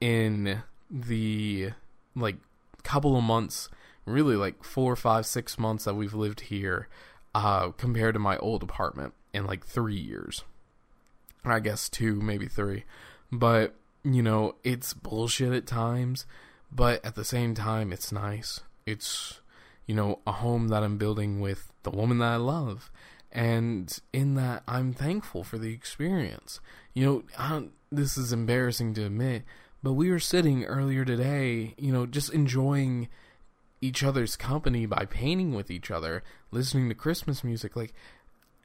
in 0.01 0.63
the 0.91 1.71
like 2.15 2.37
couple 2.83 3.17
of 3.17 3.25
months, 3.25 3.69
really 4.05 4.37
like 4.37 4.63
four, 4.65 4.97
five, 4.97 5.27
six 5.27 5.59
months 5.59 5.85
that 5.85 5.95
we've 5.95 6.15
lived 6.15 6.41
here, 6.43 6.89
uh, 7.35 7.71
compared 7.73 8.15
to 8.15 8.21
my 8.21 8.37
old 8.39 8.63
apartment 8.63 9.13
in 9.35 9.45
like 9.45 9.67
three 9.67 9.97
years. 9.97 10.45
I 11.45 11.61
guess 11.61 11.89
two, 11.89 12.21
maybe 12.21 12.47
three. 12.47 12.85
But, 13.31 13.75
you 14.05 14.23
know, 14.23 14.55
it's 14.65 14.95
bullshit 14.95 15.53
at 15.53 15.67
times. 15.67 16.27
but 16.73 17.05
at 17.05 17.15
the 17.15 17.25
same 17.25 17.55
time, 17.55 17.93
it's 17.93 18.13
nice. 18.13 18.61
It's, 18.85 19.41
you 19.87 19.95
know, 19.95 20.21
a 20.27 20.33
home 20.33 20.69
that 20.69 20.83
I'm 20.83 20.99
building 20.99 21.41
with 21.41 21.73
the 21.83 21.91
woman 21.91 22.19
that 22.19 22.33
I 22.33 22.37
love. 22.37 22.91
And 23.37 23.97
in 24.15 24.35
that, 24.37 24.63
I'm 24.67 24.95
thankful 24.95 25.45
for 25.45 25.59
the 25.59 25.75
experience. 25.75 26.59
You 26.95 27.25
know, 27.39 27.69
this 27.93 28.17
is 28.17 28.33
embarrassing 28.33 28.95
to 28.95 29.05
admit, 29.05 29.45
but 29.83 29.93
we 29.93 30.11
were 30.11 30.19
sitting 30.19 30.65
earlier 30.65 31.05
today, 31.05 31.75
you 31.77 31.93
know, 31.93 32.07
just 32.07 32.33
enjoying 32.33 33.09
each 33.83 34.03
other's 34.03 34.37
company 34.37 34.87
by 34.87 35.05
painting 35.05 35.55
with 35.55 35.71
each 35.71 35.91
other, 35.91 36.25
listening 36.51 36.89
to 36.89 36.95
Christmas 36.95 37.45
music. 37.45 37.77
Like, 37.77 37.93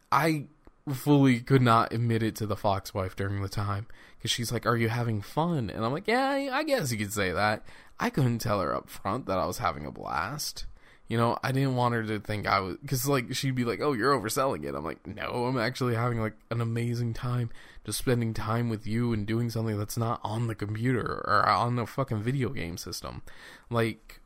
I 0.09 0.45
fully 0.89 1.41
could 1.41 1.61
not 1.61 1.91
admit 1.91 2.23
it 2.23 2.37
to 2.37 2.47
the 2.47 2.55
fox 2.55 2.93
wife 2.93 3.13
during 3.17 3.41
the 3.41 3.49
time 3.49 3.87
because 4.17 4.31
she's 4.31 4.53
like, 4.53 4.65
"Are 4.65 4.77
you 4.77 4.87
having 4.87 5.21
fun?" 5.21 5.69
And 5.69 5.83
I'm 5.83 5.91
like, 5.91 6.07
"Yeah, 6.07 6.49
I 6.53 6.63
guess 6.63 6.93
you 6.93 6.97
could 6.97 7.11
say 7.11 7.33
that." 7.33 7.65
I 7.99 8.09
couldn't 8.09 8.39
tell 8.39 8.61
her 8.61 8.73
up 8.73 8.89
front 8.89 9.25
that 9.25 9.37
I 9.37 9.45
was 9.45 9.57
having 9.57 9.85
a 9.85 9.91
blast. 9.91 10.65
You 11.11 11.17
know, 11.17 11.37
I 11.43 11.51
didn't 11.51 11.75
want 11.75 11.93
her 11.93 12.03
to 12.03 12.21
think 12.21 12.47
I 12.47 12.61
was 12.61 12.77
because 12.77 13.05
like 13.05 13.35
she'd 13.35 13.53
be 13.53 13.65
like, 13.65 13.81
"Oh, 13.81 13.91
you're 13.91 14.17
overselling 14.17 14.63
it." 14.63 14.73
I'm 14.73 14.85
like, 14.85 15.05
"No, 15.05 15.43
I'm 15.43 15.57
actually 15.57 15.93
having 15.93 16.21
like 16.21 16.37
an 16.49 16.61
amazing 16.61 17.13
time 17.13 17.49
just 17.85 17.97
spending 17.97 18.33
time 18.33 18.69
with 18.69 18.87
you 18.87 19.11
and 19.11 19.27
doing 19.27 19.49
something 19.49 19.77
that's 19.77 19.97
not 19.97 20.21
on 20.23 20.47
the 20.47 20.55
computer 20.55 21.21
or 21.27 21.45
on 21.49 21.75
the 21.75 21.85
fucking 21.85 22.21
video 22.21 22.47
game 22.51 22.77
system." 22.77 23.23
Like 23.69 24.21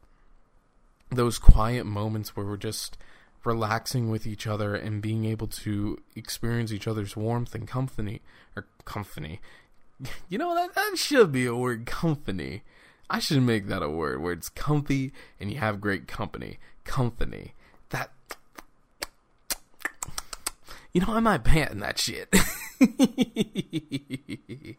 those 1.09 1.39
quiet 1.39 1.88
moments 1.88 2.36
where 2.36 2.45
we're 2.45 2.55
just 2.55 2.99
relaxing 3.43 4.11
with 4.11 4.27
each 4.27 4.45
other 4.45 4.75
and 4.75 5.01
being 5.01 5.25
able 5.25 5.47
to 5.47 5.97
experience 6.15 6.71
each 6.71 6.88
other's 6.88 7.17
warmth 7.17 7.55
and 7.55 7.67
company 7.67 8.21
or 8.55 8.67
company. 8.86 9.41
You 10.29 10.38
know 10.38 10.53
that 10.53 10.75
that 10.75 10.97
should 10.97 11.31
be 11.31 11.47
a 11.47 11.55
word 11.55 11.88
company. 11.88 12.61
I 13.09 13.17
should 13.17 13.41
make 13.41 13.67
that 13.67 13.81
a 13.81 13.89
word 13.89 14.21
where 14.21 14.33
it's 14.33 14.49
comfy 14.49 15.13
and 15.39 15.51
you 15.51 15.57
have 15.57 15.81
great 15.81 16.07
company. 16.07 16.59
Company. 16.86 17.53
That 17.89 18.11
You 20.93 21.01
know, 21.01 21.09
I 21.09 21.19
might 21.19 21.43
patent 21.43 21.81
that 21.81 21.99
shit. 21.99 22.33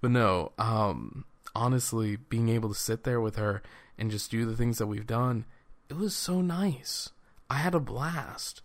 but 0.00 0.10
no, 0.10 0.52
um 0.58 1.26
honestly, 1.54 2.16
being 2.16 2.48
able 2.48 2.68
to 2.68 2.74
sit 2.74 3.04
there 3.04 3.20
with 3.20 3.36
her 3.36 3.62
and 3.98 4.10
just 4.10 4.30
do 4.30 4.46
the 4.46 4.56
things 4.56 4.78
that 4.78 4.86
we've 4.86 5.06
done, 5.06 5.44
it 5.88 5.96
was 5.96 6.14
so 6.14 6.40
nice. 6.40 7.10
I 7.48 7.56
had 7.56 7.74
a 7.74 7.80
blast. 7.80 8.62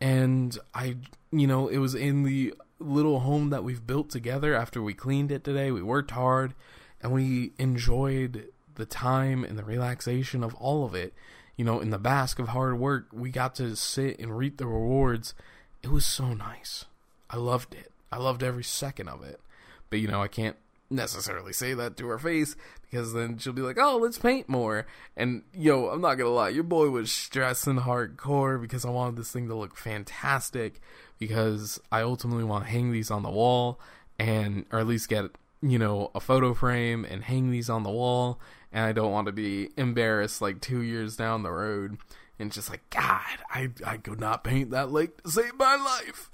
And 0.00 0.58
I, 0.74 0.96
you 1.30 1.46
know, 1.46 1.68
it 1.68 1.78
was 1.78 1.94
in 1.94 2.24
the 2.24 2.54
little 2.78 3.20
home 3.20 3.50
that 3.50 3.64
we've 3.64 3.86
built 3.86 4.10
together 4.10 4.54
after 4.54 4.82
we 4.82 4.94
cleaned 4.94 5.32
it 5.32 5.44
today. 5.44 5.70
We 5.70 5.82
worked 5.82 6.10
hard 6.10 6.54
and 7.00 7.12
we 7.12 7.52
enjoyed 7.58 8.48
the 8.74 8.86
time 8.86 9.44
and 9.44 9.58
the 9.58 9.64
relaxation 9.64 10.42
of 10.42 10.54
all 10.56 10.84
of 10.84 10.94
it. 10.94 11.14
You 11.56 11.64
know, 11.64 11.80
in 11.80 11.90
the 11.90 11.98
bask 11.98 12.38
of 12.38 12.48
hard 12.48 12.78
work, 12.78 13.06
we 13.12 13.30
got 13.30 13.54
to 13.56 13.74
sit 13.76 14.18
and 14.18 14.36
reap 14.36 14.58
the 14.58 14.66
rewards. 14.66 15.34
It 15.82 15.90
was 15.90 16.04
so 16.04 16.34
nice. 16.34 16.84
I 17.30 17.36
loved 17.36 17.74
it. 17.74 17.92
I 18.12 18.18
loved 18.18 18.42
every 18.42 18.64
second 18.64 19.08
of 19.08 19.22
it. 19.22 19.40
But, 19.88 20.00
you 20.00 20.08
know, 20.08 20.22
I 20.22 20.28
can't 20.28 20.56
necessarily 20.90 21.52
say 21.52 21.74
that 21.74 21.96
to 21.96 22.06
her 22.08 22.18
face 22.18 22.56
because 22.82 23.12
then 23.12 23.38
she'll 23.38 23.52
be 23.52 23.62
like, 23.62 23.78
"Oh, 23.78 23.96
let's 23.96 24.18
paint 24.18 24.48
more." 24.48 24.86
And 25.16 25.42
yo, 25.52 25.88
I'm 25.88 26.00
not 26.00 26.14
gonna 26.14 26.30
lie, 26.30 26.50
your 26.50 26.64
boy 26.64 26.90
was 26.90 27.10
stressing 27.10 27.80
hardcore 27.80 28.60
because 28.60 28.84
I 28.84 28.90
wanted 28.90 29.16
this 29.16 29.32
thing 29.32 29.48
to 29.48 29.54
look 29.54 29.76
fantastic 29.76 30.80
because 31.18 31.80
I 31.90 32.02
ultimately 32.02 32.44
want 32.44 32.64
to 32.64 32.70
hang 32.70 32.92
these 32.92 33.10
on 33.10 33.22
the 33.22 33.30
wall 33.30 33.80
and 34.18 34.66
or 34.70 34.78
at 34.78 34.86
least 34.86 35.08
get 35.08 35.30
you 35.62 35.78
know 35.78 36.10
a 36.14 36.20
photo 36.20 36.54
frame 36.54 37.04
and 37.04 37.24
hang 37.24 37.50
these 37.50 37.68
on 37.68 37.82
the 37.82 37.90
wall 37.90 38.38
and 38.76 38.84
I 38.84 38.92
don't 38.92 39.10
want 39.10 39.26
to 39.26 39.32
be 39.32 39.70
embarrassed 39.76 40.40
like 40.40 40.60
2 40.60 40.82
years 40.82 41.16
down 41.16 41.42
the 41.42 41.50
road 41.50 41.98
and 42.38 42.52
just 42.52 42.70
like 42.70 42.88
god 42.90 43.38
I 43.50 43.70
I 43.84 43.96
could 43.96 44.20
not 44.20 44.44
paint 44.44 44.70
that 44.70 44.92
lake 44.92 45.22
to 45.24 45.30
save 45.30 45.56
my 45.56 45.76
life 45.76 46.30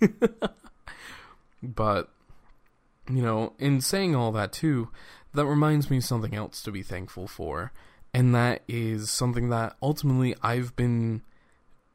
but 1.62 2.10
you 3.08 3.22
know, 3.22 3.54
in 3.58 3.80
saying 3.80 4.14
all 4.14 4.32
that 4.32 4.52
too, 4.52 4.88
that 5.34 5.46
reminds 5.46 5.90
me 5.90 5.98
of 5.98 6.04
something 6.04 6.34
else 6.34 6.62
to 6.62 6.72
be 6.72 6.82
thankful 6.82 7.26
for. 7.26 7.72
And 8.14 8.34
that 8.34 8.62
is 8.68 9.10
something 9.10 9.48
that 9.48 9.76
ultimately 9.82 10.34
I've 10.42 10.76
been 10.76 11.22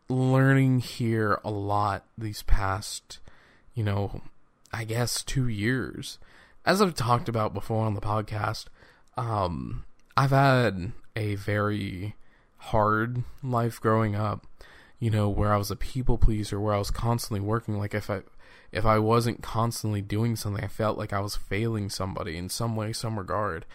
learning 0.10 0.80
here 0.80 1.40
a 1.44 1.52
lot 1.52 2.06
these 2.18 2.42
past, 2.44 3.20
you 3.74 3.84
know, 3.84 4.22
I 4.74 4.84
guess 4.84 5.24
two 5.24 5.48
years. 5.48 6.18
As 6.66 6.82
I've 6.82 6.96
talked 6.96 7.30
about 7.30 7.54
before 7.54 7.86
on 7.86 7.94
the 7.94 8.02
podcast, 8.02 8.66
um, 9.16 9.86
I've 10.18 10.32
had 10.32 10.94
a 11.16 11.36
very 11.36 12.16
hard 12.58 13.24
life 13.44 13.80
growing 13.80 14.16
up, 14.16 14.48
you 15.00 15.12
know, 15.12 15.30
where 15.30 15.54
I 15.54 15.58
was 15.58 15.70
a 15.70 15.76
people 15.76 16.18
pleaser, 16.18 16.60
where 16.60 16.74
I 16.74 16.80
was 16.80 16.90
constantly 16.90 17.40
working. 17.40 17.78
Like 17.78 17.94
if 17.94 18.10
I 18.10 18.24
if 18.72 18.84
I 18.84 18.98
wasn't 18.98 19.44
constantly 19.44 20.02
doing 20.02 20.36
something, 20.36 20.64
I 20.64 20.68
felt 20.68 20.98
like 20.98 21.14
I 21.14 21.20
was 21.20 21.36
failing 21.36 21.90
somebody 21.90 22.36
in 22.36 22.50
some 22.50 22.76
way, 22.76 22.94
some 22.94 23.18
regard. 23.20 23.66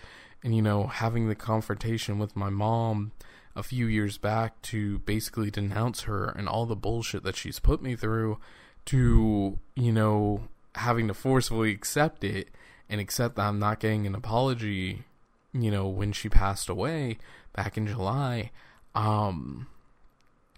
And, 0.42 0.54
you 0.54 0.62
know, 0.62 0.88
having 0.88 1.28
the 1.28 1.36
confrontation 1.36 2.18
with 2.18 2.34
my 2.34 2.50
mom 2.50 3.12
a 3.54 3.62
few 3.62 3.86
years 3.86 4.18
back 4.18 4.60
to 4.62 4.98
basically 5.00 5.50
denounce 5.50 6.02
her 6.02 6.28
and 6.36 6.48
all 6.48 6.66
the 6.66 6.74
bullshit 6.74 7.22
that 7.22 7.36
she's 7.36 7.60
put 7.60 7.80
me 7.80 7.94
through 7.94 8.38
to, 8.86 9.58
you 9.76 9.92
know, 9.92 10.48
having 10.74 11.06
to 11.06 11.14
forcefully 11.14 11.70
accept 11.70 12.24
it 12.24 12.48
and 12.88 13.00
accept 13.00 13.36
that 13.36 13.46
I'm 13.46 13.60
not 13.60 13.78
getting 13.78 14.06
an 14.06 14.16
apology, 14.16 15.04
you 15.52 15.70
know, 15.70 15.86
when 15.86 16.12
she 16.12 16.28
passed 16.28 16.68
away 16.68 17.18
back 17.54 17.76
in 17.76 17.86
July. 17.86 18.50
Um, 18.94 19.66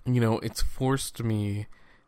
you 0.07 0.21
know, 0.21 0.39
it's 0.41 0.63
forced 0.63 1.23
me 1.23 1.67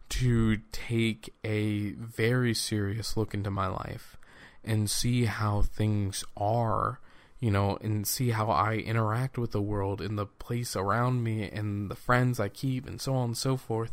to 0.09 0.59
take 0.71 1.35
a 1.45 1.91
very 1.93 2.55
serious 2.55 3.17
look 3.17 3.35
into 3.35 3.51
my 3.51 3.67
life 3.67 4.17
and 4.65 4.91
see 4.91 5.25
how 5.25 5.63
things 5.63 6.25
are, 6.37 7.01
you 7.41 7.51
know, 7.51 7.79
and 7.81 8.07
see 8.07 8.31
how 8.31 8.51
I 8.51 8.75
interact 8.75 9.39
with 9.39 9.53
the 9.53 9.63
world 9.63 10.01
and 10.01 10.19
the 10.19 10.27
place 10.27 10.77
around 10.77 11.23
me 11.23 11.49
and 11.49 11.91
the 11.91 11.97
friends 11.97 12.39
I 12.39 12.49
keep 12.49 12.87
and 12.87 13.01
so 13.01 13.15
on 13.15 13.31
and 13.31 13.39
so 13.39 13.57
forth. 13.57 13.93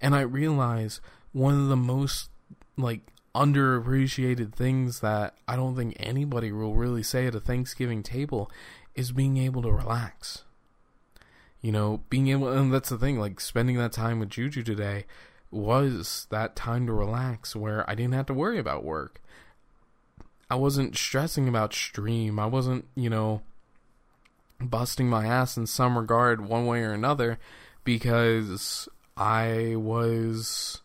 And 0.00 0.14
I 0.14 0.20
realize 0.20 1.00
one 1.32 1.54
of 1.54 1.68
the 1.68 1.76
most 1.76 2.30
like 2.76 3.12
underappreciated 3.34 4.54
things 4.54 5.00
that 5.00 5.34
I 5.46 5.56
don't 5.56 5.76
think 5.76 5.96
anybody 5.98 6.52
will 6.52 6.74
really 6.74 7.02
say 7.02 7.26
at 7.26 7.34
a 7.34 7.40
Thanksgiving 7.40 8.02
table 8.02 8.50
is 8.94 9.12
being 9.12 9.36
able 9.36 9.62
to 9.62 9.72
relax. 9.72 10.44
You 11.60 11.72
know, 11.72 12.02
being 12.08 12.28
able, 12.28 12.48
and 12.48 12.72
that's 12.72 12.88
the 12.88 12.98
thing, 12.98 13.18
like 13.18 13.40
spending 13.40 13.76
that 13.78 13.92
time 13.92 14.20
with 14.20 14.30
Juju 14.30 14.62
today, 14.62 15.06
was 15.50 16.26
that 16.30 16.56
time 16.56 16.86
to 16.86 16.92
relax 16.92 17.56
where 17.56 17.88
I 17.88 17.94
didn't 17.94 18.14
have 18.14 18.26
to 18.26 18.34
worry 18.34 18.58
about 18.58 18.84
work. 18.84 19.20
I 20.50 20.54
wasn't 20.54 20.96
stressing 20.96 21.48
about 21.48 21.74
stream. 21.74 22.38
I 22.38 22.46
wasn't, 22.46 22.86
you 22.94 23.10
know, 23.10 23.42
busting 24.60 25.08
my 25.08 25.26
ass 25.26 25.56
in 25.56 25.66
some 25.66 25.98
regard 25.98 26.40
one 26.40 26.66
way 26.66 26.82
or 26.82 26.92
another 26.92 27.38
because 27.84 28.88
I 29.16 29.74
was 29.76 30.80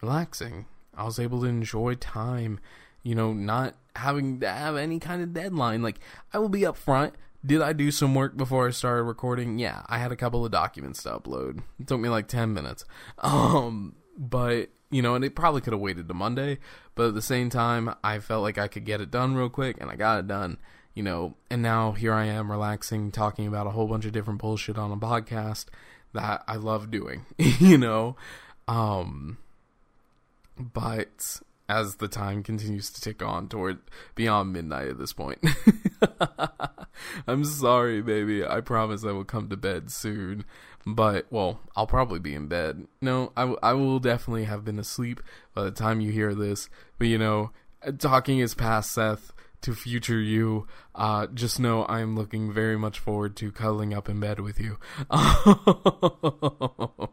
relaxing. 0.00 0.66
I 0.94 1.04
was 1.04 1.18
able 1.18 1.40
to 1.40 1.46
enjoy 1.46 1.94
time, 1.94 2.60
you 3.02 3.14
know, 3.14 3.32
not 3.32 3.74
having 3.96 4.40
to 4.40 4.48
have 4.48 4.76
any 4.76 4.98
kind 4.98 5.22
of 5.22 5.32
deadline. 5.32 5.82
Like, 5.82 6.00
I 6.32 6.38
will 6.38 6.48
be 6.48 6.62
upfront. 6.62 7.12
Did 7.44 7.60
I 7.60 7.72
do 7.72 7.90
some 7.90 8.14
work 8.14 8.36
before 8.36 8.68
I 8.68 8.70
started 8.70 9.02
recording? 9.02 9.58
Yeah, 9.58 9.82
I 9.86 9.98
had 9.98 10.12
a 10.12 10.16
couple 10.16 10.44
of 10.44 10.52
documents 10.52 11.02
to 11.02 11.10
upload. 11.10 11.62
It 11.80 11.88
took 11.88 12.00
me 12.00 12.08
like 12.08 12.28
10 12.28 12.52
minutes. 12.54 12.84
Um, 13.18 13.96
but 14.16 14.68
you 14.92 15.00
know, 15.00 15.14
and 15.14 15.24
it 15.24 15.34
probably 15.34 15.62
could 15.62 15.72
have 15.72 15.80
waited 15.80 16.06
to 16.06 16.14
Monday, 16.14 16.58
but 16.94 17.08
at 17.08 17.14
the 17.14 17.22
same 17.22 17.48
time, 17.48 17.94
I 18.04 18.18
felt 18.18 18.42
like 18.42 18.58
I 18.58 18.68
could 18.68 18.84
get 18.84 19.00
it 19.00 19.10
done 19.10 19.34
real 19.34 19.48
quick, 19.48 19.78
and 19.80 19.90
I 19.90 19.96
got 19.96 20.18
it 20.18 20.28
done. 20.28 20.58
You 20.94 21.02
know, 21.02 21.34
and 21.48 21.62
now 21.62 21.92
here 21.92 22.12
I 22.12 22.26
am 22.26 22.50
relaxing, 22.50 23.10
talking 23.10 23.46
about 23.46 23.66
a 23.66 23.70
whole 23.70 23.88
bunch 23.88 24.04
of 24.04 24.12
different 24.12 24.40
bullshit 24.40 24.76
on 24.76 24.92
a 24.92 24.96
podcast 24.98 25.64
that 26.12 26.44
I 26.46 26.56
love 26.56 26.90
doing. 26.90 27.24
you 27.38 27.78
know, 27.78 28.16
um, 28.68 29.38
but 30.58 31.40
as 31.68 31.96
the 31.96 32.08
time 32.08 32.42
continues 32.42 32.90
to 32.90 33.00
tick 33.00 33.22
on 33.22 33.48
toward 33.48 33.78
beyond 34.14 34.52
midnight 34.52 34.88
at 34.88 34.98
this 34.98 35.12
point. 35.12 35.38
I'm 37.26 37.44
sorry, 37.44 38.02
baby. 38.02 38.44
I 38.44 38.60
promise 38.60 39.04
I 39.04 39.12
will 39.12 39.24
come 39.24 39.48
to 39.48 39.56
bed 39.56 39.90
soon. 39.90 40.44
But, 40.84 41.26
well, 41.30 41.60
I'll 41.76 41.86
probably 41.86 42.18
be 42.18 42.34
in 42.34 42.48
bed. 42.48 42.86
No, 43.00 43.32
I, 43.36 43.42
w- 43.42 43.58
I 43.62 43.72
will 43.72 44.00
definitely 44.00 44.44
have 44.44 44.64
been 44.64 44.78
asleep 44.78 45.20
by 45.54 45.62
the 45.62 45.70
time 45.70 46.00
you 46.00 46.10
hear 46.10 46.34
this. 46.34 46.68
But, 46.98 47.06
you 47.06 47.18
know, 47.18 47.52
talking 47.98 48.40
is 48.40 48.54
past 48.54 48.90
Seth 48.90 49.32
to 49.62 49.74
future 49.74 50.20
you. 50.20 50.66
Uh, 50.94 51.28
just 51.28 51.60
know 51.60 51.86
I'm 51.86 52.16
looking 52.16 52.52
very 52.52 52.76
much 52.76 52.98
forward 52.98 53.36
to 53.36 53.52
cuddling 53.52 53.94
up 53.94 54.08
in 54.08 54.18
bed 54.18 54.40
with 54.40 54.58
you. 54.58 54.78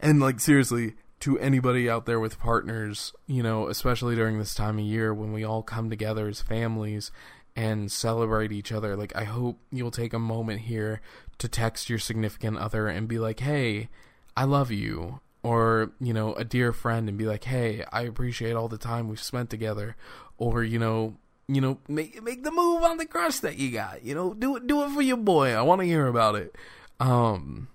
and, 0.00 0.20
like, 0.20 0.38
seriously, 0.38 0.94
to 1.26 1.36
anybody 1.40 1.90
out 1.90 2.06
there 2.06 2.20
with 2.20 2.38
partners, 2.38 3.12
you 3.26 3.42
know, 3.42 3.66
especially 3.66 4.14
during 4.14 4.38
this 4.38 4.54
time 4.54 4.78
of 4.78 4.84
year 4.84 5.12
when 5.12 5.32
we 5.32 5.42
all 5.42 5.60
come 5.60 5.90
together 5.90 6.28
as 6.28 6.40
families 6.40 7.10
and 7.56 7.90
celebrate 7.90 8.52
each 8.52 8.70
other. 8.70 8.94
Like, 8.94 9.16
I 9.16 9.24
hope 9.24 9.58
you'll 9.72 9.90
take 9.90 10.12
a 10.12 10.20
moment 10.20 10.60
here 10.60 11.00
to 11.38 11.48
text 11.48 11.90
your 11.90 11.98
significant 11.98 12.58
other 12.58 12.86
and 12.86 13.08
be 13.08 13.18
like, 13.18 13.40
hey, 13.40 13.88
I 14.36 14.44
love 14.44 14.70
you. 14.70 15.18
Or, 15.42 15.90
you 15.98 16.12
know, 16.12 16.32
a 16.34 16.44
dear 16.44 16.72
friend 16.72 17.08
and 17.08 17.18
be 17.18 17.24
like, 17.24 17.42
hey, 17.42 17.84
I 17.90 18.02
appreciate 18.02 18.52
all 18.52 18.68
the 18.68 18.78
time 18.78 19.08
we've 19.08 19.20
spent 19.20 19.50
together. 19.50 19.96
Or, 20.38 20.62
you 20.62 20.78
know, 20.78 21.16
you 21.48 21.60
know, 21.60 21.78
make 21.88 22.22
make 22.22 22.44
the 22.44 22.52
move 22.52 22.84
on 22.84 22.98
the 22.98 23.06
crush 23.06 23.40
that 23.40 23.58
you 23.58 23.72
got. 23.72 24.04
You 24.04 24.14
know, 24.14 24.32
do 24.32 24.54
it 24.54 24.68
do 24.68 24.84
it 24.84 24.90
for 24.90 25.02
your 25.02 25.16
boy. 25.16 25.54
I 25.54 25.62
want 25.62 25.80
to 25.80 25.88
hear 25.88 26.06
about 26.06 26.36
it. 26.36 26.54
Um 27.00 27.66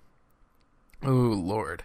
Oh 1.02 1.10
lord. 1.10 1.84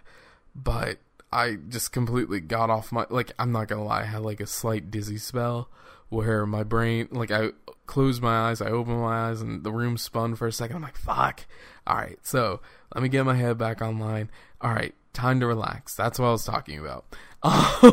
But 0.54 0.98
I 1.32 1.56
just 1.68 1.92
completely 1.92 2.40
got 2.40 2.70
off 2.70 2.92
my 2.92 3.06
like 3.10 3.32
I'm 3.38 3.52
not 3.52 3.68
to 3.68 3.76
lie, 3.76 4.02
I 4.02 4.04
had 4.04 4.22
like 4.22 4.40
a 4.40 4.46
slight 4.46 4.90
dizzy 4.90 5.18
spell 5.18 5.68
where 6.08 6.46
my 6.46 6.62
brain 6.62 7.08
like 7.10 7.30
I 7.30 7.50
closed 7.86 8.22
my 8.22 8.48
eyes, 8.48 8.60
I 8.60 8.70
opened 8.70 9.00
my 9.00 9.28
eyes, 9.28 9.40
and 9.40 9.64
the 9.64 9.72
room 9.72 9.96
spun 9.96 10.36
for 10.36 10.46
a 10.46 10.52
second. 10.52 10.76
I'm 10.76 10.82
like, 10.82 10.96
fuck. 10.96 11.46
All 11.86 11.96
right, 11.96 12.18
so 12.22 12.60
let 12.94 13.02
me 13.02 13.08
get 13.08 13.24
my 13.24 13.34
head 13.34 13.58
back 13.58 13.82
online. 13.82 14.30
All 14.60 14.72
right, 14.72 14.94
time 15.12 15.40
to 15.40 15.46
relax. 15.46 15.94
That's 15.94 16.18
what 16.18 16.28
I 16.28 16.32
was 16.32 16.44
talking 16.44 16.78
about. 16.78 17.04
I 17.42 17.92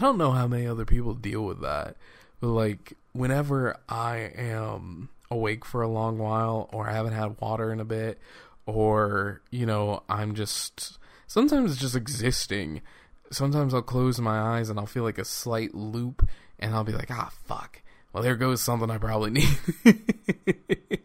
don't 0.00 0.18
know 0.18 0.32
how 0.32 0.46
many 0.46 0.66
other 0.66 0.84
people 0.84 1.14
deal 1.14 1.42
with 1.42 1.60
that, 1.62 1.96
but 2.40 2.48
like 2.48 2.94
whenever 3.12 3.76
I 3.88 4.32
am 4.36 5.08
awake 5.30 5.64
for 5.64 5.82
a 5.82 5.88
long 5.88 6.18
while, 6.18 6.68
or 6.72 6.88
I 6.88 6.92
haven't 6.92 7.12
had 7.12 7.40
water 7.40 7.72
in 7.72 7.80
a 7.80 7.84
bit, 7.84 8.18
or 8.66 9.42
you 9.50 9.66
know, 9.66 10.02
I'm 10.08 10.34
just 10.34 10.98
sometimes 11.26 11.72
it's 11.72 11.80
just 11.80 11.96
existing. 11.96 12.82
Sometimes 13.30 13.74
I'll 13.74 13.82
close 13.82 14.20
my 14.20 14.38
eyes 14.38 14.70
and 14.70 14.78
I'll 14.78 14.86
feel 14.86 15.04
like 15.04 15.18
a 15.18 15.24
slight 15.24 15.74
loop, 15.74 16.28
and 16.58 16.74
I'll 16.74 16.84
be 16.84 16.92
like, 16.92 17.10
ah, 17.10 17.32
fuck 17.44 17.82
well, 18.14 18.22
there 18.22 18.36
goes 18.36 18.62
something 18.62 18.90
I 18.90 18.96
probably 18.96 19.30
need. 19.98 21.00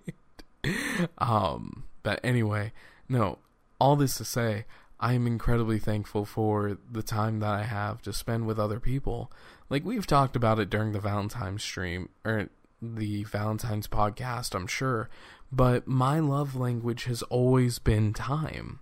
um, 1.18 1.84
but 2.04 2.20
anyway, 2.24 2.72
no, 3.10 3.40
all 3.82 3.96
this 3.96 4.16
to 4.18 4.26
say, 4.26 4.66
I 5.00 5.14
am 5.14 5.26
incredibly 5.26 5.80
thankful 5.80 6.24
for 6.24 6.78
the 6.90 7.02
time 7.02 7.40
that 7.40 7.50
I 7.50 7.64
have 7.64 8.04
to 8.04 8.14
spend 8.14 8.46
with 8.46 8.60
other 8.60 8.80
people. 8.80 9.32
Like 9.72 9.84
we've 9.84 10.06
talked 10.06 10.36
about 10.36 10.60
it 10.60 10.70
during 10.70 10.92
the 10.92 11.00
Valentine's 11.00 11.64
stream 11.64 12.10
or 12.24 12.50
the 12.80 13.24
Valentine's 13.24 13.88
podcast, 13.88 14.54
I'm 14.54 14.68
sure, 14.68 15.10
but 15.52 15.88
my 15.88 16.20
love 16.20 16.56
language 16.56 17.06
has 17.06 17.24
always 17.24 17.80
been 17.80 18.14
time. 18.14 18.82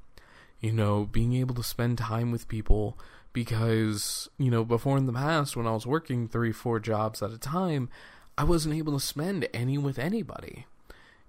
You 0.59 0.71
know, 0.71 1.05
being 1.05 1.33
able 1.33 1.55
to 1.55 1.63
spend 1.63 1.97
time 1.97 2.31
with 2.31 2.47
people 2.47 2.97
because, 3.31 4.27
you 4.37 4.49
know, 4.49 4.65
before 4.65 4.97
in 4.97 5.05
the 5.05 5.13
past 5.13 5.55
when 5.55 5.67
I 5.67 5.71
was 5.71 5.85
working 5.85 6.27
3 6.27 6.51
4 6.51 6.79
jobs 6.79 7.21
at 7.21 7.31
a 7.31 7.37
time, 7.37 7.89
I 8.37 8.43
wasn't 8.43 8.75
able 8.75 8.93
to 8.93 9.05
spend 9.05 9.47
any 9.53 9.77
with 9.77 9.99
anybody. 9.99 10.65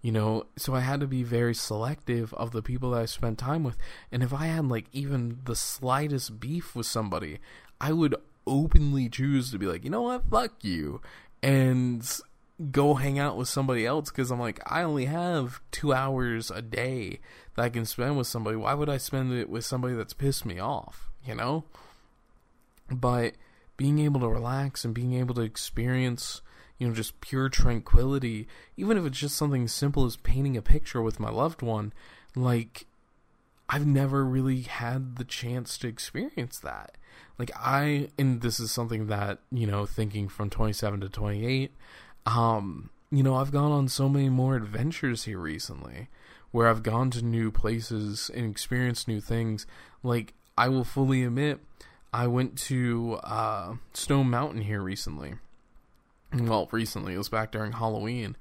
You 0.01 0.13
know, 0.13 0.47
so 0.57 0.75
I 0.75 0.81
had 0.81 1.01
to 1.01 1.07
be 1.07 1.25
very 1.25 1.55
selective 1.55 2.33
of 2.35 2.53
the 2.53 2.63
people 2.63 2.93
that 2.93 3.03
I 3.03 3.07
spent 3.07 3.37
time 3.37 3.65
with. 3.65 3.77
And 4.13 4.23
if 4.23 4.33
I 4.33 4.47
had 4.47 4.69
like 4.69 4.87
even 4.93 5.41
the 5.45 5.57
slightest 5.57 6.39
beef 6.39 6.77
with 6.77 6.87
somebody, 6.87 7.41
I 7.81 7.93
would 7.93 8.15
openly 8.47 9.09
choose 9.09 9.51
to 9.51 9.59
be 9.59 9.67
like, 9.67 9.85
you 9.85 9.91
know 9.91 10.03
what, 10.03 10.31
fuck 10.31 10.53
you, 10.63 11.01
and 11.43 12.03
go 12.71 12.95
hang 12.95 13.19
out 13.19 13.37
with 13.37 13.49
somebody 13.49 13.87
else 13.87 14.11
because 14.11 14.31
I'm 14.31 14.41
like, 14.41 14.61
I 14.67 14.83
only 14.83 15.05
have 15.05 15.61
two 15.71 15.93
hours 15.93 16.51
a 16.51 16.61
day 16.61 17.21
that 17.55 17.63
I 17.63 17.69
can 17.69 17.85
spend 17.85 18.17
with 18.17 18.27
somebody. 18.27 18.57
Why 18.57 18.75
would 18.75 18.89
I 18.89 18.97
spend 18.97 19.33
it 19.33 19.49
with 19.49 19.65
somebody 19.65 19.95
that's 19.95 20.13
pissed 20.13 20.45
me 20.45 20.59
off, 20.59 21.09
you 21.25 21.35
know? 21.35 21.65
But 22.91 23.35
being 23.77 24.01
able 24.01 24.21
to 24.21 24.29
relax 24.29 24.85
and 24.85 24.95
being 24.95 25.15
able 25.15 25.35
to 25.37 25.43
experience 25.43 26.43
you 26.79 26.87
know, 26.87 26.95
just 26.95 27.21
pure 27.21 27.49
tranquility, 27.49 28.47
even 28.77 28.97
if 28.97 29.05
it's 29.05 29.19
just 29.19 29.37
something 29.37 29.67
simple 29.67 30.05
as 30.05 30.17
painting 30.17 30.57
a 30.57 30.63
picture 30.63 31.03
with 31.03 31.21
my 31.21 31.29
loved 31.29 31.61
one, 31.61 31.93
like 32.37 32.87
I've 33.69 33.87
never 33.87 34.25
really 34.25 34.63
had 34.63 35.17
the 35.17 35.25
chance 35.25 35.77
to 35.79 35.89
experience 35.89 36.59
that. 36.61 36.97
Like 37.37 37.51
I 37.57 38.11
and 38.17 38.41
this 38.41 38.61
is 38.61 38.71
something 38.71 39.09
that, 39.09 39.41
you 39.51 39.67
know, 39.67 39.87
thinking 39.87 40.29
from 40.29 40.51
27 40.51 41.01
to 41.01 41.09
28, 41.09 41.73
um, 42.29 42.91
you 43.11 43.23
know, 43.23 43.35
I've 43.35 43.53
gone 43.53 43.73
on 43.73 43.89
so 43.89 44.09
many 44.09 44.29
more 44.29 44.57
adventures 44.57 45.25
here 45.25 45.39
recently 45.39 46.09
where 46.51 46.69
I've 46.69 46.83
gone 46.83 47.11
to 47.11 47.23
new 47.23 47.51
places 47.51 48.31
and 48.35 48.51
experienced 48.51 49.09
new 49.09 49.21
things. 49.21 49.67
Like 50.03 50.35
I 50.57 50.69
will 50.69 50.85
fully 50.85 51.25
admit 51.25 51.61
I 52.13 52.27
went 52.27 52.57
to 52.59 53.19
uh, 53.23 53.75
Stone 53.93 54.31
Mountain 54.31 54.63
here 54.63 54.81
recently 54.81 55.35
well, 56.35 56.69
recently 56.73 57.15
it 57.15 57.19
was 57.19 57.29
back 57.29 57.51
during 57.53 57.73
Halloween, 57.73 58.37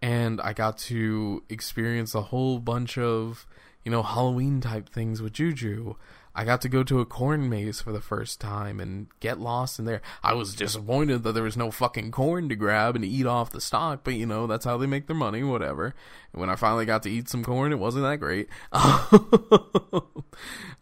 and 0.00 0.40
I 0.40 0.52
got 0.52 0.78
to 0.78 1.42
experience 1.48 2.14
a 2.14 2.22
whole 2.22 2.58
bunch 2.58 2.96
of 2.98 3.46
you 3.84 3.90
know 3.90 4.02
Halloween 4.02 4.60
type 4.60 4.88
things 4.88 5.20
with 5.20 5.32
Juju. 5.32 5.96
I 6.34 6.44
got 6.44 6.60
to 6.62 6.68
go 6.68 6.82
to 6.84 7.00
a 7.00 7.06
corn 7.06 7.48
maze 7.48 7.80
for 7.80 7.92
the 7.92 8.00
first 8.00 8.40
time 8.40 8.80
and 8.80 9.08
get 9.20 9.38
lost 9.38 9.78
in 9.78 9.84
there. 9.84 10.00
I 10.22 10.34
was 10.34 10.54
disappointed 10.54 11.22
that 11.22 11.32
there 11.32 11.42
was 11.42 11.56
no 11.56 11.70
fucking 11.70 12.10
corn 12.10 12.48
to 12.48 12.56
grab 12.56 12.96
and 12.96 13.04
eat 13.04 13.26
off 13.26 13.50
the 13.50 13.60
stalk, 13.60 14.00
but 14.04 14.14
you 14.14 14.26
know, 14.26 14.46
that's 14.46 14.64
how 14.64 14.76
they 14.76 14.86
make 14.86 15.06
their 15.06 15.16
money, 15.16 15.42
whatever. 15.42 15.94
And 16.32 16.40
when 16.40 16.50
I 16.50 16.56
finally 16.56 16.86
got 16.86 17.02
to 17.04 17.10
eat 17.10 17.28
some 17.28 17.44
corn, 17.44 17.72
it 17.72 17.78
wasn't 17.78 18.04
that 18.04 18.16
great. 18.16 18.48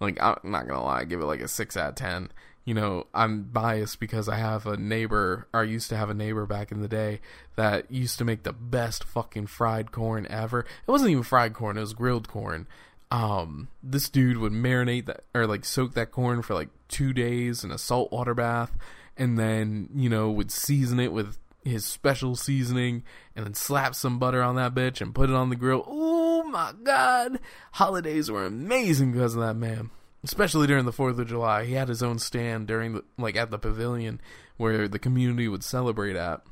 like, 0.00 0.22
I'm 0.22 0.38
not 0.44 0.68
gonna 0.68 0.84
lie, 0.84 1.00
I 1.00 1.04
give 1.04 1.20
it 1.20 1.26
like 1.26 1.40
a 1.40 1.48
6 1.48 1.76
out 1.76 1.88
of 1.90 1.94
10 1.96 2.30
you 2.64 2.74
know, 2.74 3.06
I'm 3.14 3.44
biased 3.44 3.98
because 4.00 4.28
I 4.28 4.36
have 4.36 4.66
a 4.66 4.76
neighbor, 4.76 5.48
or 5.52 5.60
I 5.60 5.64
used 5.64 5.88
to 5.88 5.96
have 5.96 6.10
a 6.10 6.14
neighbor 6.14 6.46
back 6.46 6.70
in 6.70 6.80
the 6.80 6.88
day 6.88 7.20
that 7.56 7.90
used 7.90 8.18
to 8.18 8.24
make 8.24 8.42
the 8.42 8.52
best 8.52 9.02
fucking 9.02 9.46
fried 9.46 9.92
corn 9.92 10.26
ever. 10.28 10.60
It 10.60 10.90
wasn't 10.90 11.10
even 11.10 11.22
fried 11.22 11.54
corn, 11.54 11.78
it 11.78 11.80
was 11.80 11.94
grilled 11.94 12.28
corn. 12.28 12.68
Um, 13.10 13.68
this 13.82 14.08
dude 14.08 14.38
would 14.38 14.52
marinate 14.52 15.06
that, 15.06 15.24
or 15.34 15.46
like 15.46 15.64
soak 15.64 15.94
that 15.94 16.12
corn 16.12 16.42
for 16.42 16.54
like 16.54 16.68
two 16.88 17.12
days 17.12 17.64
in 17.64 17.70
a 17.70 17.78
salt 17.78 18.12
water 18.12 18.34
bath, 18.34 18.76
and 19.16 19.38
then, 19.38 19.88
you 19.94 20.08
know, 20.08 20.30
would 20.30 20.50
season 20.50 21.00
it 21.00 21.12
with 21.12 21.36
his 21.64 21.84
special 21.84 22.36
seasoning, 22.36 23.02
and 23.34 23.44
then 23.44 23.54
slap 23.54 23.94
some 23.94 24.18
butter 24.18 24.42
on 24.42 24.56
that 24.56 24.74
bitch 24.74 25.00
and 25.00 25.14
put 25.14 25.28
it 25.28 25.36
on 25.36 25.50
the 25.50 25.56
grill. 25.56 25.84
Oh 25.86 26.44
my 26.44 26.72
god! 26.84 27.40
Holidays 27.72 28.30
were 28.30 28.46
amazing 28.46 29.12
because 29.12 29.34
of 29.34 29.42
that 29.42 29.54
man 29.56 29.90
especially 30.22 30.66
during 30.66 30.84
the 30.84 30.92
Fourth 30.92 31.18
of 31.18 31.28
July. 31.28 31.64
He 31.64 31.74
had 31.74 31.88
his 31.88 32.02
own 32.02 32.18
stand 32.18 32.66
during 32.66 32.92
the 32.92 33.04
like 33.18 33.36
at 33.36 33.50
the 33.50 33.58
pavilion 33.58 34.20
where 34.56 34.88
the 34.88 34.98
community 34.98 35.48
would 35.48 35.64
celebrate 35.64 36.16
at. 36.16 36.42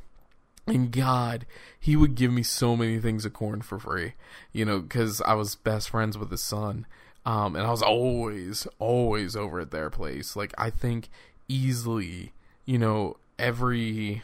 And 0.70 0.90
God, 0.90 1.46
he 1.78 1.96
would 1.96 2.14
give 2.14 2.32
me 2.32 2.42
so 2.42 2.76
many 2.76 2.98
things 2.98 3.24
of 3.24 3.32
corn 3.32 3.62
for 3.62 3.78
free, 3.78 4.14
you 4.52 4.64
know, 4.64 4.80
because 4.80 5.20
I 5.22 5.34
was 5.34 5.54
best 5.54 5.90
friends 5.90 6.16
with 6.16 6.30
his 6.30 6.42
son. 6.42 6.86
Um, 7.24 7.56
and 7.56 7.66
I 7.66 7.70
was 7.70 7.82
always, 7.82 8.66
always 8.78 9.36
over 9.36 9.60
at 9.60 9.70
their 9.70 9.90
place. 9.90 10.36
Like, 10.36 10.54
I 10.56 10.70
think 10.70 11.08
easily, 11.48 12.32
you 12.64 12.78
know, 12.78 13.16
every 13.38 14.22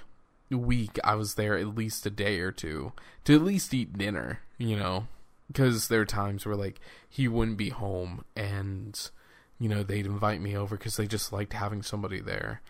week 0.50 0.98
I 1.02 1.14
was 1.16 1.34
there 1.34 1.58
at 1.58 1.74
least 1.74 2.06
a 2.06 2.10
day 2.10 2.38
or 2.40 2.52
two 2.52 2.92
to 3.24 3.34
at 3.34 3.42
least 3.42 3.74
eat 3.74 3.98
dinner, 3.98 4.40
you 4.58 4.76
know, 4.76 5.06
because 5.48 5.88
there 5.88 6.00
are 6.00 6.06
times 6.06 6.46
where, 6.46 6.56
like, 6.56 6.80
he 7.08 7.28
wouldn't 7.28 7.58
be 7.58 7.70
home 7.70 8.24
and 8.34 9.10
you 9.58 9.68
know, 9.68 9.82
they'd 9.82 10.06
invite 10.06 10.40
me 10.40 10.56
over 10.56 10.76
because 10.76 10.96
they 10.96 11.06
just 11.06 11.32
liked 11.32 11.52
having 11.52 11.82
somebody 11.82 12.20
there. 12.20 12.60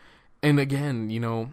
And 0.43 0.61
again, 0.61 1.11
you 1.11 1.20
know, 1.20 1.51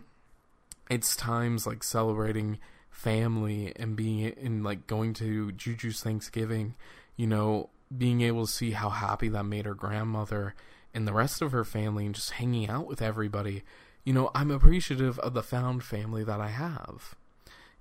it's 0.89 1.15
times 1.15 1.65
like 1.65 1.83
celebrating 1.83 2.59
family 2.89 3.73
and 3.77 3.95
being 3.95 4.19
in 4.19 4.63
like 4.63 4.87
going 4.87 5.13
to 5.15 5.51
Juju's 5.53 6.01
Thanksgiving, 6.01 6.75
you 7.15 7.27
know, 7.27 7.69
being 7.95 8.21
able 8.21 8.45
to 8.45 8.51
see 8.51 8.71
how 8.71 8.89
happy 8.89 9.29
that 9.29 9.43
made 9.45 9.65
her 9.65 9.73
grandmother 9.73 10.53
and 10.93 11.07
the 11.07 11.13
rest 11.13 11.41
of 11.41 11.51
her 11.51 11.63
family 11.63 12.05
and 12.05 12.15
just 12.15 12.31
hanging 12.31 12.69
out 12.69 12.87
with 12.87 13.01
everybody. 13.01 13.63
You 14.03 14.13
know, 14.13 14.31
I'm 14.35 14.51
appreciative 14.51 15.19
of 15.19 15.33
the 15.33 15.43
found 15.43 15.83
family 15.83 16.23
that 16.23 16.39
I 16.39 16.49
have. 16.49 17.15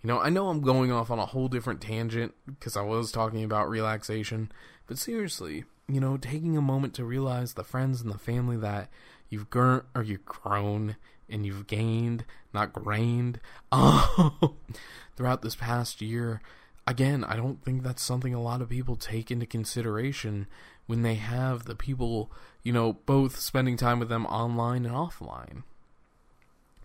You 0.02 0.08
know, 0.08 0.20
I 0.20 0.30
know 0.30 0.48
I'm 0.48 0.62
going 0.62 0.90
off 0.90 1.10
on 1.10 1.18
a 1.18 1.26
whole 1.26 1.48
different 1.48 1.80
tangent 1.80 2.34
because 2.46 2.76
I 2.76 2.82
was 2.82 3.12
talking 3.12 3.44
about 3.44 3.68
relaxation, 3.68 4.50
but 4.86 4.98
seriously, 4.98 5.64
you 5.88 6.00
know, 6.00 6.16
taking 6.16 6.56
a 6.56 6.62
moment 6.62 6.94
to 6.94 7.04
realize 7.04 7.54
the 7.54 7.64
friends 7.64 8.00
and 8.00 8.10
the 8.10 8.18
family 8.18 8.56
that 8.58 8.88
you've 9.28 9.50
grown 9.50 9.82
or 9.94 10.02
you've 10.02 10.24
grown 10.24 10.96
and 11.30 11.46
you've 11.46 11.66
gained, 11.66 12.24
not 12.52 12.72
grained, 12.72 13.40
oh, 13.72 14.54
throughout 15.16 15.42
this 15.42 15.56
past 15.56 16.00
year. 16.00 16.40
Again, 16.86 17.24
I 17.24 17.36
don't 17.36 17.62
think 17.62 17.82
that's 17.82 18.02
something 18.02 18.34
a 18.34 18.42
lot 18.42 18.62
of 18.62 18.70
people 18.70 18.96
take 18.96 19.30
into 19.30 19.46
consideration 19.46 20.46
when 20.86 21.02
they 21.02 21.14
have 21.14 21.64
the 21.64 21.76
people, 21.76 22.32
you 22.62 22.72
know, 22.72 22.94
both 22.94 23.38
spending 23.38 23.76
time 23.76 24.00
with 24.00 24.08
them 24.08 24.26
online 24.26 24.84
and 24.84 24.94
offline. 24.94 25.62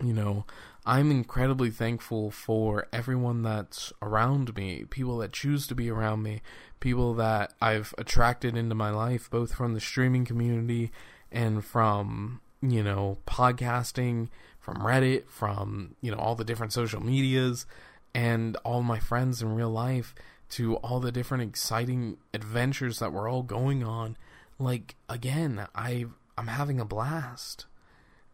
You 0.04 0.14
know, 0.14 0.46
I'm 0.86 1.10
incredibly 1.10 1.72
thankful 1.72 2.30
for 2.30 2.88
everyone 2.94 3.42
that's 3.42 3.92
around 4.02 4.56
me, 4.56 4.86
people 4.90 5.18
that 5.20 5.32
choose 5.34 5.66
to 5.68 5.76
be 5.76 5.90
around 5.90 6.22
me, 6.22 6.42
people 6.80 7.16
that 7.16 7.54
I've 7.60 7.96
attracted 7.98 8.56
into 8.56 8.76
my 8.76 8.92
life, 8.92 9.30
both 9.32 9.54
from 9.56 9.74
the 9.74 9.80
streaming 9.80 10.26
community 10.26 10.92
and 11.32 11.66
from, 11.66 12.42
you 12.72 12.84
know, 12.84 13.18
podcasting, 13.28 14.30
from 14.60 14.78
Reddit, 14.78 15.28
from, 15.28 15.96
you 16.02 16.12
know, 16.12 16.18
all 16.18 16.36
the 16.36 16.44
different 16.44 16.74
social 16.74 17.02
medias, 17.02 17.66
and 18.14 18.58
all 18.64 18.82
my 18.82 19.00
friends 19.00 19.42
in 19.42 19.54
real 19.54 19.70
life 19.70 20.16
to 20.50 20.76
all 20.78 21.00
the 21.00 21.12
different 21.12 21.44
exciting 21.44 22.18
adventures 22.34 23.00
that 23.00 23.14
we're 23.14 23.30
all 23.30 23.44
going 23.44 23.84
on. 23.84 24.18
Like, 24.58 24.96
again, 25.10 25.68
I 25.76 26.06
I'm 26.38 26.48
having 26.48 26.80
a 26.80 26.86
blast. 26.86 27.66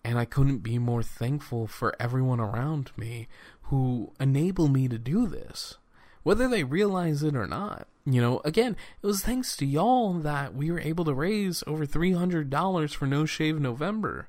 And 0.04 0.18
I 0.18 0.26
couldn't 0.26 0.60
be 0.60 0.80
more 0.80 1.04
thankful 1.04 1.68
for 1.68 1.96
everyone 2.00 2.40
around 2.40 2.92
me 2.98 3.28
who 3.64 4.14
enable 4.20 4.68
me 4.68 4.88
to 4.88 4.98
do 4.98 5.28
this, 5.28 5.78
whether 6.24 6.48
they 6.48 6.64
realize 6.64 7.22
it 7.22 7.36
or 7.36 7.46
not. 7.46 7.88
You 8.06 8.20
know, 8.20 8.41
again, 8.43 8.76
it 9.02 9.06
was 9.06 9.22
thanks 9.22 9.56
to 9.58 9.66
y'all 9.66 10.14
that 10.14 10.56
we 10.56 10.72
were 10.72 10.80
able 10.80 11.06
to 11.06 11.14
raise 11.14 11.64
over 11.68 11.86
$300 11.86 12.95
for 12.95 13.06
No 13.06 13.26
Shave 13.26 13.60
November, 13.60 14.28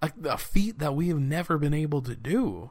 a, 0.00 0.10
a 0.24 0.38
feat 0.38 0.80
that 0.80 0.94
we 0.94 1.08
have 1.08 1.20
never 1.20 1.56
been 1.56 1.74
able 1.74 2.02
to 2.02 2.16
do. 2.16 2.70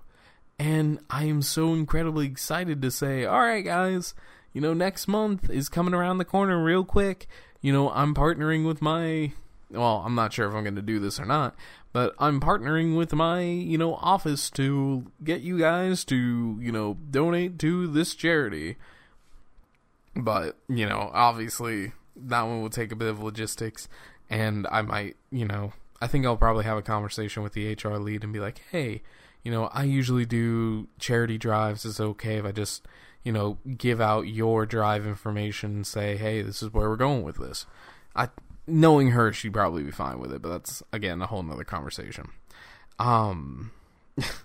And 0.59 0.99
I 1.09 1.25
am 1.25 1.41
so 1.41 1.73
incredibly 1.73 2.27
excited 2.27 2.81
to 2.81 2.91
say, 2.91 3.25
all 3.25 3.39
right, 3.39 3.63
guys, 3.63 4.13
you 4.53 4.59
know, 4.61 4.73
next 4.73 5.07
month 5.07 5.49
is 5.49 5.69
coming 5.69 5.93
around 5.93 6.17
the 6.17 6.25
corner 6.25 6.61
real 6.61 6.83
quick. 6.83 7.27
You 7.61 7.71
know, 7.71 7.89
I'm 7.91 8.13
partnering 8.13 8.67
with 8.67 8.81
my 8.81 9.31
well, 9.71 10.03
I'm 10.05 10.15
not 10.15 10.33
sure 10.33 10.47
if 10.47 10.53
I'm 10.53 10.63
going 10.63 10.75
to 10.75 10.81
do 10.81 10.99
this 10.99 11.19
or 11.19 11.25
not, 11.25 11.55
but 11.93 12.13
I'm 12.19 12.39
partnering 12.39 12.97
with 12.97 13.13
my, 13.13 13.41
you 13.41 13.77
know, 13.77 13.95
office 13.95 14.49
to 14.51 15.05
get 15.23 15.41
you 15.41 15.57
guys 15.57 16.03
to, 16.05 16.59
you 16.61 16.71
know, 16.71 16.97
donate 17.09 17.57
to 17.59 17.87
this 17.87 18.15
charity. 18.15 18.77
But, 20.15 20.57
you 20.67 20.87
know, 20.87 21.09
obviously 21.13 21.93
that 22.15 22.41
one 22.43 22.61
will 22.61 22.69
take 22.69 22.91
a 22.91 22.95
bit 22.95 23.07
of 23.07 23.21
logistics 23.21 23.87
and 24.29 24.67
I 24.71 24.81
might, 24.81 25.17
you 25.31 25.45
know, 25.45 25.73
I 26.01 26.07
think 26.07 26.25
I'll 26.25 26.37
probably 26.37 26.63
have 26.63 26.77
a 26.77 26.81
conversation 26.81 27.43
with 27.43 27.53
the 27.53 27.73
HR 27.73 27.97
lead 27.97 28.23
and 28.23 28.33
be 28.33 28.39
like, 28.39 28.61
"Hey, 28.71 29.03
you 29.43 29.51
know, 29.51 29.65
I 29.67 29.83
usually 29.83 30.25
do 30.25 30.87
charity 30.97 31.37
drives. 31.37 31.85
Is 31.85 31.99
okay 31.99 32.37
if 32.37 32.45
I 32.45 32.51
just, 32.51 32.87
you 33.23 33.31
know, 33.31 33.59
give 33.77 34.01
out 34.01 34.21
your 34.21 34.65
drive 34.65 35.05
information 35.05 35.71
and 35.71 35.87
say, 35.87 36.17
"Hey, 36.17 36.41
this 36.41 36.63
is 36.63 36.73
where 36.73 36.89
we're 36.89 36.95
going 36.95 37.21
with 37.23 37.37
this." 37.37 37.67
I 38.15 38.29
knowing 38.65 39.11
her, 39.11 39.31
she'd 39.31 39.53
probably 39.53 39.83
be 39.83 39.91
fine 39.91 40.19
with 40.19 40.31
it, 40.33 40.41
but 40.41 40.49
that's 40.49 40.81
again 40.91 41.21
a 41.21 41.27
whole 41.27 41.43
nother 41.43 41.63
conversation. 41.63 42.29
Um, 42.97 43.71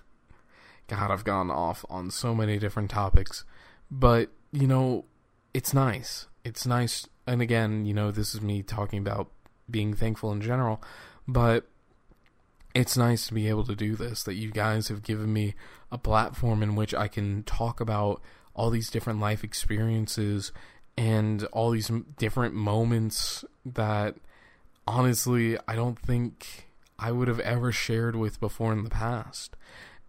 God, 0.87 1.11
I've 1.11 1.23
gone 1.23 1.49
off 1.49 1.85
on 1.89 2.11
so 2.11 2.35
many 2.35 2.59
different 2.59 2.91
topics, 2.91 3.45
but 3.89 4.29
you 4.51 4.67
know, 4.67 5.05
it's 5.57 5.73
nice. 5.73 6.27
It's 6.43 6.67
nice, 6.67 7.07
and 7.25 7.41
again, 7.41 7.83
you 7.83 7.93
know, 7.95 8.11
this 8.11 8.35
is 8.35 8.41
me 8.41 8.61
talking 8.61 8.99
about 8.99 9.31
being 9.67 9.95
thankful 9.95 10.31
in 10.31 10.39
general, 10.39 10.83
but 11.27 11.67
it's 12.75 12.95
nice 12.95 13.25
to 13.25 13.33
be 13.33 13.49
able 13.49 13.63
to 13.63 13.75
do 13.75 13.95
this. 13.95 14.21
That 14.21 14.35
you 14.35 14.51
guys 14.51 14.89
have 14.89 15.01
given 15.01 15.33
me 15.33 15.55
a 15.91 15.97
platform 15.97 16.61
in 16.61 16.75
which 16.75 16.93
I 16.93 17.07
can 17.07 17.41
talk 17.41 17.79
about 17.79 18.21
all 18.53 18.69
these 18.69 18.91
different 18.91 19.19
life 19.19 19.43
experiences 19.43 20.51
and 20.95 21.43
all 21.45 21.71
these 21.71 21.91
different 22.19 22.53
moments 22.53 23.43
that 23.65 24.13
honestly 24.85 25.57
I 25.67 25.75
don't 25.75 25.97
think 25.97 26.67
I 26.99 27.11
would 27.11 27.27
have 27.27 27.39
ever 27.39 27.71
shared 27.71 28.15
with 28.15 28.39
before 28.39 28.73
in 28.73 28.83
the 28.83 28.91
past. 28.91 29.55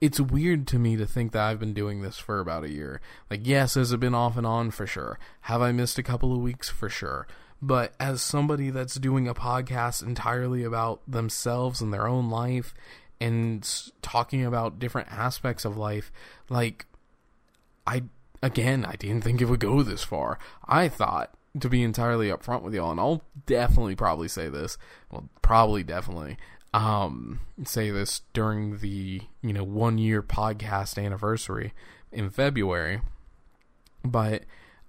It's 0.00 0.20
weird 0.20 0.66
to 0.68 0.78
me 0.78 0.96
to 0.96 1.06
think 1.06 1.32
that 1.32 1.42
I've 1.42 1.58
been 1.58 1.74
doing 1.74 2.02
this 2.02 2.18
for 2.18 2.38
about 2.38 2.64
a 2.64 2.70
year. 2.70 3.00
Like, 3.30 3.40
yes, 3.44 3.74
has 3.74 3.92
it 3.92 4.00
been 4.00 4.14
off 4.14 4.36
and 4.36 4.46
on 4.46 4.70
for 4.70 4.86
sure? 4.86 5.18
Have 5.42 5.60
I 5.60 5.72
missed 5.72 5.98
a 5.98 6.04
couple 6.04 6.32
of 6.32 6.40
weeks 6.40 6.68
for 6.68 6.88
sure? 6.88 7.26
But 7.60 7.92
as 7.98 8.22
somebody 8.22 8.70
that's 8.70 8.94
doing 8.94 9.26
a 9.26 9.34
podcast 9.34 10.02
entirely 10.02 10.62
about 10.62 11.00
themselves 11.08 11.80
and 11.80 11.92
their 11.92 12.06
own 12.06 12.30
life 12.30 12.74
and 13.20 13.68
talking 14.00 14.44
about 14.44 14.78
different 14.78 15.10
aspects 15.10 15.64
of 15.64 15.76
life, 15.76 16.12
like, 16.48 16.86
I 17.84 18.04
again, 18.42 18.84
I 18.84 18.94
didn't 18.94 19.22
think 19.22 19.40
it 19.40 19.46
would 19.46 19.60
go 19.60 19.82
this 19.82 20.04
far. 20.04 20.38
I 20.66 20.88
thought, 20.88 21.34
to 21.58 21.68
be 21.68 21.82
entirely 21.82 22.28
upfront 22.28 22.62
with 22.62 22.74
y'all, 22.74 22.90
and 22.90 23.00
I'll 23.00 23.22
definitely 23.46 23.96
probably 23.96 24.28
say 24.28 24.48
this, 24.48 24.78
well, 25.10 25.28
probably 25.42 25.82
definitely, 25.82 26.36
um, 26.74 27.40
say 27.64 27.90
this 27.90 28.22
during 28.32 28.78
the, 28.78 29.22
you 29.42 29.52
know, 29.52 29.64
one 29.64 29.98
year 29.98 30.22
podcast 30.22 31.02
anniversary 31.02 31.72
in 32.12 32.30
February, 32.30 33.00
but 34.04 34.44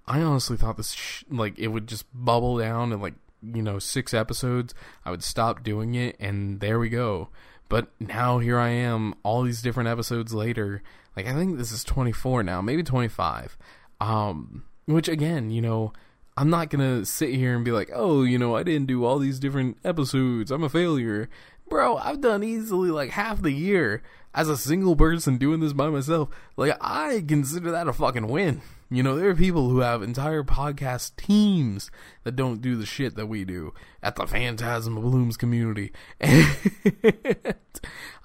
I 0.06 0.20
honestly 0.20 0.56
thought 0.56 0.76
this, 0.76 0.92
sh- 0.92 1.24
like, 1.30 1.58
it 1.58 1.68
would 1.68 1.86
just 1.86 2.06
bubble 2.12 2.58
down 2.58 2.92
in, 2.92 3.00
like, 3.00 3.14
you 3.42 3.62
know, 3.62 3.78
six 3.78 4.12
episodes. 4.12 4.74
I 5.04 5.10
would 5.10 5.22
stop 5.22 5.62
doing 5.62 5.94
it, 5.94 6.16
and 6.20 6.60
there 6.60 6.78
we 6.78 6.88
go. 6.88 7.28
But 7.70 7.88
now 8.00 8.40
here 8.40 8.58
I 8.58 8.70
am, 8.70 9.14
all 9.22 9.42
these 9.42 9.62
different 9.62 9.88
episodes 9.88 10.34
later, 10.34 10.82
like 11.16 11.26
I 11.26 11.32
think 11.32 11.56
this 11.56 11.72
is 11.72 11.84
24 11.84 12.42
now, 12.42 12.60
maybe 12.60 12.82
25. 12.82 13.56
Um, 14.00 14.64
which 14.86 15.08
again, 15.08 15.50
you 15.50 15.62
know, 15.62 15.92
I'm 16.36 16.50
not 16.50 16.68
gonna 16.68 17.04
sit 17.04 17.30
here 17.34 17.54
and 17.54 17.64
be 17.64 17.70
like, 17.70 17.90
oh, 17.94 18.22
you 18.22 18.38
know, 18.38 18.56
I 18.56 18.64
didn't 18.64 18.86
do 18.86 19.04
all 19.04 19.18
these 19.18 19.38
different 19.38 19.78
episodes. 19.84 20.50
I'm 20.50 20.64
a 20.64 20.68
failure, 20.68 21.28
bro. 21.70 21.96
I've 21.96 22.20
done 22.20 22.42
easily 22.42 22.90
like 22.90 23.10
half 23.10 23.40
the 23.40 23.52
year 23.52 24.02
as 24.34 24.48
a 24.48 24.56
single 24.56 24.96
person 24.96 25.38
doing 25.38 25.60
this 25.60 25.72
by 25.72 25.88
myself. 25.88 26.28
Like 26.56 26.76
I 26.80 27.24
consider 27.26 27.70
that 27.70 27.88
a 27.88 27.92
fucking 27.92 28.26
win. 28.26 28.60
You 28.92 29.04
know, 29.04 29.16
there 29.16 29.30
are 29.30 29.36
people 29.36 29.70
who 29.70 29.78
have 29.78 30.02
entire 30.02 30.42
podcast 30.42 31.14
teams 31.14 31.92
that 32.24 32.34
don't 32.34 32.60
do 32.60 32.74
the 32.74 32.84
shit 32.84 33.14
that 33.14 33.28
we 33.28 33.44
do 33.44 33.72
at 34.02 34.16
the 34.16 34.26
Phantasma 34.26 35.00
Plumes 35.00 35.36
community. 35.36 35.92
And 36.20 37.54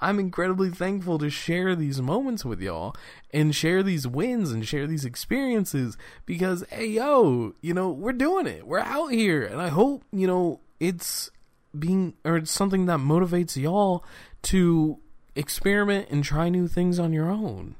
I'm 0.01 0.19
incredibly 0.19 0.71
thankful 0.71 1.19
to 1.19 1.29
share 1.29 1.75
these 1.75 2.01
moments 2.01 2.43
with 2.43 2.61
y'all 2.61 2.95
and 3.31 3.55
share 3.55 3.83
these 3.83 4.07
wins 4.07 4.51
and 4.51 4.67
share 4.67 4.87
these 4.87 5.05
experiences 5.05 5.97
because, 6.25 6.65
hey, 6.69 6.87
yo, 6.87 7.53
you 7.61 7.73
know, 7.73 7.89
we're 7.89 8.11
doing 8.11 8.47
it. 8.47 8.67
We're 8.67 8.79
out 8.79 9.11
here. 9.11 9.43
And 9.43 9.61
I 9.61 9.69
hope, 9.69 10.03
you 10.11 10.27
know, 10.27 10.59
it's 10.79 11.31
being, 11.79 12.13
or 12.23 12.37
it's 12.37 12.51
something 12.51 12.85
that 12.85 12.99
motivates 12.99 13.55
y'all 13.55 14.03
to 14.43 14.99
experiment 15.35 16.07
and 16.09 16.23
try 16.23 16.49
new 16.49 16.67
things 16.67 16.99
on 16.99 17.13
your 17.13 17.29
own. 17.29 17.75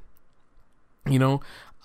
You 1.08 1.18
know, 1.18 1.40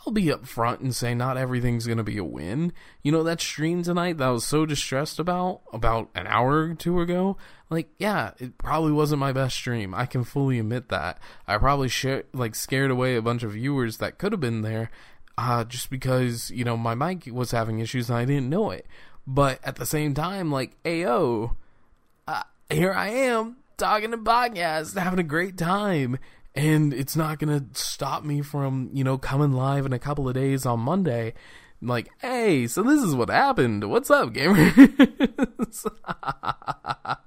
I'll 0.06 0.14
be 0.14 0.26
upfront 0.26 0.80
and 0.80 0.96
say 0.96 1.14
not 1.14 1.38
everything's 1.38 1.86
gonna 1.86 2.04
be 2.04 2.18
a 2.18 2.24
win. 2.24 2.74
You 3.04 3.12
know 3.12 3.24
that 3.24 3.40
stream 3.40 3.84
tonight 3.84 4.18
that 4.18 4.28
I 4.28 4.32
was 4.32 4.46
so 4.46 4.66
distressed 4.66 5.20
about 5.20 5.62
about 5.72 6.10
an 6.16 6.26
hour 6.26 6.70
or 6.70 6.74
two 6.74 7.02
ago. 7.02 7.38
Like, 7.70 7.90
yeah, 8.00 8.32
it 8.40 8.58
probably 8.58 8.92
wasn't 8.92 9.20
my 9.20 9.32
best 9.32 9.56
stream. 9.56 9.94
I 9.94 10.06
can 10.06 10.24
fully 10.24 10.60
admit 10.60 10.90
that. 10.90 11.20
I 11.48 11.58
probably 11.58 11.88
sh- 11.88 12.26
like 12.34 12.56
scared 12.56 12.92
away 12.92 13.16
a 13.16 13.22
bunch 13.22 13.44
of 13.44 13.52
viewers 13.54 13.98
that 13.98 14.18
could 14.18 14.32
have 14.32 14.42
been 14.42 14.64
there, 14.64 14.90
uh, 15.38 15.64
just 15.66 15.90
because 15.92 16.50
you 16.50 16.64
know 16.64 16.76
my 16.76 16.96
mic 16.96 17.28
was 17.32 17.52
having 17.52 17.80
issues 17.80 18.10
and 18.10 18.18
I 18.18 18.26
didn't 18.26 18.50
know 18.50 18.72
it. 18.72 18.88
But 19.28 19.60
at 19.64 19.76
the 19.76 19.86
same 19.86 20.16
time, 20.16 20.52
like, 20.52 20.76
uh, 20.84 21.48
here 22.72 22.94
I 22.94 23.10
am 23.10 23.58
talking 23.78 24.12
to 24.12 24.18
podcast, 24.18 24.98
having 24.98 25.20
a 25.20 25.24
great 25.24 25.58
time 25.58 26.18
and 26.56 26.94
it's 26.94 27.16
not 27.16 27.40
gonna 27.40 27.66
stop 27.74 28.24
me 28.24 28.42
from 28.42 28.90
you 28.94 29.04
know 29.04 29.18
coming 29.18 29.52
live 29.54 29.86
in 29.86 29.94
a 29.94 30.00
couple 30.00 30.28
of 30.28 30.34
days 30.34 30.66
on 30.66 30.80
Monday. 30.80 31.34
like, 31.82 32.10
hey, 32.20 32.68
so 32.68 32.84
this 32.84 33.02
is 33.02 33.16
what 33.16 33.30
happened. 33.30 33.90
What's 33.90 34.12
up, 34.12 34.30
gamers? 34.30 35.86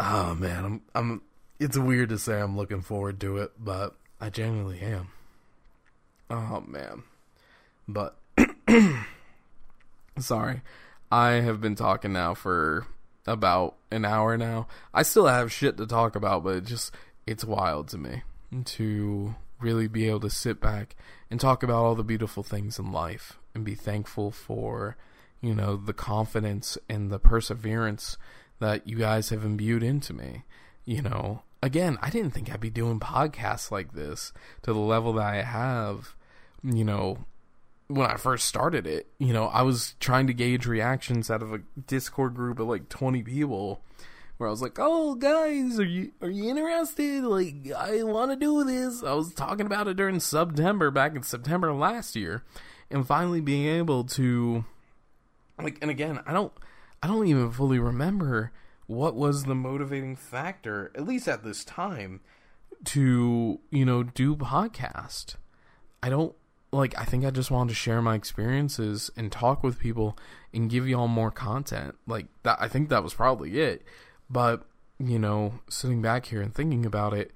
oh 0.00 0.34
man, 0.34 0.64
I'm 0.64 0.82
I'm. 0.94 1.22
It's 1.60 1.78
weird 1.78 2.08
to 2.08 2.18
say 2.18 2.40
I'm 2.40 2.56
looking 2.56 2.80
forward 2.80 3.20
to 3.20 3.38
it, 3.38 3.52
but 3.58 3.96
I 4.20 4.30
genuinely 4.30 4.80
am. 4.80 5.08
Oh 6.30 6.64
man, 6.66 7.04
but 7.86 8.16
sorry, 10.18 10.62
I 11.12 11.32
have 11.32 11.60
been 11.60 11.76
talking 11.76 12.12
now 12.12 12.34
for 12.34 12.86
about 13.26 13.76
an 13.90 14.04
hour 14.04 14.36
now. 14.36 14.66
I 14.92 15.02
still 15.02 15.26
have 15.26 15.52
shit 15.52 15.76
to 15.76 15.86
talk 15.86 16.16
about, 16.16 16.44
but 16.44 16.56
it 16.56 16.64
just 16.64 16.92
it's 17.26 17.44
wild 17.44 17.88
to 17.88 17.98
me 17.98 18.22
to 18.64 19.34
really 19.60 19.88
be 19.88 20.08
able 20.08 20.20
to 20.20 20.30
sit 20.30 20.60
back 20.60 20.94
and 21.30 21.40
talk 21.40 21.62
about 21.62 21.82
all 21.82 21.94
the 21.94 22.04
beautiful 22.04 22.42
things 22.42 22.78
in 22.78 22.92
life 22.92 23.38
and 23.54 23.64
be 23.64 23.74
thankful 23.74 24.30
for, 24.30 24.96
you 25.40 25.54
know, 25.54 25.76
the 25.76 25.94
confidence 25.94 26.76
and 26.88 27.10
the 27.10 27.18
perseverance 27.18 28.16
that 28.60 28.86
you 28.86 28.96
guys 28.96 29.30
have 29.30 29.44
imbued 29.44 29.82
into 29.82 30.12
me. 30.12 30.44
You 30.84 31.02
know, 31.02 31.42
again, 31.62 31.98
I 32.02 32.10
didn't 32.10 32.32
think 32.32 32.52
I'd 32.52 32.60
be 32.60 32.70
doing 32.70 33.00
podcasts 33.00 33.70
like 33.70 33.92
this 33.94 34.32
to 34.62 34.72
the 34.72 34.78
level 34.78 35.14
that 35.14 35.26
I 35.26 35.42
have, 35.42 36.14
you 36.62 36.84
know, 36.84 37.24
when 37.88 38.10
I 38.10 38.16
first 38.16 38.46
started 38.46 38.86
it. 38.86 39.08
You 39.18 39.32
know, 39.32 39.46
I 39.46 39.62
was 39.62 39.94
trying 40.00 40.26
to 40.26 40.34
gauge 40.34 40.66
reactions 40.66 41.30
out 41.30 41.42
of 41.42 41.52
a 41.52 41.60
Discord 41.86 42.34
group 42.34 42.58
of 42.58 42.68
like 42.68 42.88
20 42.88 43.22
people 43.22 43.82
where 44.36 44.48
I 44.48 44.50
was 44.50 44.62
like, 44.62 44.78
"Oh, 44.78 45.14
guys, 45.14 45.78
are 45.78 45.84
you 45.84 46.12
are 46.20 46.30
you 46.30 46.50
interested? 46.50 47.22
Like, 47.24 47.70
I 47.76 48.02
want 48.02 48.30
to 48.32 48.36
do 48.36 48.64
this." 48.64 49.02
I 49.02 49.14
was 49.14 49.32
talking 49.32 49.66
about 49.66 49.88
it 49.88 49.96
during 49.96 50.20
September, 50.20 50.90
back 50.90 51.14
in 51.14 51.22
September 51.22 51.72
last 51.72 52.16
year, 52.16 52.42
and 52.90 53.06
finally 53.06 53.40
being 53.40 53.66
able 53.66 54.04
to, 54.04 54.64
like, 55.60 55.78
and 55.82 55.90
again, 55.90 56.20
I 56.26 56.32
don't, 56.32 56.52
I 57.02 57.06
don't 57.06 57.26
even 57.26 57.50
fully 57.52 57.78
remember 57.78 58.52
what 58.86 59.14
was 59.14 59.44
the 59.44 59.54
motivating 59.54 60.16
factor, 60.16 60.90
at 60.94 61.04
least 61.04 61.28
at 61.28 61.44
this 61.44 61.64
time, 61.64 62.20
to, 62.86 63.60
you 63.70 63.84
know, 63.84 64.02
do 64.02 64.36
podcast. 64.36 65.36
I 66.02 66.10
don't 66.10 66.34
like 66.74 66.98
I 66.98 67.04
think 67.04 67.24
I 67.24 67.30
just 67.30 67.50
wanted 67.50 67.70
to 67.70 67.74
share 67.74 68.02
my 68.02 68.14
experiences 68.14 69.10
and 69.16 69.30
talk 69.30 69.62
with 69.62 69.78
people 69.78 70.18
and 70.52 70.70
give 70.70 70.88
y'all 70.88 71.08
more 71.08 71.30
content. 71.30 71.96
Like 72.06 72.26
that 72.42 72.58
I 72.60 72.68
think 72.68 72.88
that 72.88 73.02
was 73.02 73.14
probably 73.14 73.58
it. 73.58 73.82
But, 74.28 74.66
you 74.98 75.18
know, 75.18 75.60
sitting 75.68 76.02
back 76.02 76.26
here 76.26 76.40
and 76.40 76.54
thinking 76.54 76.84
about 76.86 77.14
it, 77.14 77.32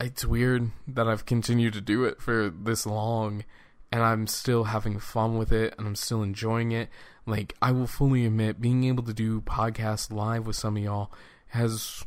it's 0.00 0.24
weird 0.24 0.70
that 0.86 1.08
I've 1.08 1.26
continued 1.26 1.72
to 1.74 1.80
do 1.80 2.04
it 2.04 2.20
for 2.20 2.50
this 2.50 2.86
long 2.86 3.44
and 3.90 4.02
I'm 4.02 4.26
still 4.26 4.64
having 4.64 4.98
fun 4.98 5.38
with 5.38 5.52
it 5.52 5.74
and 5.78 5.86
I'm 5.86 5.96
still 5.96 6.22
enjoying 6.22 6.72
it. 6.72 6.88
Like 7.24 7.54
I 7.60 7.72
will 7.72 7.86
fully 7.86 8.26
admit 8.26 8.60
being 8.60 8.84
able 8.84 9.04
to 9.04 9.14
do 9.14 9.40
podcasts 9.40 10.12
live 10.12 10.46
with 10.46 10.56
some 10.56 10.76
of 10.76 10.82
y'all 10.82 11.12
has 11.48 12.04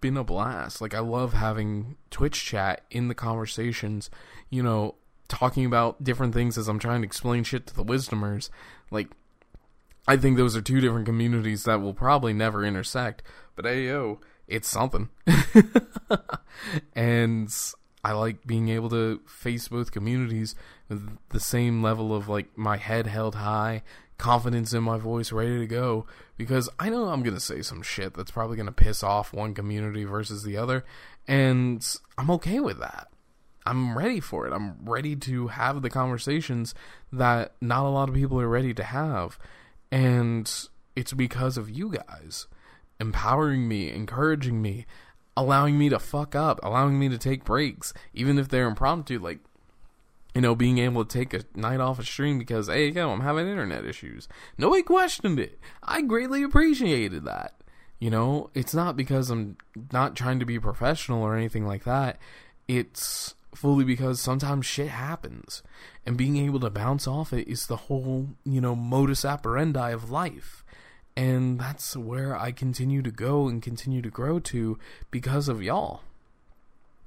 been 0.00 0.16
a 0.16 0.24
blast. 0.24 0.80
Like 0.80 0.94
I 0.94 1.00
love 1.00 1.32
having 1.32 1.96
Twitch 2.10 2.44
chat 2.44 2.84
in 2.90 3.08
the 3.08 3.14
conversations, 3.14 4.10
you 4.50 4.62
know, 4.62 4.96
talking 5.28 5.64
about 5.64 6.02
different 6.02 6.34
things 6.34 6.58
as 6.58 6.68
I'm 6.68 6.78
trying 6.78 7.02
to 7.02 7.06
explain 7.06 7.44
shit 7.44 7.66
to 7.68 7.74
the 7.74 7.84
wisdomers. 7.84 8.50
Like 8.90 9.08
I 10.06 10.16
think 10.16 10.36
those 10.36 10.56
are 10.56 10.62
two 10.62 10.80
different 10.80 11.06
communities 11.06 11.64
that 11.64 11.80
will 11.80 11.94
probably 11.94 12.32
never 12.32 12.64
intersect, 12.64 13.22
but 13.54 13.64
hey 13.64 13.86
yo, 13.86 14.20
it's 14.46 14.68
something. 14.68 15.10
and 16.94 17.54
I 18.02 18.12
like 18.12 18.46
being 18.46 18.70
able 18.70 18.88
to 18.90 19.20
face 19.26 19.68
both 19.68 19.92
communities 19.92 20.54
with 20.88 21.18
the 21.28 21.40
same 21.40 21.82
level 21.82 22.14
of 22.14 22.28
like 22.28 22.56
my 22.56 22.78
head 22.78 23.06
held 23.06 23.34
high, 23.34 23.82
confidence 24.16 24.72
in 24.72 24.82
my 24.82 24.96
voice, 24.96 25.30
ready 25.30 25.58
to 25.58 25.66
go. 25.66 26.06
Because 26.38 26.70
I 26.78 26.88
know 26.88 27.08
I'm 27.08 27.22
gonna 27.22 27.38
say 27.38 27.60
some 27.60 27.82
shit 27.82 28.14
that's 28.14 28.30
probably 28.30 28.56
gonna 28.56 28.72
piss 28.72 29.02
off 29.02 29.34
one 29.34 29.52
community 29.52 30.04
versus 30.04 30.42
the 30.42 30.56
other, 30.56 30.84
and 31.26 31.86
I'm 32.16 32.30
okay 32.30 32.60
with 32.60 32.78
that. 32.78 33.07
I'm 33.68 33.96
ready 33.96 34.18
for 34.18 34.46
it. 34.46 34.52
I'm 34.52 34.76
ready 34.80 35.14
to 35.16 35.48
have 35.48 35.82
the 35.82 35.90
conversations 35.90 36.74
that 37.12 37.52
not 37.60 37.84
a 37.84 37.90
lot 37.90 38.08
of 38.08 38.14
people 38.14 38.40
are 38.40 38.48
ready 38.48 38.72
to 38.72 38.82
have. 38.82 39.38
And 39.92 40.50
it's 40.96 41.12
because 41.12 41.58
of 41.58 41.68
you 41.68 41.90
guys 41.90 42.46
empowering 42.98 43.68
me, 43.68 43.92
encouraging 43.92 44.62
me, 44.62 44.86
allowing 45.36 45.78
me 45.78 45.90
to 45.90 45.98
fuck 45.98 46.34
up, 46.34 46.60
allowing 46.62 46.98
me 46.98 47.10
to 47.10 47.18
take 47.18 47.44
breaks, 47.44 47.92
even 48.14 48.38
if 48.38 48.48
they're 48.48 48.66
impromptu, 48.66 49.18
like 49.18 49.40
you 50.34 50.40
know, 50.40 50.54
being 50.54 50.78
able 50.78 51.04
to 51.04 51.18
take 51.18 51.34
a 51.34 51.42
night 51.54 51.80
off 51.80 51.98
a 51.98 52.04
stream 52.04 52.38
because 52.38 52.68
hey, 52.68 52.88
yo, 52.88 53.10
I'm 53.10 53.20
having 53.20 53.48
internet 53.48 53.84
issues. 53.84 54.28
Nobody 54.56 54.82
questioned 54.82 55.38
it. 55.38 55.58
I 55.82 56.00
greatly 56.02 56.42
appreciated 56.42 57.24
that. 57.26 57.54
You 57.98 58.10
know, 58.10 58.50
it's 58.54 58.74
not 58.74 58.96
because 58.96 59.30
I'm 59.30 59.56
not 59.92 60.16
trying 60.16 60.38
to 60.38 60.46
be 60.46 60.58
professional 60.58 61.22
or 61.22 61.36
anything 61.36 61.66
like 61.66 61.84
that. 61.84 62.18
It's 62.68 63.34
fully 63.58 63.84
because 63.84 64.20
sometimes 64.20 64.64
shit 64.64 64.88
happens. 64.88 65.64
And 66.06 66.16
being 66.16 66.36
able 66.36 66.60
to 66.60 66.70
bounce 66.70 67.08
off 67.08 67.32
it 67.32 67.48
is 67.48 67.66
the 67.66 67.76
whole, 67.76 68.28
you 68.44 68.60
know, 68.60 68.76
modus 68.76 69.24
operandi 69.24 69.90
of 69.90 70.10
life. 70.10 70.64
And 71.16 71.58
that's 71.58 71.96
where 71.96 72.36
I 72.38 72.52
continue 72.52 73.02
to 73.02 73.10
go 73.10 73.48
and 73.48 73.60
continue 73.60 74.00
to 74.02 74.10
grow 74.10 74.38
to 74.38 74.78
because 75.10 75.48
of 75.48 75.60
y'all. 75.60 76.02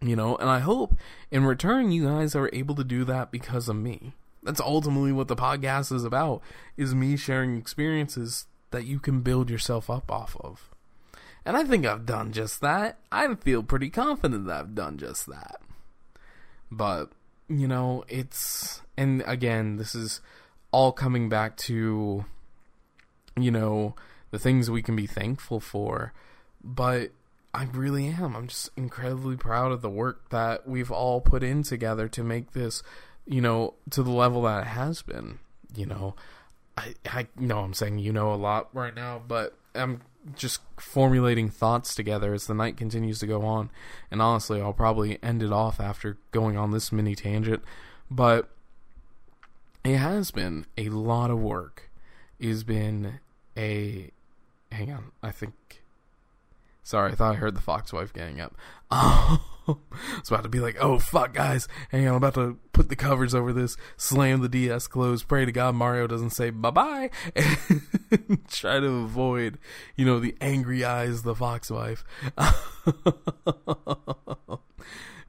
You 0.01 0.17
know, 0.17 0.35
and 0.35 0.49
I 0.49 0.59
hope 0.59 0.95
in 1.29 1.45
return 1.45 1.91
you 1.91 2.05
guys 2.05 2.35
are 2.35 2.49
able 2.51 2.75
to 2.75 2.83
do 2.83 3.05
that 3.05 3.31
because 3.31 3.69
of 3.69 3.77
me. 3.77 4.13
That's 4.43 4.59
ultimately 4.59 5.13
what 5.13 5.29
the 5.29 5.35
podcast 5.35 5.93
is 5.93 6.03
about 6.03 6.41
is 6.75 6.93
me 6.93 7.15
sharing 7.15 7.55
experiences 7.55 8.47
that 8.71 8.85
you 8.85 8.99
can 8.99 9.21
build 9.21 9.49
yourself 9.49 9.89
up 9.89 10.11
off 10.11 10.35
of. 10.41 10.69
And 11.45 11.55
I 11.55 11.63
think 11.63 11.85
I've 11.85 12.05
done 12.05 12.33
just 12.33 12.59
that. 12.59 12.97
I 13.11 13.33
feel 13.35 13.63
pretty 13.63 13.89
confident 13.89 14.47
that 14.47 14.59
I've 14.59 14.75
done 14.75 14.97
just 14.97 15.27
that. 15.27 15.61
But, 16.71 17.11
you 17.49 17.67
know, 17.67 18.05
it's 18.07 18.81
and 18.97 19.23
again, 19.25 19.77
this 19.77 19.93
is 19.93 20.21
all 20.71 20.91
coming 20.91 21.27
back 21.27 21.57
to 21.57 22.25
you 23.37 23.51
know, 23.51 23.95
the 24.31 24.39
things 24.39 24.69
we 24.69 24.81
can 24.81 24.95
be 24.95 25.07
thankful 25.07 25.59
for. 25.59 26.13
But 26.63 27.11
I 27.53 27.65
really 27.65 28.07
am. 28.07 28.35
I'm 28.35 28.47
just 28.47 28.69
incredibly 28.75 29.35
proud 29.35 29.71
of 29.71 29.81
the 29.81 29.89
work 29.89 30.29
that 30.29 30.67
we've 30.67 30.91
all 30.91 31.21
put 31.21 31.43
in 31.43 31.63
together 31.63 32.07
to 32.09 32.23
make 32.23 32.51
this, 32.51 32.83
you 33.25 33.41
know, 33.41 33.75
to 33.91 34.03
the 34.03 34.11
level 34.11 34.43
that 34.43 34.61
it 34.61 34.67
has 34.67 35.01
been. 35.01 35.39
You 35.75 35.85
know, 35.85 36.15
I 36.77 36.95
I 37.05 37.27
know 37.37 37.59
I'm 37.59 37.73
saying 37.73 37.99
you 37.99 38.11
know 38.11 38.33
a 38.33 38.35
lot 38.35 38.69
right 38.73 38.95
now, 38.95 39.21
but 39.25 39.57
I'm 39.73 40.01
just 40.35 40.61
formulating 40.77 41.49
thoughts 41.49 41.95
together 41.95 42.33
as 42.33 42.47
the 42.47 42.53
night 42.53 42.77
continues 42.77 43.19
to 43.19 43.27
go 43.27 43.43
on. 43.43 43.69
And 44.09 44.21
honestly, 44.21 44.61
I'll 44.61 44.73
probably 44.73 45.17
end 45.23 45.41
it 45.41 45.51
off 45.51 45.79
after 45.79 46.17
going 46.31 46.57
on 46.57 46.71
this 46.71 46.91
mini 46.91 47.15
tangent, 47.15 47.63
but 48.09 48.49
it 49.83 49.97
has 49.97 50.31
been 50.31 50.65
a 50.77 50.89
lot 50.89 51.31
of 51.31 51.39
work. 51.39 51.89
It 52.39 52.49
has 52.49 52.63
been 52.63 53.19
a 53.57 54.11
hang 54.71 54.91
on, 54.91 55.11
I 55.21 55.31
think 55.31 55.81
Sorry, 56.83 57.11
I 57.11 57.15
thought 57.15 57.33
I 57.33 57.37
heard 57.37 57.55
the 57.55 57.61
Fox 57.61 57.93
wife 57.93 58.11
gang 58.11 58.41
up. 58.41 58.55
I 59.67 59.75
was 60.19 60.29
about 60.29 60.43
to 60.43 60.49
be 60.49 60.59
like, 60.59 60.77
oh, 60.79 60.99
fuck, 60.99 61.33
guys. 61.33 61.67
Hang 61.89 62.07
on, 62.07 62.15
I'm 62.15 62.23
about 62.23 62.33
to 62.35 62.57
put 62.73 62.89
the 62.89 62.95
covers 62.95 63.35
over 63.35 63.53
this, 63.53 63.77
slam 63.97 64.41
the 64.41 64.49
DS 64.49 64.87
closed, 64.87 65.27
pray 65.27 65.45
to 65.45 65.51
God 65.51 65.75
Mario 65.75 66.07
doesn't 66.07 66.31
say 66.31 66.49
bye-bye, 66.49 67.09
and 67.35 68.47
try 68.47 68.79
to 68.79 68.87
avoid, 68.87 69.59
you 69.95 70.05
know, 70.05 70.19
the 70.19 70.35
angry 70.41 70.83
eyes 70.83 71.23
the 71.23 71.35
fox 71.35 71.69
wife. 71.69 72.03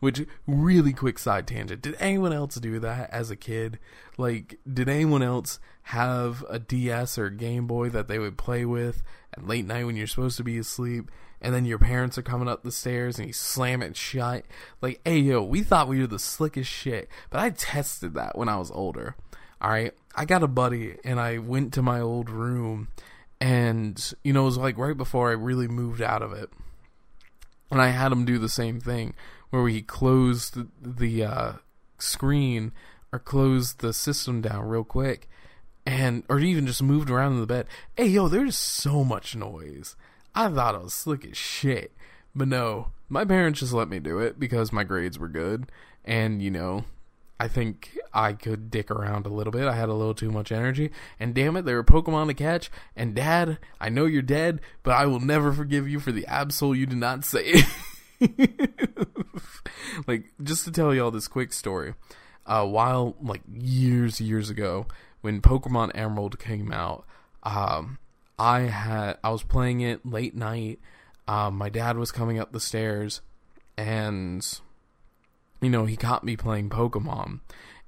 Which, 0.00 0.26
really 0.48 0.92
quick 0.92 1.18
side 1.18 1.46
tangent. 1.46 1.82
Did 1.82 1.94
anyone 2.00 2.32
else 2.32 2.56
do 2.56 2.80
that 2.80 3.10
as 3.10 3.30
a 3.30 3.36
kid? 3.36 3.78
Like, 4.18 4.58
did 4.70 4.88
anyone 4.88 5.22
else 5.22 5.60
have 5.82 6.44
a 6.50 6.58
DS 6.58 7.18
or 7.18 7.30
Game 7.30 7.68
Boy 7.68 7.88
that 7.90 8.08
they 8.08 8.18
would 8.18 8.36
play 8.36 8.64
with 8.64 9.04
at 9.32 9.46
late 9.46 9.64
night 9.64 9.84
when 9.84 9.94
you're 9.94 10.08
supposed 10.08 10.38
to 10.38 10.44
be 10.44 10.58
asleep? 10.58 11.08
And 11.43 11.53
then 11.53 11.66
your 11.66 11.78
parents 11.78 12.16
are 12.16 12.22
coming 12.22 12.49
up 12.49 12.62
the 12.62 12.72
stairs 12.72 13.18
and 13.18 13.26
you 13.26 13.32
slam 13.32 13.82
it 13.82 13.97
shut. 13.97 14.45
Like, 14.80 15.01
hey 15.05 15.18
yo, 15.18 15.43
we 15.43 15.62
thought 15.62 15.88
we 15.88 15.99
were 16.01 16.07
the 16.07 16.18
slickest 16.18 16.70
shit, 16.70 17.09
but 17.28 17.40
I 17.40 17.51
tested 17.51 18.14
that 18.14 18.38
when 18.38 18.49
I 18.49 18.57
was 18.57 18.70
older. 18.70 19.16
All 19.61 19.70
right, 19.70 19.93
I 20.14 20.24
got 20.24 20.43
a 20.43 20.49
buddy 20.49 20.97
and 21.05 21.20
I 21.20 21.38
went 21.38 21.74
to 21.74 21.82
my 21.82 22.01
old 22.01 22.30
room, 22.30 22.88
and 23.40 24.14
you 24.24 24.32
know 24.32 24.43
it 24.43 24.47
was 24.47 24.59
like 24.59 24.78
right 24.78 24.97
before 24.97 25.28
I 25.30 25.34
really 25.34 25.68
moved 25.68 26.01
out 26.01 26.22
of 26.22 26.32
it, 26.32 26.49
and 27.70 27.80
I 27.80 27.88
had 27.88 28.12
him 28.12 28.24
do 28.24 28.38
the 28.38 28.49
same 28.49 28.80
thing 28.80 29.14
where 29.51 29.68
he 29.68 29.82
closed 29.82 30.57
the, 30.80 31.24
uh, 31.24 31.53
screen 31.99 32.72
or 33.12 33.18
closed 33.18 33.80
the 33.80 33.93
system 33.93 34.40
down 34.40 34.66
real 34.66 34.82
quick 34.82 35.28
and 35.86 36.24
or 36.28 36.38
even 36.40 36.66
just 36.66 36.82
moved 36.82 37.11
around 37.11 37.32
in 37.32 37.40
the 37.40 37.47
bed. 37.47 37.66
Hey 37.97 38.07
yo, 38.07 38.28
there's 38.28 38.57
so 38.57 39.05
much 39.05 39.36
noise. 39.36 39.97
I 40.34 40.48
thought 40.48 40.74
I 40.74 40.78
was 40.78 40.94
slick 40.94 41.26
as 41.26 41.36
shit. 41.36 41.92
But 42.34 42.48
no, 42.48 42.88
my 43.08 43.24
parents 43.24 43.60
just 43.60 43.72
let 43.72 43.88
me 43.88 43.98
do 43.98 44.18
it 44.18 44.40
because 44.40 44.72
my 44.72 44.84
grades 44.84 45.18
were 45.18 45.28
good. 45.28 45.70
And, 46.04 46.42
you 46.42 46.50
know, 46.50 46.84
I 47.38 47.48
think 47.48 47.98
I 48.14 48.32
could 48.32 48.70
dick 48.70 48.90
around 48.90 49.26
a 49.26 49.32
little 49.32 49.50
bit. 49.50 49.66
I 49.66 49.74
had 49.74 49.88
a 49.88 49.94
little 49.94 50.14
too 50.14 50.30
much 50.30 50.52
energy. 50.52 50.90
And 51.18 51.34
damn 51.34 51.56
it, 51.56 51.64
there 51.64 51.76
were 51.76 51.84
Pokemon 51.84 52.28
to 52.28 52.34
catch. 52.34 52.70
And 52.96 53.14
dad, 53.14 53.58
I 53.80 53.88
know 53.88 54.06
you're 54.06 54.22
dead, 54.22 54.60
but 54.82 54.92
I 54.92 55.06
will 55.06 55.20
never 55.20 55.52
forgive 55.52 55.88
you 55.88 56.00
for 56.00 56.12
the 56.12 56.24
Absol 56.28 56.76
you 56.76 56.86
did 56.86 56.98
not 56.98 57.24
say. 57.24 57.62
like, 60.06 60.32
just 60.42 60.64
to 60.64 60.70
tell 60.70 60.94
y'all 60.94 61.10
this 61.10 61.28
quick 61.28 61.52
story. 61.52 61.94
Uh, 62.46 62.66
while, 62.66 63.16
like 63.20 63.42
years, 63.52 64.20
years 64.20 64.48
ago, 64.48 64.86
when 65.20 65.40
Pokemon 65.40 65.90
Emerald 65.94 66.38
came 66.38 66.72
out, 66.72 67.04
um, 67.42 67.98
I 68.43 68.62
had 68.62 69.18
I 69.22 69.30
was 69.30 69.45
playing 69.45 69.82
it 69.82 70.05
late 70.05 70.34
night. 70.34 70.80
Um, 71.28 71.57
my 71.57 71.68
dad 71.68 71.97
was 71.97 72.11
coming 72.11 72.40
up 72.40 72.51
the 72.51 72.59
stairs, 72.59 73.20
and 73.76 74.45
you 75.61 75.70
know 75.70 75.84
he 75.84 75.97
caught 75.97 76.24
me 76.24 76.36
playing 76.36 76.68
Pokemon, 76.68 77.38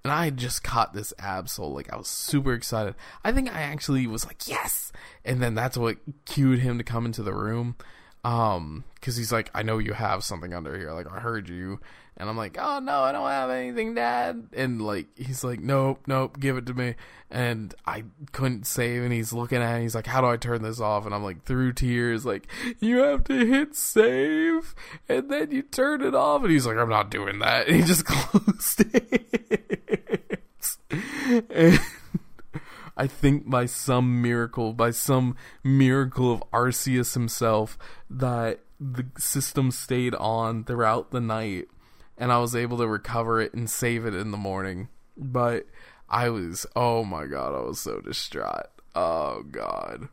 and 0.05 0.13
I 0.13 0.31
just 0.31 0.63
caught 0.63 0.95
this 0.95 1.13
Absol. 1.19 1.75
Like 1.75 1.93
I 1.93 1.97
was 1.97 2.07
super 2.07 2.53
excited. 2.53 2.95
I 3.25 3.33
think 3.33 3.53
I 3.53 3.63
actually 3.63 4.07
was 4.07 4.25
like 4.27 4.47
yes, 4.47 4.93
and 5.25 5.43
then 5.43 5.57
that's 5.57 5.77
what 5.77 5.97
cued 6.25 6.61
him 6.61 6.79
to 6.79 6.85
come 6.85 7.05
into 7.05 7.25
the 7.25 7.35
room. 7.35 7.75
Um, 8.23 8.85
because 8.95 9.17
he's 9.17 9.33
like, 9.33 9.51
I 9.55 9.65
know 9.65 9.79
you 9.79 9.93
have 9.93 10.23
something 10.23 10.55
under 10.55 10.79
here. 10.79 10.93
Like 10.93 11.11
I 11.11 11.19
heard 11.19 11.49
you, 11.49 11.81
and 12.17 12.29
I'm 12.29 12.37
like, 12.37 12.57
oh 12.61 12.79
no, 12.79 13.03
I 13.03 13.13
don't 13.13 13.29
have 13.29 13.51
anything, 13.51 13.95
Dad. 13.95 14.49
And 14.53 14.81
like, 14.81 15.09
he's 15.17 15.43
like, 15.43 15.61
nope, 15.61 16.01
nope, 16.07 16.39
give 16.39 16.57
it 16.57 16.67
to 16.67 16.75
me. 16.75 16.95
And 17.31 17.75
I 17.87 18.05
couldn't 18.31 18.67
save, 18.67 19.03
and 19.03 19.13
he's 19.13 19.33
looking 19.33 19.61
at 19.61 19.79
it, 19.79 19.83
he's 19.83 19.97
like, 19.97 20.07
how 20.07 20.21
do 20.21 20.29
I 20.29 20.37
turn 20.37 20.63
this 20.63 20.81
off? 20.81 21.07
And 21.07 21.15
I'm 21.15 21.25
like, 21.25 21.45
through 21.45 21.73
tears, 21.73 22.25
like, 22.25 22.47
you 22.79 22.99
have 22.99 23.25
to 23.25 23.45
hit 23.45 23.75
save, 23.75 24.75
and 25.09 25.29
then 25.31 25.51
you 25.51 25.63
turn 25.63 26.03
it 26.03 26.15
off. 26.15 26.43
And 26.43 26.53
he's 26.53 26.67
like, 26.67 26.77
I'm 26.77 26.89
not 26.89 27.11
doing 27.11 27.41
that. 27.41 27.67
And 27.67 27.77
he 27.81 27.83
just 27.83 28.05
closed 28.07 28.85
it. 28.95 30.41
and 31.51 31.81
I 32.97 33.09
think 33.09 33.51
by 33.51 33.67
some 33.67 34.23
miracle, 34.23 34.73
by 34.73 34.93
some 34.93 35.35
miracle 35.65 36.33
of 36.33 36.45
Arceus 36.53 37.15
himself, 37.15 37.77
that 38.09 38.61
the 38.79 39.07
system 39.19 39.73
stayed 39.73 40.15
on 40.15 40.63
throughout 40.63 41.11
the 41.11 41.21
night 41.21 41.67
and 42.19 42.33
I 42.33 42.39
was 42.39 42.55
able 42.55 42.79
to 42.79 42.87
recover 42.87 43.41
it 43.41 43.55
and 43.55 43.69
save 43.69 44.07
it 44.07 44.15
in 44.15 44.31
the 44.31 44.37
morning. 44.37 44.89
But 45.17 45.67
I 46.09 46.29
was, 46.29 46.67
oh 46.77 47.05
my 47.05 47.27
god, 47.27 47.55
I 47.55 47.61
was 47.61 47.81
so 47.81 48.01
distraught. 48.01 48.67
Oh 48.95 49.43
god. 49.43 50.09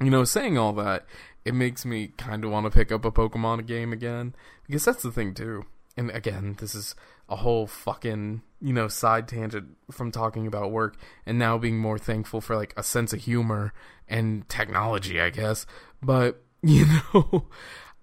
You 0.00 0.10
know, 0.10 0.24
saying 0.24 0.58
all 0.58 0.72
that, 0.74 1.06
it 1.44 1.54
makes 1.54 1.84
me 1.84 2.08
kind 2.18 2.44
of 2.44 2.50
want 2.50 2.66
to 2.66 2.70
pick 2.70 2.92
up 2.92 3.04
a 3.04 3.10
Pokemon 3.10 3.66
game 3.66 3.92
again 3.92 4.34
because 4.66 4.84
that's 4.84 5.02
the 5.02 5.12
thing 5.12 5.34
too. 5.34 5.64
And 5.96 6.10
again, 6.10 6.56
this 6.60 6.74
is 6.74 6.94
a 7.28 7.36
whole 7.36 7.66
fucking, 7.66 8.42
you 8.60 8.72
know, 8.72 8.88
side 8.88 9.26
tangent 9.26 9.76
from 9.90 10.12
talking 10.12 10.46
about 10.46 10.70
work 10.70 10.96
and 11.24 11.38
now 11.38 11.56
being 11.56 11.78
more 11.78 11.98
thankful 11.98 12.40
for 12.40 12.56
like 12.56 12.74
a 12.76 12.82
sense 12.82 13.12
of 13.12 13.20
humor 13.20 13.72
and 14.08 14.48
technology, 14.48 15.20
I 15.20 15.30
guess. 15.30 15.66
But, 16.02 16.42
you 16.62 16.86
know, 16.86 17.46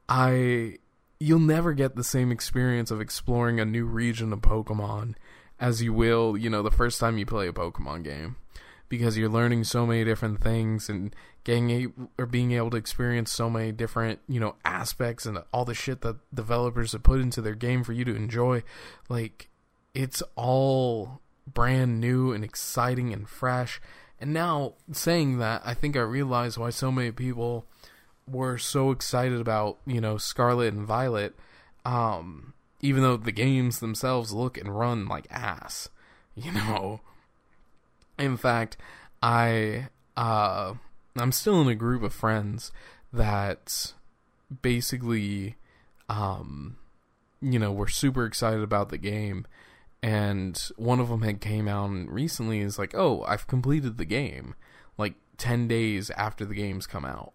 I 0.10 0.78
you'll 1.24 1.40
never 1.40 1.74
get 1.74 1.96
the 1.96 2.04
same 2.04 2.34
experience 2.34 2.92
of 2.92 3.00
exploring 3.00 3.58
a 3.58 3.66
new 3.66 3.86
region 3.86 4.34
of 4.34 4.42
Pokemon 4.42 5.16
as 5.58 5.82
you 5.82 5.94
will, 5.94 6.36
you 6.38 6.50
know, 6.50 6.62
the 6.62 6.70
first 6.70 7.00
time 7.00 7.18
you 7.18 7.26
play 7.26 7.48
a 7.48 7.54
Pokemon 7.54 8.04
game 8.04 8.36
because 8.90 9.18
you're 9.18 9.30
learning 9.30 9.64
so 9.64 9.86
many 9.86 10.04
different 10.04 10.42
things 10.42 10.90
and 10.90 11.16
getting 11.46 11.70
a, 11.70 11.88
or 12.18 12.26
being 12.26 12.52
able 12.52 12.70
to 12.70 12.76
experience 12.76 13.32
so 13.32 13.50
many 13.50 13.72
different, 13.72 14.20
you 14.28 14.38
know, 14.38 14.56
aspects 14.66 15.26
and 15.26 15.38
all 15.54 15.64
the 15.64 15.74
shit 15.74 16.02
that 16.02 16.18
developers 16.36 16.92
have 16.92 17.04
put 17.04 17.22
into 17.22 17.42
their 17.42 17.56
game 17.56 17.86
for 17.86 17.94
you 17.94 18.04
to 18.04 18.14
enjoy. 18.14 18.62
Like 19.08 19.48
it's 19.94 20.22
all 20.36 21.22
brand 21.48 22.02
new 22.02 22.34
and 22.34 22.44
exciting 22.44 23.14
and 23.14 23.30
fresh. 23.30 23.80
And 24.20 24.34
now 24.34 24.74
saying 24.92 25.38
that, 25.38 25.62
I 25.64 25.74
think 25.74 25.96
I 25.96 26.02
realize 26.02 26.58
why 26.58 26.70
so 26.70 26.92
many 26.92 27.12
people 27.12 27.66
were 28.28 28.58
so 28.58 28.92
excited 28.92 29.40
about 29.40 29.78
you 29.86 30.02
know 30.02 30.18
Scarlet 30.18 30.74
and 30.74 30.86
Violet, 30.86 31.36
um, 31.86 32.54
even 32.82 33.04
though 33.04 33.18
the 33.18 33.32
games 33.32 33.80
themselves 33.80 34.32
look 34.32 34.58
and 34.58 34.78
run 34.78 35.08
like 35.08 35.28
ass, 35.30 35.90
you 36.36 36.52
know. 36.52 37.02
In 38.18 38.38
fact, 38.38 38.78
I 39.22 39.88
uh, 40.16 40.76
I'm 41.16 41.32
still 41.32 41.62
in 41.62 41.68
a 41.68 41.76
group 41.76 42.04
of 42.04 42.14
friends 42.14 42.72
that 43.12 43.94
basically, 44.62 45.56
um, 46.10 46.78
you 47.42 47.60
know, 47.60 47.72
were 47.72 47.88
super 47.88 48.26
excited 48.26 48.62
about 48.62 48.90
the 48.90 48.98
game, 48.98 49.48
and 50.02 50.62
one 50.78 51.00
of 51.00 51.10
them 51.10 51.24
had 51.24 51.42
came 51.42 51.68
out 51.68 51.90
recently 52.08 52.60
is 52.60 52.78
like, 52.78 52.94
oh, 52.96 53.24
I've 53.24 53.48
completed 53.48 53.98
the 53.98 54.06
game, 54.06 54.54
like 54.98 55.16
ten 55.38 55.68
days 55.68 56.12
after 56.12 56.46
the 56.46 56.56
game's 56.56 56.86
come 56.86 57.06
out 57.06 57.34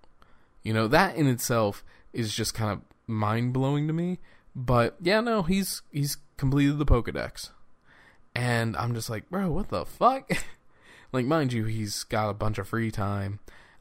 you 0.62 0.72
know, 0.72 0.88
that 0.88 1.16
in 1.16 1.26
itself 1.26 1.84
is 2.12 2.34
just 2.34 2.54
kind 2.54 2.72
of 2.72 2.80
mind 3.06 3.52
blowing 3.52 3.86
to 3.86 3.92
me. 3.92 4.18
But 4.54 4.96
yeah, 5.00 5.20
no, 5.20 5.42
he's 5.42 5.82
he's 5.90 6.16
completed 6.36 6.78
the 6.78 6.86
Pokedex. 6.86 7.50
And 8.34 8.76
I'm 8.76 8.94
just 8.94 9.10
like, 9.10 9.28
bro, 9.30 9.50
what 9.50 9.68
the 9.68 9.84
fuck? 9.84 10.30
like 11.12 11.26
mind 11.26 11.52
you, 11.52 11.64
he's 11.64 12.04
got 12.04 12.30
a 12.30 12.34
bunch 12.34 12.58
of 12.58 12.68
free 12.68 12.90
time. 12.90 13.40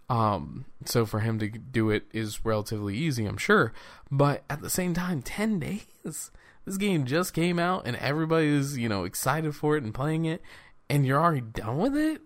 Um, 0.09 0.65
so 0.85 1.05
for 1.05 1.19
him 1.19 1.37
to 1.39 1.49
do 1.49 1.89
it 1.89 2.05
is 2.13 2.45
relatively 2.45 2.95
easy, 2.95 3.25
I'm 3.25 3.37
sure. 3.37 3.73
But 4.09 4.43
at 4.49 4.61
the 4.61 4.69
same 4.69 4.93
time, 4.93 5.21
10 5.21 5.59
days. 5.59 6.31
This 6.65 6.77
game 6.77 7.05
just 7.05 7.33
came 7.33 7.59
out 7.59 7.83
and 7.85 7.95
everybody 7.97 8.47
is, 8.47 8.77
you 8.77 8.89
know, 8.89 9.03
excited 9.03 9.55
for 9.55 9.77
it 9.77 9.83
and 9.83 9.93
playing 9.93 10.25
it 10.25 10.41
and 10.89 11.05
you're 11.05 11.21
already 11.21 11.41
done 11.41 11.77
with 11.77 11.95
it? 11.95 12.21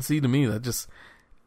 See 0.00 0.20
to 0.20 0.28
me 0.28 0.46
that 0.46 0.62
just 0.62 0.88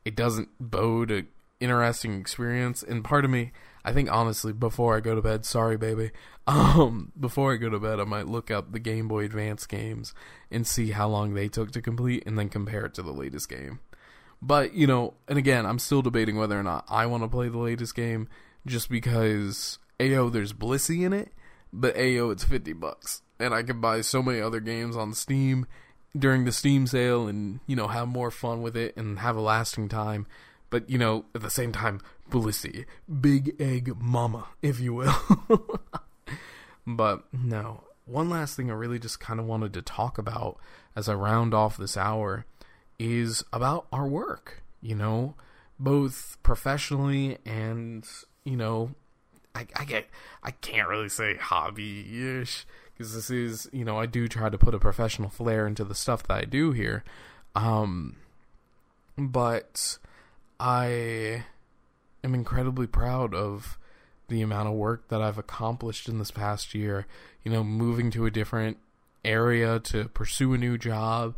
it 0.05 0.15
doesn't 0.15 0.49
bode 0.59 1.11
a 1.11 1.23
interesting 1.59 2.19
experience. 2.19 2.83
And 2.83 3.03
part 3.03 3.25
of 3.25 3.31
me, 3.31 3.51
I 3.83 3.93
think 3.93 4.11
honestly, 4.11 4.53
before 4.53 4.95
I 4.97 4.99
go 4.99 5.15
to 5.15 5.21
bed, 5.21 5.45
sorry 5.45 5.77
baby, 5.77 6.11
um, 6.47 7.11
before 7.19 7.53
I 7.53 7.57
go 7.57 7.69
to 7.69 7.79
bed, 7.79 7.99
I 7.99 8.03
might 8.03 8.27
look 8.27 8.51
up 8.51 8.71
the 8.71 8.79
Game 8.79 9.07
Boy 9.07 9.25
Advance 9.25 9.65
games 9.65 10.13
and 10.51 10.65
see 10.65 10.91
how 10.91 11.07
long 11.07 11.33
they 11.33 11.47
took 11.47 11.71
to 11.71 11.81
complete, 11.81 12.23
and 12.25 12.37
then 12.37 12.49
compare 12.49 12.85
it 12.85 12.93
to 12.95 13.01
the 13.01 13.11
latest 13.11 13.49
game. 13.49 13.79
But 14.41 14.73
you 14.73 14.87
know, 14.87 15.15
and 15.27 15.37
again, 15.37 15.65
I'm 15.65 15.79
still 15.79 16.01
debating 16.01 16.37
whether 16.37 16.59
or 16.59 16.63
not 16.63 16.85
I 16.89 17.05
want 17.05 17.23
to 17.23 17.29
play 17.29 17.49
the 17.49 17.57
latest 17.57 17.95
game, 17.95 18.27
just 18.65 18.89
because 18.89 19.79
AO 19.99 20.29
there's 20.29 20.53
Blissey 20.53 21.05
in 21.05 21.13
it, 21.13 21.33
but 21.73 21.97
AO 21.97 22.29
it's 22.29 22.43
fifty 22.43 22.73
bucks, 22.73 23.23
and 23.39 23.53
I 23.53 23.63
can 23.63 23.81
buy 23.81 24.01
so 24.01 24.21
many 24.21 24.39
other 24.39 24.59
games 24.59 24.95
on 24.95 25.13
Steam 25.13 25.65
during 26.17 26.45
the 26.45 26.51
Steam 26.51 26.87
sale, 26.87 27.27
and 27.27 27.61
you 27.67 27.75
know 27.75 27.87
have 27.87 28.07
more 28.07 28.31
fun 28.31 28.61
with 28.61 28.77
it 28.77 28.95
and 28.95 29.19
have 29.19 29.35
a 29.35 29.41
lasting 29.41 29.89
time 29.89 30.27
but 30.69 30.89
you 30.89 30.97
know, 30.97 31.25
at 31.33 31.41
the 31.41 31.49
same 31.49 31.71
time, 31.71 32.01
Blissey, 32.29 32.85
big 33.21 33.55
egg 33.59 33.93
mama, 33.99 34.47
if 34.61 34.79
you 34.79 34.93
will. 34.93 35.15
but 36.87 37.23
no, 37.31 37.83
one 38.05 38.29
last 38.29 38.55
thing 38.55 38.69
I 38.69 38.73
really 38.73 38.99
just 38.99 39.19
kind 39.19 39.39
of 39.39 39.45
wanted 39.45 39.73
to 39.73 39.81
talk 39.81 40.17
about 40.17 40.57
as 40.95 41.07
I 41.07 41.13
round 41.13 41.53
off 41.53 41.77
this 41.77 41.97
hour 41.97 42.45
is 42.99 43.43
about 43.53 43.87
our 43.91 44.07
work. 44.07 44.63
You 44.81 44.95
know, 44.95 45.35
both 45.79 46.37
professionally 46.43 47.37
and 47.45 48.07
you 48.43 48.55
know, 48.57 48.91
I, 49.55 49.67
I 49.75 49.85
get 49.85 50.07
I 50.43 50.51
can't 50.51 50.87
really 50.87 51.09
say 51.09 51.35
hobby 51.35 52.39
ish 52.39 52.65
because 52.93 53.13
this 53.13 53.29
is 53.29 53.69
you 53.71 53.85
know 53.85 53.97
I 53.97 54.05
do 54.05 54.27
try 54.27 54.49
to 54.49 54.57
put 54.57 54.75
a 54.75 54.79
professional 54.79 55.29
flair 55.29 55.67
into 55.67 55.83
the 55.83 55.95
stuff 55.95 56.23
that 56.23 56.33
I 56.33 56.45
do 56.45 56.71
here. 56.71 57.03
Um, 57.55 58.17
but 59.17 59.97
I 60.59 61.45
am 62.23 62.33
incredibly 62.33 62.87
proud 62.87 63.33
of 63.33 63.77
the 64.27 64.41
amount 64.41 64.67
of 64.67 64.75
work 64.75 65.07
that 65.09 65.21
I've 65.21 65.37
accomplished 65.37 66.09
in 66.09 66.19
this 66.19 66.31
past 66.31 66.73
year. 66.73 67.05
You 67.43 67.51
know, 67.51 67.63
moving 67.63 68.11
to 68.11 68.25
a 68.25 68.31
different 68.31 68.77
area 69.23 69.79
to 69.79 70.09
pursue 70.09 70.53
a 70.53 70.57
new 70.57 70.77
job 70.77 71.35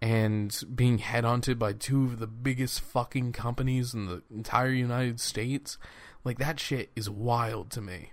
and 0.00 0.60
being 0.74 0.98
headhunted 0.98 1.58
by 1.58 1.72
two 1.72 2.04
of 2.04 2.18
the 2.18 2.26
biggest 2.26 2.80
fucking 2.80 3.32
companies 3.32 3.94
in 3.94 4.06
the 4.06 4.22
entire 4.34 4.70
United 4.70 5.20
States. 5.20 5.78
Like, 6.24 6.38
that 6.38 6.58
shit 6.58 6.90
is 6.96 7.08
wild 7.08 7.70
to 7.72 7.80
me. 7.80 8.12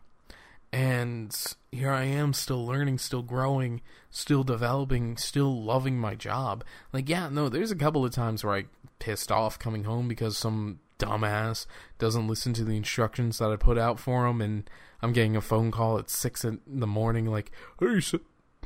And 0.72 1.36
here 1.72 1.92
I 1.92 2.04
am 2.04 2.34
still 2.34 2.64
learning, 2.64 3.00
still 3.00 3.24
growing, 3.24 3.82
still 4.12 4.44
developing, 4.44 5.18
still 5.18 5.64
loving 5.64 5.98
my 5.98 6.14
job. 6.14 6.64
Like, 6.94 7.10
yeah, 7.10 7.30
no, 7.30 7.50
there's 7.50 7.72
a 7.72 7.76
couple 7.76 8.06
of 8.06 8.12
times 8.12 8.44
where 8.44 8.54
I 8.54 8.66
pissed 9.00 9.32
off 9.32 9.58
coming 9.58 9.86
home 9.86 10.08
because 10.08 10.38
some 10.38 10.80
dumbass 11.00 11.66
doesn't 11.98 12.28
listen 12.28 12.54
to 12.54 12.64
the 12.64 12.78
instructions 12.78 13.40
that 13.40 13.50
I 13.50 13.56
put 13.56 13.78
out 13.78 14.00
for 14.00 14.28
him, 14.28 14.42
and 14.42 14.70
I'm 15.02 15.14
getting 15.14 15.36
a 15.36 15.42
phone 15.42 15.72
call 15.72 15.98
at 15.98 16.10
six 16.10 16.44
in 16.44 16.60
the 16.68 16.88
morning, 16.88 17.26
like, 17.26 17.52
"Hey, 17.80 18.00
Seth, 18.02 18.22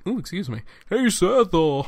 oh, 0.06 0.18
excuse 0.18 0.50
me, 0.50 0.62
hey 0.90 1.10
Seth, 1.10 1.54
uh, 1.54 1.84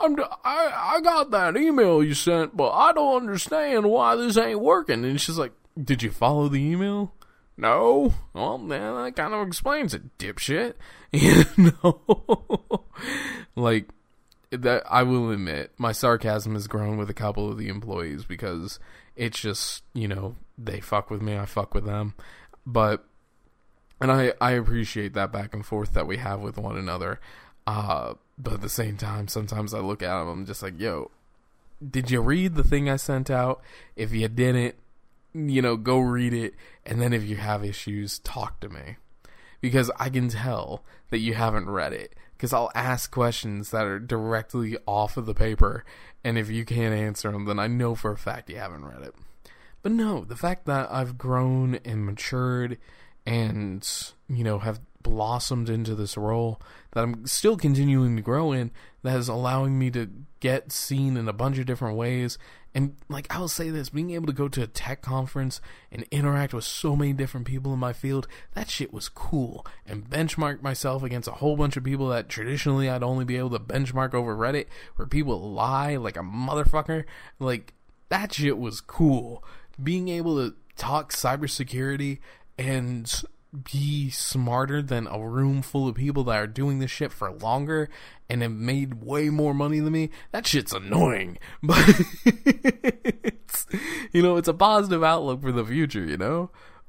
I'm 0.00 0.18
I 0.44 0.94
I 0.96 1.00
got 1.02 1.30
that 1.30 1.56
email 1.56 2.02
you 2.02 2.14
sent, 2.14 2.56
but 2.56 2.70
I 2.70 2.92
don't 2.92 3.22
understand 3.22 3.86
why 3.86 4.16
this 4.16 4.36
ain't 4.36 4.60
working." 4.60 5.04
And 5.04 5.20
she's 5.20 5.38
like, 5.38 5.52
"Did 5.82 6.02
you 6.02 6.10
follow 6.10 6.48
the 6.48 6.60
email?" 6.60 7.14
No. 7.60 8.14
Well, 8.32 8.56
man, 8.56 8.94
that 8.94 9.16
kind 9.16 9.34
of 9.34 9.46
explains 9.46 9.92
it, 9.94 10.18
dipshit. 10.18 10.74
You 11.12 11.44
know, 11.58 12.84
like 13.56 13.88
that 14.50 14.82
I 14.88 15.02
will 15.02 15.30
admit 15.30 15.72
my 15.78 15.92
sarcasm 15.92 16.54
has 16.54 16.66
grown 16.66 16.96
with 16.96 17.08
a 17.08 17.14
couple 17.14 17.50
of 17.50 17.58
the 17.58 17.68
employees 17.68 18.24
because 18.24 18.78
it's 19.16 19.38
just 19.38 19.84
you 19.94 20.08
know 20.08 20.36
they 20.58 20.80
fuck 20.80 21.10
with 21.10 21.22
me, 21.22 21.36
I 21.36 21.46
fuck 21.46 21.74
with 21.74 21.84
them, 21.84 22.14
but 22.66 23.04
and 24.00 24.10
I 24.10 24.32
I 24.40 24.52
appreciate 24.52 25.14
that 25.14 25.32
back 25.32 25.54
and 25.54 25.64
forth 25.64 25.92
that 25.94 26.06
we 26.06 26.16
have 26.16 26.40
with 26.40 26.58
one 26.58 26.76
another. 26.76 27.20
Uh, 27.66 28.14
but 28.38 28.54
at 28.54 28.60
the 28.62 28.68
same 28.68 28.96
time, 28.96 29.28
sometimes 29.28 29.74
I 29.74 29.80
look 29.80 30.02
at 30.02 30.18
them, 30.18 30.28
I'm 30.28 30.46
just 30.46 30.62
like, 30.62 30.80
yo, 30.80 31.10
did 31.88 32.10
you 32.10 32.20
read 32.20 32.54
the 32.54 32.64
thing 32.64 32.88
I 32.88 32.96
sent 32.96 33.30
out? 33.30 33.60
If 33.94 34.12
you 34.12 34.26
didn't, 34.28 34.74
you 35.34 35.62
know, 35.62 35.76
go 35.76 35.98
read 36.00 36.32
it, 36.32 36.54
and 36.84 37.00
then 37.00 37.12
if 37.12 37.22
you 37.22 37.36
have 37.36 37.64
issues, 37.64 38.18
talk 38.18 38.58
to 38.60 38.68
me 38.68 38.96
because 39.60 39.90
I 39.98 40.08
can 40.08 40.28
tell 40.28 40.82
that 41.10 41.18
you 41.18 41.34
haven't 41.34 41.68
read 41.68 41.92
it 41.92 42.14
because 42.40 42.54
I'll 42.54 42.72
ask 42.74 43.10
questions 43.10 43.70
that 43.70 43.84
are 43.84 43.98
directly 43.98 44.78
off 44.86 45.18
of 45.18 45.26
the 45.26 45.34
paper, 45.34 45.84
and 46.24 46.38
if 46.38 46.48
you 46.48 46.64
can't 46.64 46.94
answer 46.94 47.30
them, 47.30 47.44
then 47.44 47.58
I 47.58 47.66
know 47.66 47.94
for 47.94 48.12
a 48.12 48.16
fact 48.16 48.48
you 48.48 48.56
haven't 48.56 48.86
read 48.86 49.02
it. 49.02 49.14
But 49.82 49.92
no, 49.92 50.24
the 50.24 50.36
fact 50.36 50.64
that 50.64 50.90
I've 50.90 51.18
grown 51.18 51.80
and 51.84 52.06
matured 52.06 52.78
and, 53.26 53.86
you 54.26 54.42
know, 54.42 54.58
have 54.60 54.80
blossomed 55.02 55.68
into 55.68 55.94
this 55.94 56.16
role 56.16 56.62
that 56.92 57.02
I'm 57.02 57.26
still 57.26 57.58
continuing 57.58 58.16
to 58.16 58.22
grow 58.22 58.52
in 58.52 58.70
that 59.02 59.18
is 59.18 59.28
allowing 59.28 59.78
me 59.78 59.90
to 59.90 60.08
get 60.40 60.72
seen 60.72 61.18
in 61.18 61.28
a 61.28 61.34
bunch 61.34 61.58
of 61.58 61.66
different 61.66 61.98
ways. 61.98 62.38
And 62.74 62.96
like 63.08 63.26
I 63.34 63.38
will 63.38 63.48
say 63.48 63.70
this, 63.70 63.90
being 63.90 64.10
able 64.10 64.26
to 64.26 64.32
go 64.32 64.48
to 64.48 64.62
a 64.62 64.66
tech 64.66 65.02
conference 65.02 65.60
and 65.90 66.04
interact 66.10 66.54
with 66.54 66.64
so 66.64 66.94
many 66.94 67.12
different 67.12 67.46
people 67.46 67.72
in 67.72 67.80
my 67.80 67.92
field, 67.92 68.28
that 68.54 68.70
shit 68.70 68.92
was 68.92 69.08
cool. 69.08 69.66
And 69.84 70.08
benchmark 70.08 70.62
myself 70.62 71.02
against 71.02 71.28
a 71.28 71.32
whole 71.32 71.56
bunch 71.56 71.76
of 71.76 71.82
people 71.84 72.08
that 72.08 72.28
traditionally 72.28 72.88
I'd 72.88 73.02
only 73.02 73.24
be 73.24 73.36
able 73.36 73.50
to 73.50 73.58
benchmark 73.58 74.14
over 74.14 74.36
Reddit, 74.36 74.66
where 74.96 75.08
people 75.08 75.52
lie 75.52 75.96
like 75.96 76.16
a 76.16 76.20
motherfucker. 76.20 77.04
Like 77.40 77.74
that 78.08 78.34
shit 78.34 78.58
was 78.58 78.80
cool. 78.80 79.44
Being 79.82 80.08
able 80.08 80.36
to 80.36 80.54
talk 80.76 81.12
cybersecurity 81.12 82.18
and 82.56 83.22
be 83.52 84.10
smarter 84.10 84.80
than 84.80 85.06
a 85.06 85.18
room 85.18 85.62
full 85.62 85.88
of 85.88 85.96
people 85.96 86.24
that 86.24 86.36
are 86.36 86.46
doing 86.46 86.78
this 86.78 86.90
shit 86.90 87.12
for 87.12 87.32
longer 87.32 87.88
and 88.28 88.42
have 88.42 88.52
made 88.52 89.02
way 89.02 89.28
more 89.28 89.52
money 89.52 89.80
than 89.80 89.92
me. 89.92 90.10
That 90.32 90.46
shit's 90.46 90.72
annoying, 90.72 91.38
but 91.62 92.00
it's, 92.24 93.66
you 94.12 94.22
know, 94.22 94.36
it's 94.36 94.48
a 94.48 94.54
positive 94.54 95.02
outlook 95.02 95.42
for 95.42 95.52
the 95.52 95.64
future, 95.64 96.04
you 96.04 96.16
know? 96.16 96.50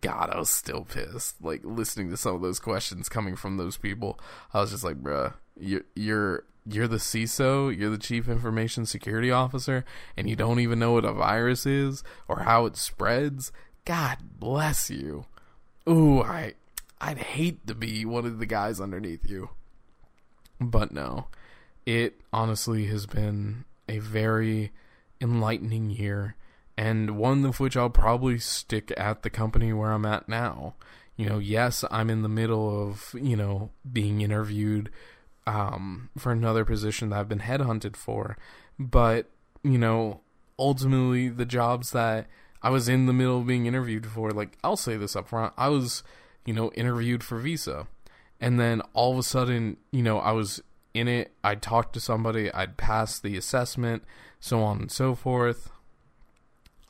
God, 0.00 0.30
I 0.30 0.38
was 0.38 0.50
still 0.50 0.84
pissed. 0.84 1.42
Like 1.42 1.62
listening 1.64 2.10
to 2.10 2.16
some 2.16 2.34
of 2.34 2.42
those 2.42 2.60
questions 2.60 3.08
coming 3.08 3.36
from 3.36 3.56
those 3.56 3.76
people, 3.76 4.20
I 4.52 4.60
was 4.60 4.70
just 4.70 4.84
like, 4.84 5.02
bruh, 5.02 5.34
you're, 5.58 5.84
you're 5.94 6.44
you're 6.66 6.88
the 6.88 6.96
CISO, 6.96 7.76
you're 7.76 7.90
the 7.90 7.98
Chief 7.98 8.28
Information 8.28 8.86
Security 8.86 9.30
Officer, 9.30 9.84
and 10.16 10.28
you 10.28 10.36
don't 10.36 10.60
even 10.60 10.78
know 10.78 10.92
what 10.92 11.04
a 11.04 11.12
virus 11.12 11.66
is 11.66 12.02
or 12.28 12.40
how 12.40 12.66
it 12.66 12.76
spreads. 12.76 13.52
God 13.84 14.18
bless 14.38 14.90
you. 14.90 15.24
Ooh, 15.88 16.22
I 16.22 16.54
I'd 17.00 17.18
hate 17.18 17.66
to 17.66 17.74
be 17.74 18.04
one 18.04 18.26
of 18.26 18.38
the 18.38 18.46
guys 18.46 18.80
underneath 18.80 19.28
you. 19.28 19.50
But 20.60 20.92
no. 20.92 21.28
It 21.86 22.20
honestly 22.32 22.86
has 22.86 23.06
been 23.06 23.64
a 23.88 23.98
very 23.98 24.70
enlightening 25.20 25.90
year 25.90 26.36
and 26.76 27.18
one 27.18 27.44
of 27.44 27.60
which 27.60 27.76
I'll 27.76 27.90
probably 27.90 28.38
stick 28.38 28.92
at 28.96 29.22
the 29.22 29.30
company 29.30 29.72
where 29.72 29.92
I'm 29.92 30.06
at 30.06 30.28
now. 30.28 30.74
You 31.16 31.28
know, 31.28 31.38
yes, 31.38 31.84
I'm 31.90 32.08
in 32.08 32.22
the 32.22 32.28
middle 32.28 32.88
of, 32.88 33.14
you 33.14 33.36
know, 33.36 33.70
being 33.90 34.22
interviewed 34.22 34.90
um, 35.46 36.10
for 36.18 36.32
another 36.32 36.64
position 36.64 37.10
that 37.10 37.18
I've 37.18 37.28
been 37.28 37.40
headhunted 37.40 37.96
for. 37.96 38.36
But, 38.78 39.30
you 39.62 39.78
know, 39.78 40.20
ultimately 40.58 41.28
the 41.28 41.44
jobs 41.44 41.90
that 41.92 42.26
I 42.62 42.70
was 42.70 42.88
in 42.88 43.06
the 43.06 43.12
middle 43.12 43.38
of 43.38 43.46
being 43.46 43.66
interviewed 43.66 44.06
for, 44.06 44.30
like, 44.30 44.58
I'll 44.62 44.76
say 44.76 44.96
this 44.96 45.16
up 45.16 45.28
front, 45.28 45.54
I 45.56 45.68
was, 45.68 46.02
you 46.44 46.52
know, 46.52 46.70
interviewed 46.72 47.24
for 47.24 47.38
Visa. 47.38 47.86
And 48.40 48.58
then 48.58 48.80
all 48.92 49.12
of 49.12 49.18
a 49.18 49.22
sudden, 49.22 49.76
you 49.92 50.02
know, 50.02 50.18
I 50.18 50.32
was 50.32 50.62
in 50.94 51.08
it, 51.08 51.32
I'd 51.44 51.62
talk 51.62 51.92
to 51.92 52.00
somebody, 52.00 52.52
I'd 52.52 52.76
pass 52.76 53.18
the 53.18 53.36
assessment, 53.36 54.04
so 54.40 54.62
on 54.62 54.80
and 54.80 54.90
so 54.90 55.14
forth. 55.14 55.70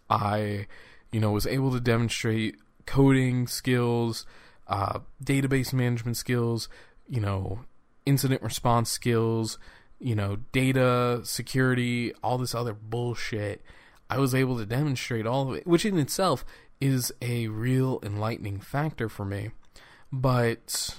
I, 0.09 0.67
you 1.13 1.21
know, 1.21 1.31
was 1.31 1.47
able 1.47 1.73
to 1.73 1.81
demonstrate 1.81 2.57
coding 2.87 3.47
skills, 3.47 4.27
uh, 4.67 5.01
database 5.25 5.73
management 5.73 6.17
skills, 6.17 6.69
you 7.09 7.21
know, 7.21 7.61
incident 8.07 8.43
response 8.43 8.91
skills, 8.91 9.59
you 9.99 10.15
know, 10.15 10.37
data 10.53 11.21
security, 11.25 12.13
all 12.23 12.39
this 12.39 12.55
other 12.55 12.75
bullshit. 12.75 13.63
I 14.09 14.19
was 14.19 14.35
able 14.35 14.59
to 14.59 14.67
demonstrate 14.67 15.27
all 15.27 15.49
of 15.49 15.57
it, 15.57 15.67
which 15.67 15.85
in 15.85 15.99
itself 15.99 16.45
is 16.81 17.13
a 17.21 17.49
real 17.49 18.01
enlightening 18.03 18.61
factor 18.61 19.09
for 19.09 19.25
me. 19.25 19.51
But 20.13 20.97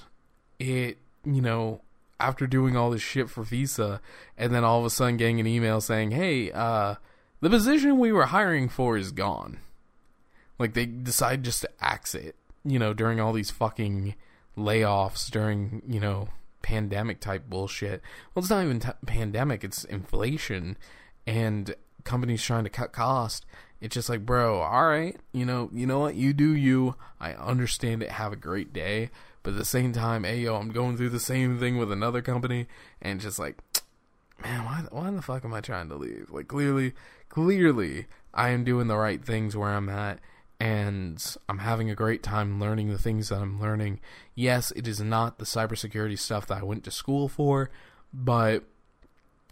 it, 0.58 0.98
you 1.24 1.42
know, 1.42 1.82
after 2.18 2.46
doing 2.46 2.76
all 2.76 2.90
this 2.90 3.02
shit 3.02 3.28
for 3.28 3.42
Visa, 3.42 4.00
and 4.38 4.54
then 4.54 4.64
all 4.64 4.78
of 4.78 4.86
a 4.86 4.90
sudden 4.90 5.16
getting 5.16 5.40
an 5.40 5.46
email 5.46 5.80
saying, 5.80 6.12
hey, 6.12 6.52
uh, 6.52 6.94
the 7.40 7.50
position 7.50 7.98
we 7.98 8.12
were 8.12 8.26
hiring 8.26 8.68
for 8.68 8.96
is 8.96 9.10
gone. 9.10 9.58
Like 10.58 10.74
they 10.74 10.86
decide 10.86 11.42
just 11.42 11.62
to 11.62 11.70
axe 11.80 12.14
it, 12.14 12.36
you 12.64 12.78
know, 12.78 12.94
during 12.94 13.20
all 13.20 13.32
these 13.32 13.50
fucking 13.50 14.14
layoffs, 14.56 15.28
during, 15.30 15.82
you 15.88 15.98
know, 15.98 16.28
pandemic 16.62 17.20
type 17.20 17.48
bullshit. 17.48 18.00
Well, 18.34 18.42
it's 18.42 18.50
not 18.50 18.64
even 18.64 18.80
t- 18.80 18.88
pandemic, 19.06 19.64
it's 19.64 19.84
inflation 19.84 20.76
and 21.26 21.74
companies 22.04 22.42
trying 22.42 22.64
to 22.64 22.70
cut 22.70 22.92
cost. 22.92 23.44
It's 23.80 23.94
just 23.94 24.08
like, 24.08 24.24
bro, 24.24 24.60
all 24.60 24.86
right, 24.86 25.16
you 25.32 25.44
know, 25.44 25.68
you 25.72 25.86
know 25.86 25.98
what? 25.98 26.14
You 26.14 26.32
do 26.32 26.54
you. 26.54 26.94
I 27.20 27.32
understand 27.32 28.02
it. 28.02 28.10
Have 28.10 28.32
a 28.32 28.36
great 28.36 28.72
day. 28.72 29.10
But 29.42 29.54
at 29.54 29.58
the 29.58 29.64
same 29.64 29.92
time, 29.92 30.22
hey, 30.22 30.38
yo, 30.38 30.54
I'm 30.54 30.70
going 30.70 30.96
through 30.96 31.08
the 31.08 31.18
same 31.18 31.58
thing 31.58 31.76
with 31.76 31.90
another 31.90 32.22
company 32.22 32.68
and 33.00 33.20
just 33.20 33.40
like, 33.40 33.58
man, 34.42 34.64
why, 34.64 34.84
why 34.90 35.10
the 35.10 35.20
fuck 35.20 35.44
am 35.44 35.52
I 35.52 35.60
trying 35.60 35.88
to 35.88 35.96
leave? 35.96 36.30
Like, 36.30 36.46
clearly, 36.46 36.94
clearly, 37.28 38.06
I 38.32 38.50
am 38.50 38.62
doing 38.62 38.86
the 38.86 38.96
right 38.96 39.22
things 39.24 39.56
where 39.56 39.70
I'm 39.70 39.88
at 39.88 40.20
and 40.62 41.36
I'm 41.48 41.58
having 41.58 41.90
a 41.90 41.96
great 41.96 42.22
time 42.22 42.60
learning 42.60 42.88
the 42.90 42.98
things 42.98 43.30
that 43.30 43.40
I'm 43.40 43.60
learning. 43.60 43.98
Yes, 44.36 44.70
it 44.76 44.86
is 44.86 45.00
not 45.00 45.38
the 45.38 45.44
cybersecurity 45.44 46.16
stuff 46.16 46.46
that 46.46 46.58
I 46.58 46.62
went 46.62 46.84
to 46.84 46.92
school 46.92 47.26
for, 47.26 47.68
but 48.14 48.62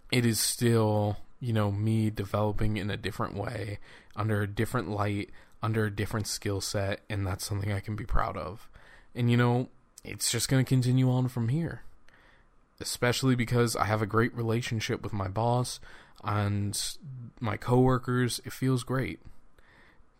it 0.09 0.25
is 0.25 0.39
still, 0.39 1.17
you 1.41 1.51
know, 1.51 1.69
me 1.69 2.11
developing 2.11 2.77
in 2.77 2.89
a 2.89 2.95
different 2.95 3.35
way, 3.35 3.79
under 4.15 4.41
a 4.41 4.47
different 4.47 4.89
light, 4.89 5.31
under 5.61 5.83
a 5.83 5.91
different 5.91 6.27
skill 6.27 6.61
set, 6.61 7.01
and 7.09 7.27
that's 7.27 7.45
something 7.45 7.73
I 7.73 7.81
can 7.81 7.97
be 7.97 8.05
proud 8.05 8.37
of. 8.37 8.69
And 9.13 9.29
you 9.29 9.35
know, 9.35 9.67
it's 10.05 10.31
just 10.31 10.47
going 10.47 10.63
to 10.63 10.69
continue 10.69 11.11
on 11.11 11.27
from 11.27 11.49
here. 11.49 11.81
Especially 12.79 13.35
because 13.35 13.75
I 13.75 13.83
have 13.83 14.01
a 14.01 14.07
great 14.07 14.33
relationship 14.33 15.03
with 15.03 15.11
my 15.11 15.27
boss 15.27 15.81
and 16.23 16.81
my 17.41 17.57
coworkers. 17.57 18.39
It 18.45 18.53
feels 18.53 18.85
great 18.85 19.19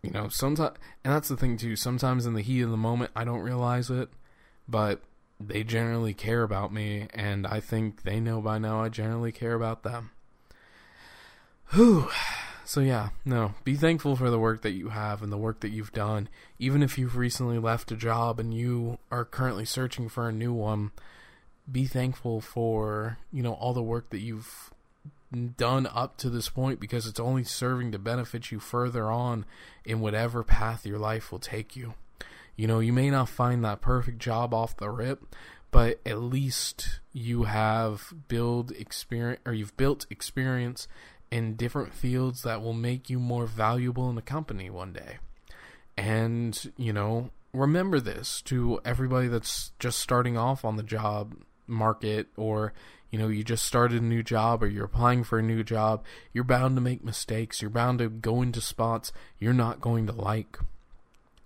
you 0.03 0.11
know, 0.11 0.29
sometimes, 0.29 0.77
and 1.03 1.13
that's 1.13 1.29
the 1.29 1.37
thing 1.37 1.57
too. 1.57 1.75
Sometimes 1.75 2.25
in 2.25 2.33
the 2.33 2.41
heat 2.41 2.61
of 2.61 2.71
the 2.71 2.77
moment, 2.77 3.11
I 3.15 3.23
don't 3.23 3.41
realize 3.41 3.89
it, 3.89 4.09
but 4.67 5.01
they 5.39 5.63
generally 5.63 6.13
care 6.13 6.43
about 6.43 6.73
me, 6.73 7.07
and 7.13 7.45
I 7.45 7.59
think 7.59 8.03
they 8.03 8.19
know 8.19 8.41
by 8.41 8.57
now 8.57 8.81
I 8.83 8.89
generally 8.89 9.31
care 9.31 9.53
about 9.53 9.83
them. 9.83 10.11
Whew. 11.73 12.09
So 12.65 12.79
yeah, 12.79 13.09
no, 13.25 13.55
be 13.63 13.75
thankful 13.75 14.15
for 14.15 14.29
the 14.29 14.39
work 14.39 14.61
that 14.61 14.71
you 14.71 14.89
have 14.89 15.21
and 15.21 15.31
the 15.31 15.37
work 15.37 15.59
that 15.59 15.71
you've 15.71 15.91
done. 15.91 16.29
Even 16.57 16.81
if 16.81 16.97
you've 16.97 17.17
recently 17.17 17.59
left 17.59 17.91
a 17.91 17.97
job 17.97 18.39
and 18.39 18.53
you 18.53 18.97
are 19.11 19.25
currently 19.25 19.65
searching 19.65 20.07
for 20.07 20.29
a 20.29 20.33
new 20.33 20.53
one, 20.53 20.91
be 21.69 21.85
thankful 21.85 22.39
for, 22.39 23.17
you 23.31 23.43
know, 23.43 23.53
all 23.53 23.73
the 23.73 23.83
work 23.83 24.09
that 24.11 24.19
you've 24.19 24.71
done 25.31 25.87
up 25.87 26.17
to 26.17 26.29
this 26.29 26.49
point 26.49 26.79
because 26.79 27.07
it's 27.07 27.19
only 27.19 27.43
serving 27.43 27.91
to 27.91 27.99
benefit 27.99 28.51
you 28.51 28.59
further 28.59 29.09
on 29.09 29.45
in 29.85 29.99
whatever 29.99 30.43
path 30.43 30.85
your 30.85 30.99
life 30.99 31.31
will 31.31 31.39
take 31.39 31.75
you. 31.75 31.93
You 32.55 32.67
know, 32.67 32.79
you 32.79 32.93
may 32.93 33.09
not 33.09 33.29
find 33.29 33.63
that 33.63 33.81
perfect 33.81 34.19
job 34.19 34.53
off 34.53 34.77
the 34.77 34.89
rip, 34.89 35.35
but 35.71 35.99
at 36.05 36.21
least 36.21 36.99
you 37.13 37.43
have 37.43 38.13
build 38.27 38.71
experience 38.71 39.39
or 39.45 39.53
you've 39.53 39.75
built 39.77 40.05
experience 40.09 40.87
in 41.31 41.55
different 41.55 41.93
fields 41.93 42.43
that 42.43 42.61
will 42.61 42.73
make 42.73 43.09
you 43.09 43.17
more 43.17 43.45
valuable 43.45 44.09
in 44.09 44.15
the 44.15 44.21
company 44.21 44.69
one 44.69 44.91
day. 44.91 45.17
And, 45.97 46.71
you 46.77 46.91
know, 46.91 47.29
remember 47.53 47.99
this 47.99 48.41
to 48.43 48.81
everybody 48.83 49.27
that's 49.27 49.71
just 49.79 49.99
starting 49.99 50.37
off 50.37 50.65
on 50.65 50.75
the 50.75 50.83
job 50.83 51.35
market 51.67 52.27
or 52.35 52.73
you 53.11 53.19
know 53.19 53.27
you 53.27 53.43
just 53.43 53.65
started 53.65 54.01
a 54.01 54.05
new 54.05 54.23
job 54.23 54.63
or 54.63 54.67
you're 54.67 54.85
applying 54.85 55.23
for 55.23 55.37
a 55.37 55.43
new 55.43 55.63
job 55.63 56.03
you're 56.33 56.43
bound 56.43 56.75
to 56.75 56.81
make 56.81 57.03
mistakes 57.03 57.61
you're 57.61 57.69
bound 57.69 57.99
to 57.99 58.09
go 58.09 58.41
into 58.41 58.61
spots 58.61 59.11
you're 59.37 59.53
not 59.53 59.81
going 59.81 60.07
to 60.07 60.13
like. 60.13 60.57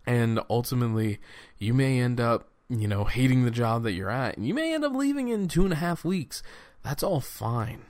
And 0.07 0.39
ultimately 0.49 1.19
you 1.57 1.73
may 1.73 1.99
end 1.99 2.21
up 2.21 2.47
you 2.69 2.87
know 2.87 3.03
hating 3.03 3.43
the 3.43 3.51
job 3.51 3.83
that 3.83 3.93
you're 3.93 4.09
at. 4.09 4.37
And 4.37 4.47
you 4.47 4.53
may 4.53 4.73
end 4.73 4.85
up 4.85 4.93
leaving 4.93 5.27
in 5.27 5.47
two 5.47 5.63
and 5.63 5.73
a 5.73 5.77
half 5.77 6.05
weeks. 6.05 6.43
That's 6.83 7.03
all 7.03 7.19
fine. 7.19 7.81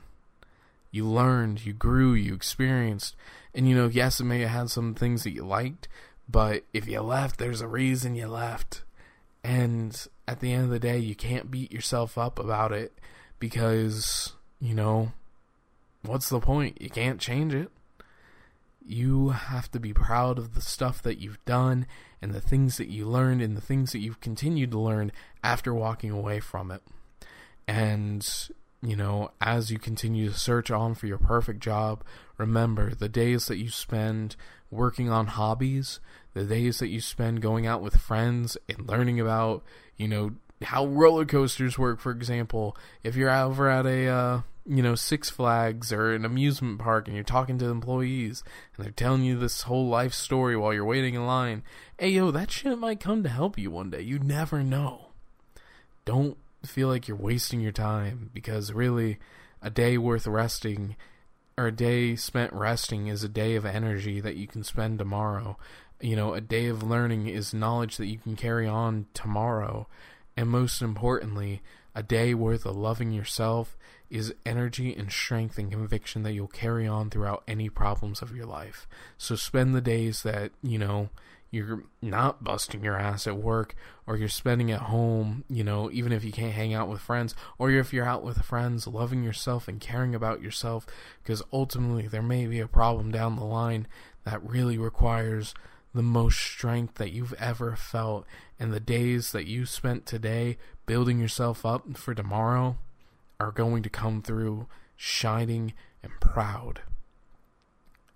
You 0.90 1.06
learned 1.06 1.66
you 1.66 1.74
grew 1.74 2.14
you 2.14 2.34
experienced. 2.34 3.16
And 3.54 3.68
you 3.68 3.76
know 3.76 3.88
yes 3.88 4.20
it 4.20 4.24
may 4.24 4.40
have 4.40 4.50
had 4.50 4.70
some 4.70 4.96
things 4.96 5.24
that 5.24 5.32
you 5.32 5.46
liked 5.46 5.88
but 6.28 6.64
if 6.74 6.88
you 6.88 7.02
left 7.02 7.38
there's 7.38 7.62
a 7.62 7.68
reason 7.68 8.16
you 8.16 8.28
left. 8.28 8.84
And 9.44 10.08
at 10.28 10.40
the 10.40 10.54
end 10.54 10.64
of 10.64 10.70
the 10.70 10.80
day 10.80 10.98
you 10.98 11.16
can't 11.16 11.52
beat 11.52 11.74
yourself 11.74 12.18
up 12.18 12.40
about 12.40 12.72
it 12.72 12.98
because, 13.46 14.34
you 14.60 14.74
know, 14.74 15.12
what's 16.02 16.30
the 16.30 16.40
point? 16.40 16.82
You 16.82 16.90
can't 16.90 17.20
change 17.20 17.54
it. 17.54 17.70
You 18.84 19.30
have 19.30 19.70
to 19.74 19.80
be 19.80 19.94
proud 19.94 20.40
of 20.40 20.56
the 20.56 20.62
stuff 20.62 21.00
that 21.04 21.20
you've 21.20 21.46
done 21.46 21.86
and 22.24 22.34
the 22.34 22.42
things 22.42 22.78
that 22.78 22.88
you 22.88 23.06
learned 23.06 23.44
and 23.44 23.56
the 23.56 23.62
things 23.62 23.92
that 23.92 24.00
you've 24.00 24.20
continued 24.20 24.72
to 24.72 24.80
learn 24.80 25.12
after 25.44 25.76
walking 25.76 26.10
away 26.10 26.40
from 26.40 26.72
it. 26.72 26.82
And, 27.68 28.28
you 28.82 28.96
know, 28.96 29.30
as 29.40 29.70
you 29.70 29.78
continue 29.78 30.32
to 30.32 30.40
search 30.40 30.72
on 30.72 30.96
for 30.96 31.06
your 31.06 31.20
perfect 31.20 31.60
job, 31.60 32.04
remember 32.40 32.96
the 32.96 33.10
days 33.10 33.46
that 33.46 33.58
you 33.58 33.70
spend 33.70 34.36
working 34.72 35.12
on 35.12 35.28
hobbies, 35.28 36.00
the 36.34 36.46
days 36.46 36.80
that 36.80 36.90
you 36.90 37.00
spend 37.00 37.44
going 37.44 37.68
out 37.68 37.84
with 37.84 37.98
friends 37.98 38.58
and 38.68 38.90
learning 38.90 39.20
about, 39.20 39.64
you 39.98 40.08
know, 40.08 40.32
how 40.66 40.86
roller 40.86 41.26
coasters 41.26 41.78
work, 41.78 42.00
for 42.00 42.12
example. 42.12 42.76
If 43.04 43.16
you're 43.16 43.32
over 43.32 43.70
at 43.70 43.86
a, 43.86 44.08
uh, 44.08 44.42
you 44.66 44.82
know, 44.82 44.96
Six 44.96 45.30
Flags 45.30 45.94
or 45.94 46.14
an 46.14 46.26
amusement 46.26 46.80
park 46.80 47.08
and 47.08 47.16
you're 47.16 47.24
talking 47.24 47.58
to 47.60 47.68
employees 47.68 48.44
and 48.76 48.86
they're 48.86 48.92
telling 48.92 49.24
you 49.24 49.38
this 49.38 49.64
whole 49.64 49.88
life 49.88 50.14
story 50.14 50.58
while 50.58 50.74
you're 50.74 50.86
waiting 50.86 51.14
in 51.14 51.26
line, 51.26 51.64
hey, 51.98 52.10
yo, 52.10 52.32
that 52.32 52.52
shit 52.52 52.78
might 52.78 53.00
come 53.00 53.24
to 53.24 53.30
help 53.30 53.58
you 53.58 53.72
one 53.72 53.92
day. 53.92 54.02
You 54.02 54.20
never 54.20 54.64
know. 54.64 55.10
Don't 56.04 56.38
feel 56.64 56.88
like 56.88 57.08
you're 57.08 57.18
wasting 57.18 57.62
your 57.62 57.72
time 57.72 58.30
because 58.34 58.74
really, 58.74 59.20
a 59.62 59.70
day 59.70 59.98
worth 59.98 60.28
resting 60.28 60.96
or 61.58 61.68
a 61.68 61.72
day 61.72 62.16
spent 62.16 62.54
resting 62.54 63.08
is 63.08 63.24
a 63.24 63.30
day 63.30 63.56
of 63.56 63.66
energy 63.66 64.20
that 64.22 64.36
you 64.36 64.48
can 64.48 64.64
spend 64.64 65.00
tomorrow. 65.00 65.58
You 66.02 66.16
know, 66.16 66.34
a 66.34 66.42
day 66.42 66.68
of 66.68 66.84
learning 66.84 67.28
is 67.28 67.54
knowledge 67.54 67.98
that 67.98 68.08
you 68.08 68.18
can 68.18 68.36
carry 68.36 68.68
on 68.68 69.08
tomorrow. 69.14 69.88
And 70.38 70.50
most 70.50 70.82
importantly, 70.82 71.62
a 71.94 72.04
day 72.04 72.34
worth 72.34 72.66
of 72.66 72.76
loving 72.76 73.12
yourself 73.12 73.78
is 74.10 74.34
energy 74.46 74.94
and 74.94 75.12
strength 75.12 75.58
and 75.58 75.72
conviction 75.72 76.24
that 76.24 76.34
you'll 76.34 76.48
carry 76.48 76.86
on 76.86 77.10
throughout 77.10 77.44
any 77.48 77.70
problems 77.70 78.22
of 78.22 78.36
your 78.36 78.46
life. 78.46 78.88
So 79.18 79.36
spend 79.36 79.74
the 79.74 79.82
days 79.82 80.24
that, 80.24 80.52
you 80.62 80.78
know, 80.78 81.10
you're 81.52 81.84
not 82.02 82.44
busting 82.44 82.84
your 82.84 82.98
ass 82.98 83.28
at 83.28 83.38
work 83.38 83.76
or 84.06 84.18
you're 84.18 84.28
spending 84.28 84.72
at 84.72 84.82
home, 84.82 85.46
you 85.50 85.64
know, 85.64 85.90
even 85.92 86.12
if 86.12 86.24
you 86.26 86.32
can't 86.32 86.54
hang 86.54 86.74
out 86.74 86.90
with 86.90 87.00
friends, 87.00 87.34
or 87.58 87.72
if 87.72 87.94
you're 87.94 88.06
out 88.06 88.24
with 88.24 88.44
friends, 88.44 88.88
loving 88.88 89.24
yourself 89.24 89.68
and 89.70 89.80
caring 89.80 90.14
about 90.14 90.42
yourself, 90.42 90.86
because 91.24 91.42
ultimately 91.54 92.08
there 92.08 92.22
may 92.22 92.46
be 92.46 92.60
a 92.60 92.68
problem 92.68 93.10
down 93.10 93.38
the 93.38 93.46
line 93.46 93.88
that 94.26 94.44
really 94.48 94.78
requires 94.78 95.54
the 95.96 96.04
most 96.04 96.38
strength 96.40 96.96
that 96.96 97.12
you've 97.12 97.34
ever 97.34 97.76
felt. 97.76 98.28
And 98.60 98.72
the 98.72 98.80
days 98.80 99.32
that 99.32 99.48
you 99.48 99.66
spent 99.66 100.06
today 100.06 100.58
building 100.86 101.20
yourself 101.20 101.66
up 101.66 101.98
for 101.98 102.14
tomorrow 102.14 102.78
are 103.40 103.52
going 103.52 103.82
to 103.84 103.90
come 103.90 104.22
through 104.22 104.68
shining 104.96 105.74
and 106.04 106.12
proud. 106.20 106.82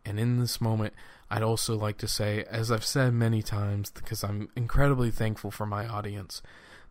And 0.05 0.19
in 0.19 0.39
this 0.39 0.59
moment, 0.61 0.93
I'd 1.31 1.43
also 1.43 1.75
like 1.75 1.97
to 1.99 2.07
say, 2.07 2.43
as 2.49 2.71
I've 2.71 2.85
said 2.85 3.13
many 3.13 3.41
times, 3.41 3.91
because 3.91 4.23
I'm 4.23 4.49
incredibly 4.55 5.11
thankful 5.11 5.51
for 5.51 5.65
my 5.65 5.87
audience, 5.87 6.41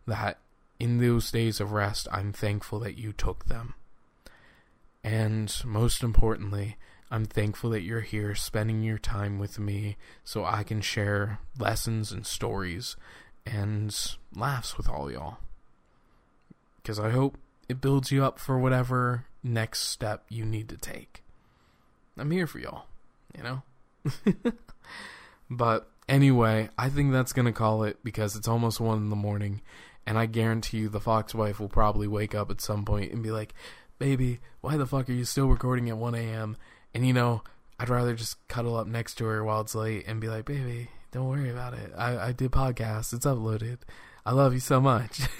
that 0.07 0.39
in 0.79 0.97
those 0.97 1.31
days 1.31 1.59
of 1.59 1.71
rest, 1.71 2.07
I'm 2.11 2.31
thankful 2.33 2.79
that 2.79 2.97
you 2.97 3.13
took 3.13 3.45
them. 3.45 3.75
And 5.03 5.53
most 5.65 6.03
importantly, 6.03 6.77
I'm 7.11 7.25
thankful 7.25 7.71
that 7.71 7.81
you're 7.81 8.01
here 8.01 8.35
spending 8.35 8.83
your 8.83 8.99
time 8.99 9.39
with 9.39 9.57
me 9.57 9.97
so 10.23 10.45
I 10.45 10.63
can 10.63 10.81
share 10.81 11.39
lessons 11.57 12.11
and 12.11 12.25
stories 12.25 12.95
and 13.45 13.95
laughs 14.35 14.77
with 14.77 14.87
all 14.87 15.11
y'all. 15.11 15.37
Because 16.77 16.99
I 16.99 17.09
hope 17.09 17.37
it 17.67 17.81
builds 17.81 18.11
you 18.11 18.23
up 18.23 18.39
for 18.39 18.59
whatever 18.59 19.25
next 19.43 19.81
step 19.81 20.25
you 20.29 20.45
need 20.45 20.69
to 20.69 20.77
take. 20.77 21.23
I'm 22.17 22.31
here 22.31 22.47
for 22.47 22.59
y'all, 22.59 22.85
you 23.35 23.43
know? 23.43 23.63
but 25.49 25.89
anyway, 26.07 26.69
I 26.77 26.89
think 26.89 27.11
that's 27.11 27.33
going 27.33 27.45
to 27.45 27.51
call 27.51 27.83
it 27.83 27.97
because 28.03 28.35
it's 28.35 28.47
almost 28.47 28.79
1 28.79 28.97
in 28.97 29.09
the 29.09 29.15
morning. 29.15 29.61
And 30.05 30.17
I 30.17 30.25
guarantee 30.25 30.77
you 30.79 30.89
the 30.89 30.99
Fox 30.99 31.33
wife 31.33 31.59
will 31.59 31.69
probably 31.69 32.07
wake 32.07 32.35
up 32.35 32.51
at 32.51 32.61
some 32.61 32.85
point 32.85 33.11
and 33.11 33.23
be 33.23 33.31
like, 33.31 33.53
Baby, 33.99 34.39
why 34.61 34.77
the 34.77 34.85
fuck 34.85 35.09
are 35.09 35.13
you 35.13 35.25
still 35.25 35.47
recording 35.47 35.89
at 35.89 35.97
1 35.97 36.15
a.m.? 36.15 36.55
And 36.93 37.05
you 37.05 37.13
know, 37.13 37.43
I'd 37.79 37.89
rather 37.89 38.15
just 38.15 38.45
cuddle 38.47 38.75
up 38.75 38.87
next 38.87 39.15
to 39.15 39.25
her 39.25 39.43
while 39.43 39.61
it's 39.61 39.75
late 39.75 40.05
and 40.07 40.19
be 40.19 40.27
like, 40.27 40.45
Baby, 40.45 40.89
don't 41.11 41.27
worry 41.27 41.49
about 41.49 41.73
it. 41.73 41.91
I, 41.97 42.27
I 42.27 42.31
did 42.31 42.51
podcast, 42.51 43.13
it's 43.13 43.25
uploaded. 43.25 43.79
I 44.25 44.33
love 44.33 44.53
you 44.53 44.59
so 44.59 44.79
much. 44.81 45.21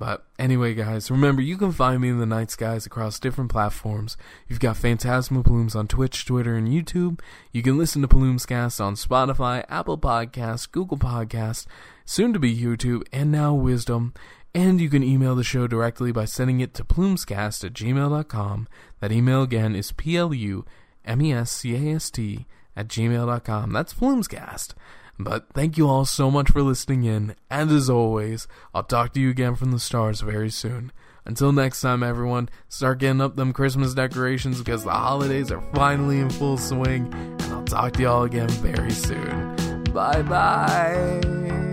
But 0.00 0.24
anyway, 0.38 0.72
guys, 0.72 1.10
remember 1.10 1.42
you 1.42 1.58
can 1.58 1.72
find 1.72 2.00
me 2.00 2.08
in 2.08 2.18
the 2.18 2.24
night 2.24 2.50
skies 2.50 2.86
across 2.86 3.20
different 3.20 3.50
platforms. 3.50 4.16
You've 4.48 4.58
got 4.58 4.78
Phantasma 4.78 5.42
Plumes 5.42 5.76
on 5.76 5.88
Twitch, 5.88 6.24
Twitter, 6.24 6.56
and 6.56 6.66
YouTube. 6.66 7.20
You 7.52 7.62
can 7.62 7.76
listen 7.76 8.00
to 8.00 8.08
Plumescast 8.08 8.80
on 8.80 8.94
Spotify, 8.94 9.62
Apple 9.68 9.98
Podcasts, 9.98 10.72
Google 10.72 10.96
Podcasts, 10.96 11.66
soon 12.06 12.32
to 12.32 12.38
be 12.38 12.56
YouTube, 12.56 13.06
and 13.12 13.30
now 13.30 13.52
Wisdom. 13.52 14.14
And 14.54 14.80
you 14.80 14.88
can 14.88 15.04
email 15.04 15.34
the 15.36 15.44
show 15.44 15.66
directly 15.66 16.10
by 16.10 16.24
sending 16.24 16.60
it 16.60 16.74
to 16.74 16.84
plumescast 16.84 17.64
at 17.64 17.72
gmail.com. 17.72 18.68
That 19.00 19.12
email 19.12 19.42
again 19.42 19.76
is 19.76 19.92
P 19.92 20.16
L 20.16 20.34
U 20.34 20.64
M 21.04 21.22
E 21.22 21.32
S 21.32 21.50
C 21.52 21.74
A 21.74 21.94
S 21.94 22.10
T 22.10 22.46
at 22.76 22.88
gmail.com. 22.88 23.72
That's 23.72 23.94
Plumescast. 23.94 24.74
But 25.18 25.52
thank 25.52 25.76
you 25.76 25.86
all 25.86 26.04
so 26.06 26.30
much 26.30 26.50
for 26.50 26.62
listening 26.62 27.04
in, 27.04 27.34
and 27.50 27.70
as 27.70 27.90
always, 27.90 28.48
I'll 28.74 28.82
talk 28.82 29.12
to 29.12 29.20
you 29.20 29.28
again 29.28 29.54
from 29.54 29.70
the 29.70 29.78
stars 29.78 30.22
very 30.22 30.48
soon. 30.48 30.92
Until 31.26 31.52
next 31.52 31.82
time, 31.82 32.02
everyone, 32.02 32.48
start 32.68 32.98
getting 33.00 33.20
up 33.20 33.36
them 33.36 33.52
Christmas 33.52 33.92
decorations 33.92 34.58
because 34.58 34.84
the 34.84 34.90
holidays 34.90 35.52
are 35.52 35.60
finally 35.74 36.20
in 36.20 36.30
full 36.30 36.56
swing, 36.56 37.12
and 37.12 37.42
I'll 37.52 37.64
talk 37.64 37.92
to 37.94 38.02
y'all 38.02 38.22
again 38.24 38.48
very 38.48 38.92
soon. 38.92 39.54
Bye 39.92 40.22
bye. 40.22 41.69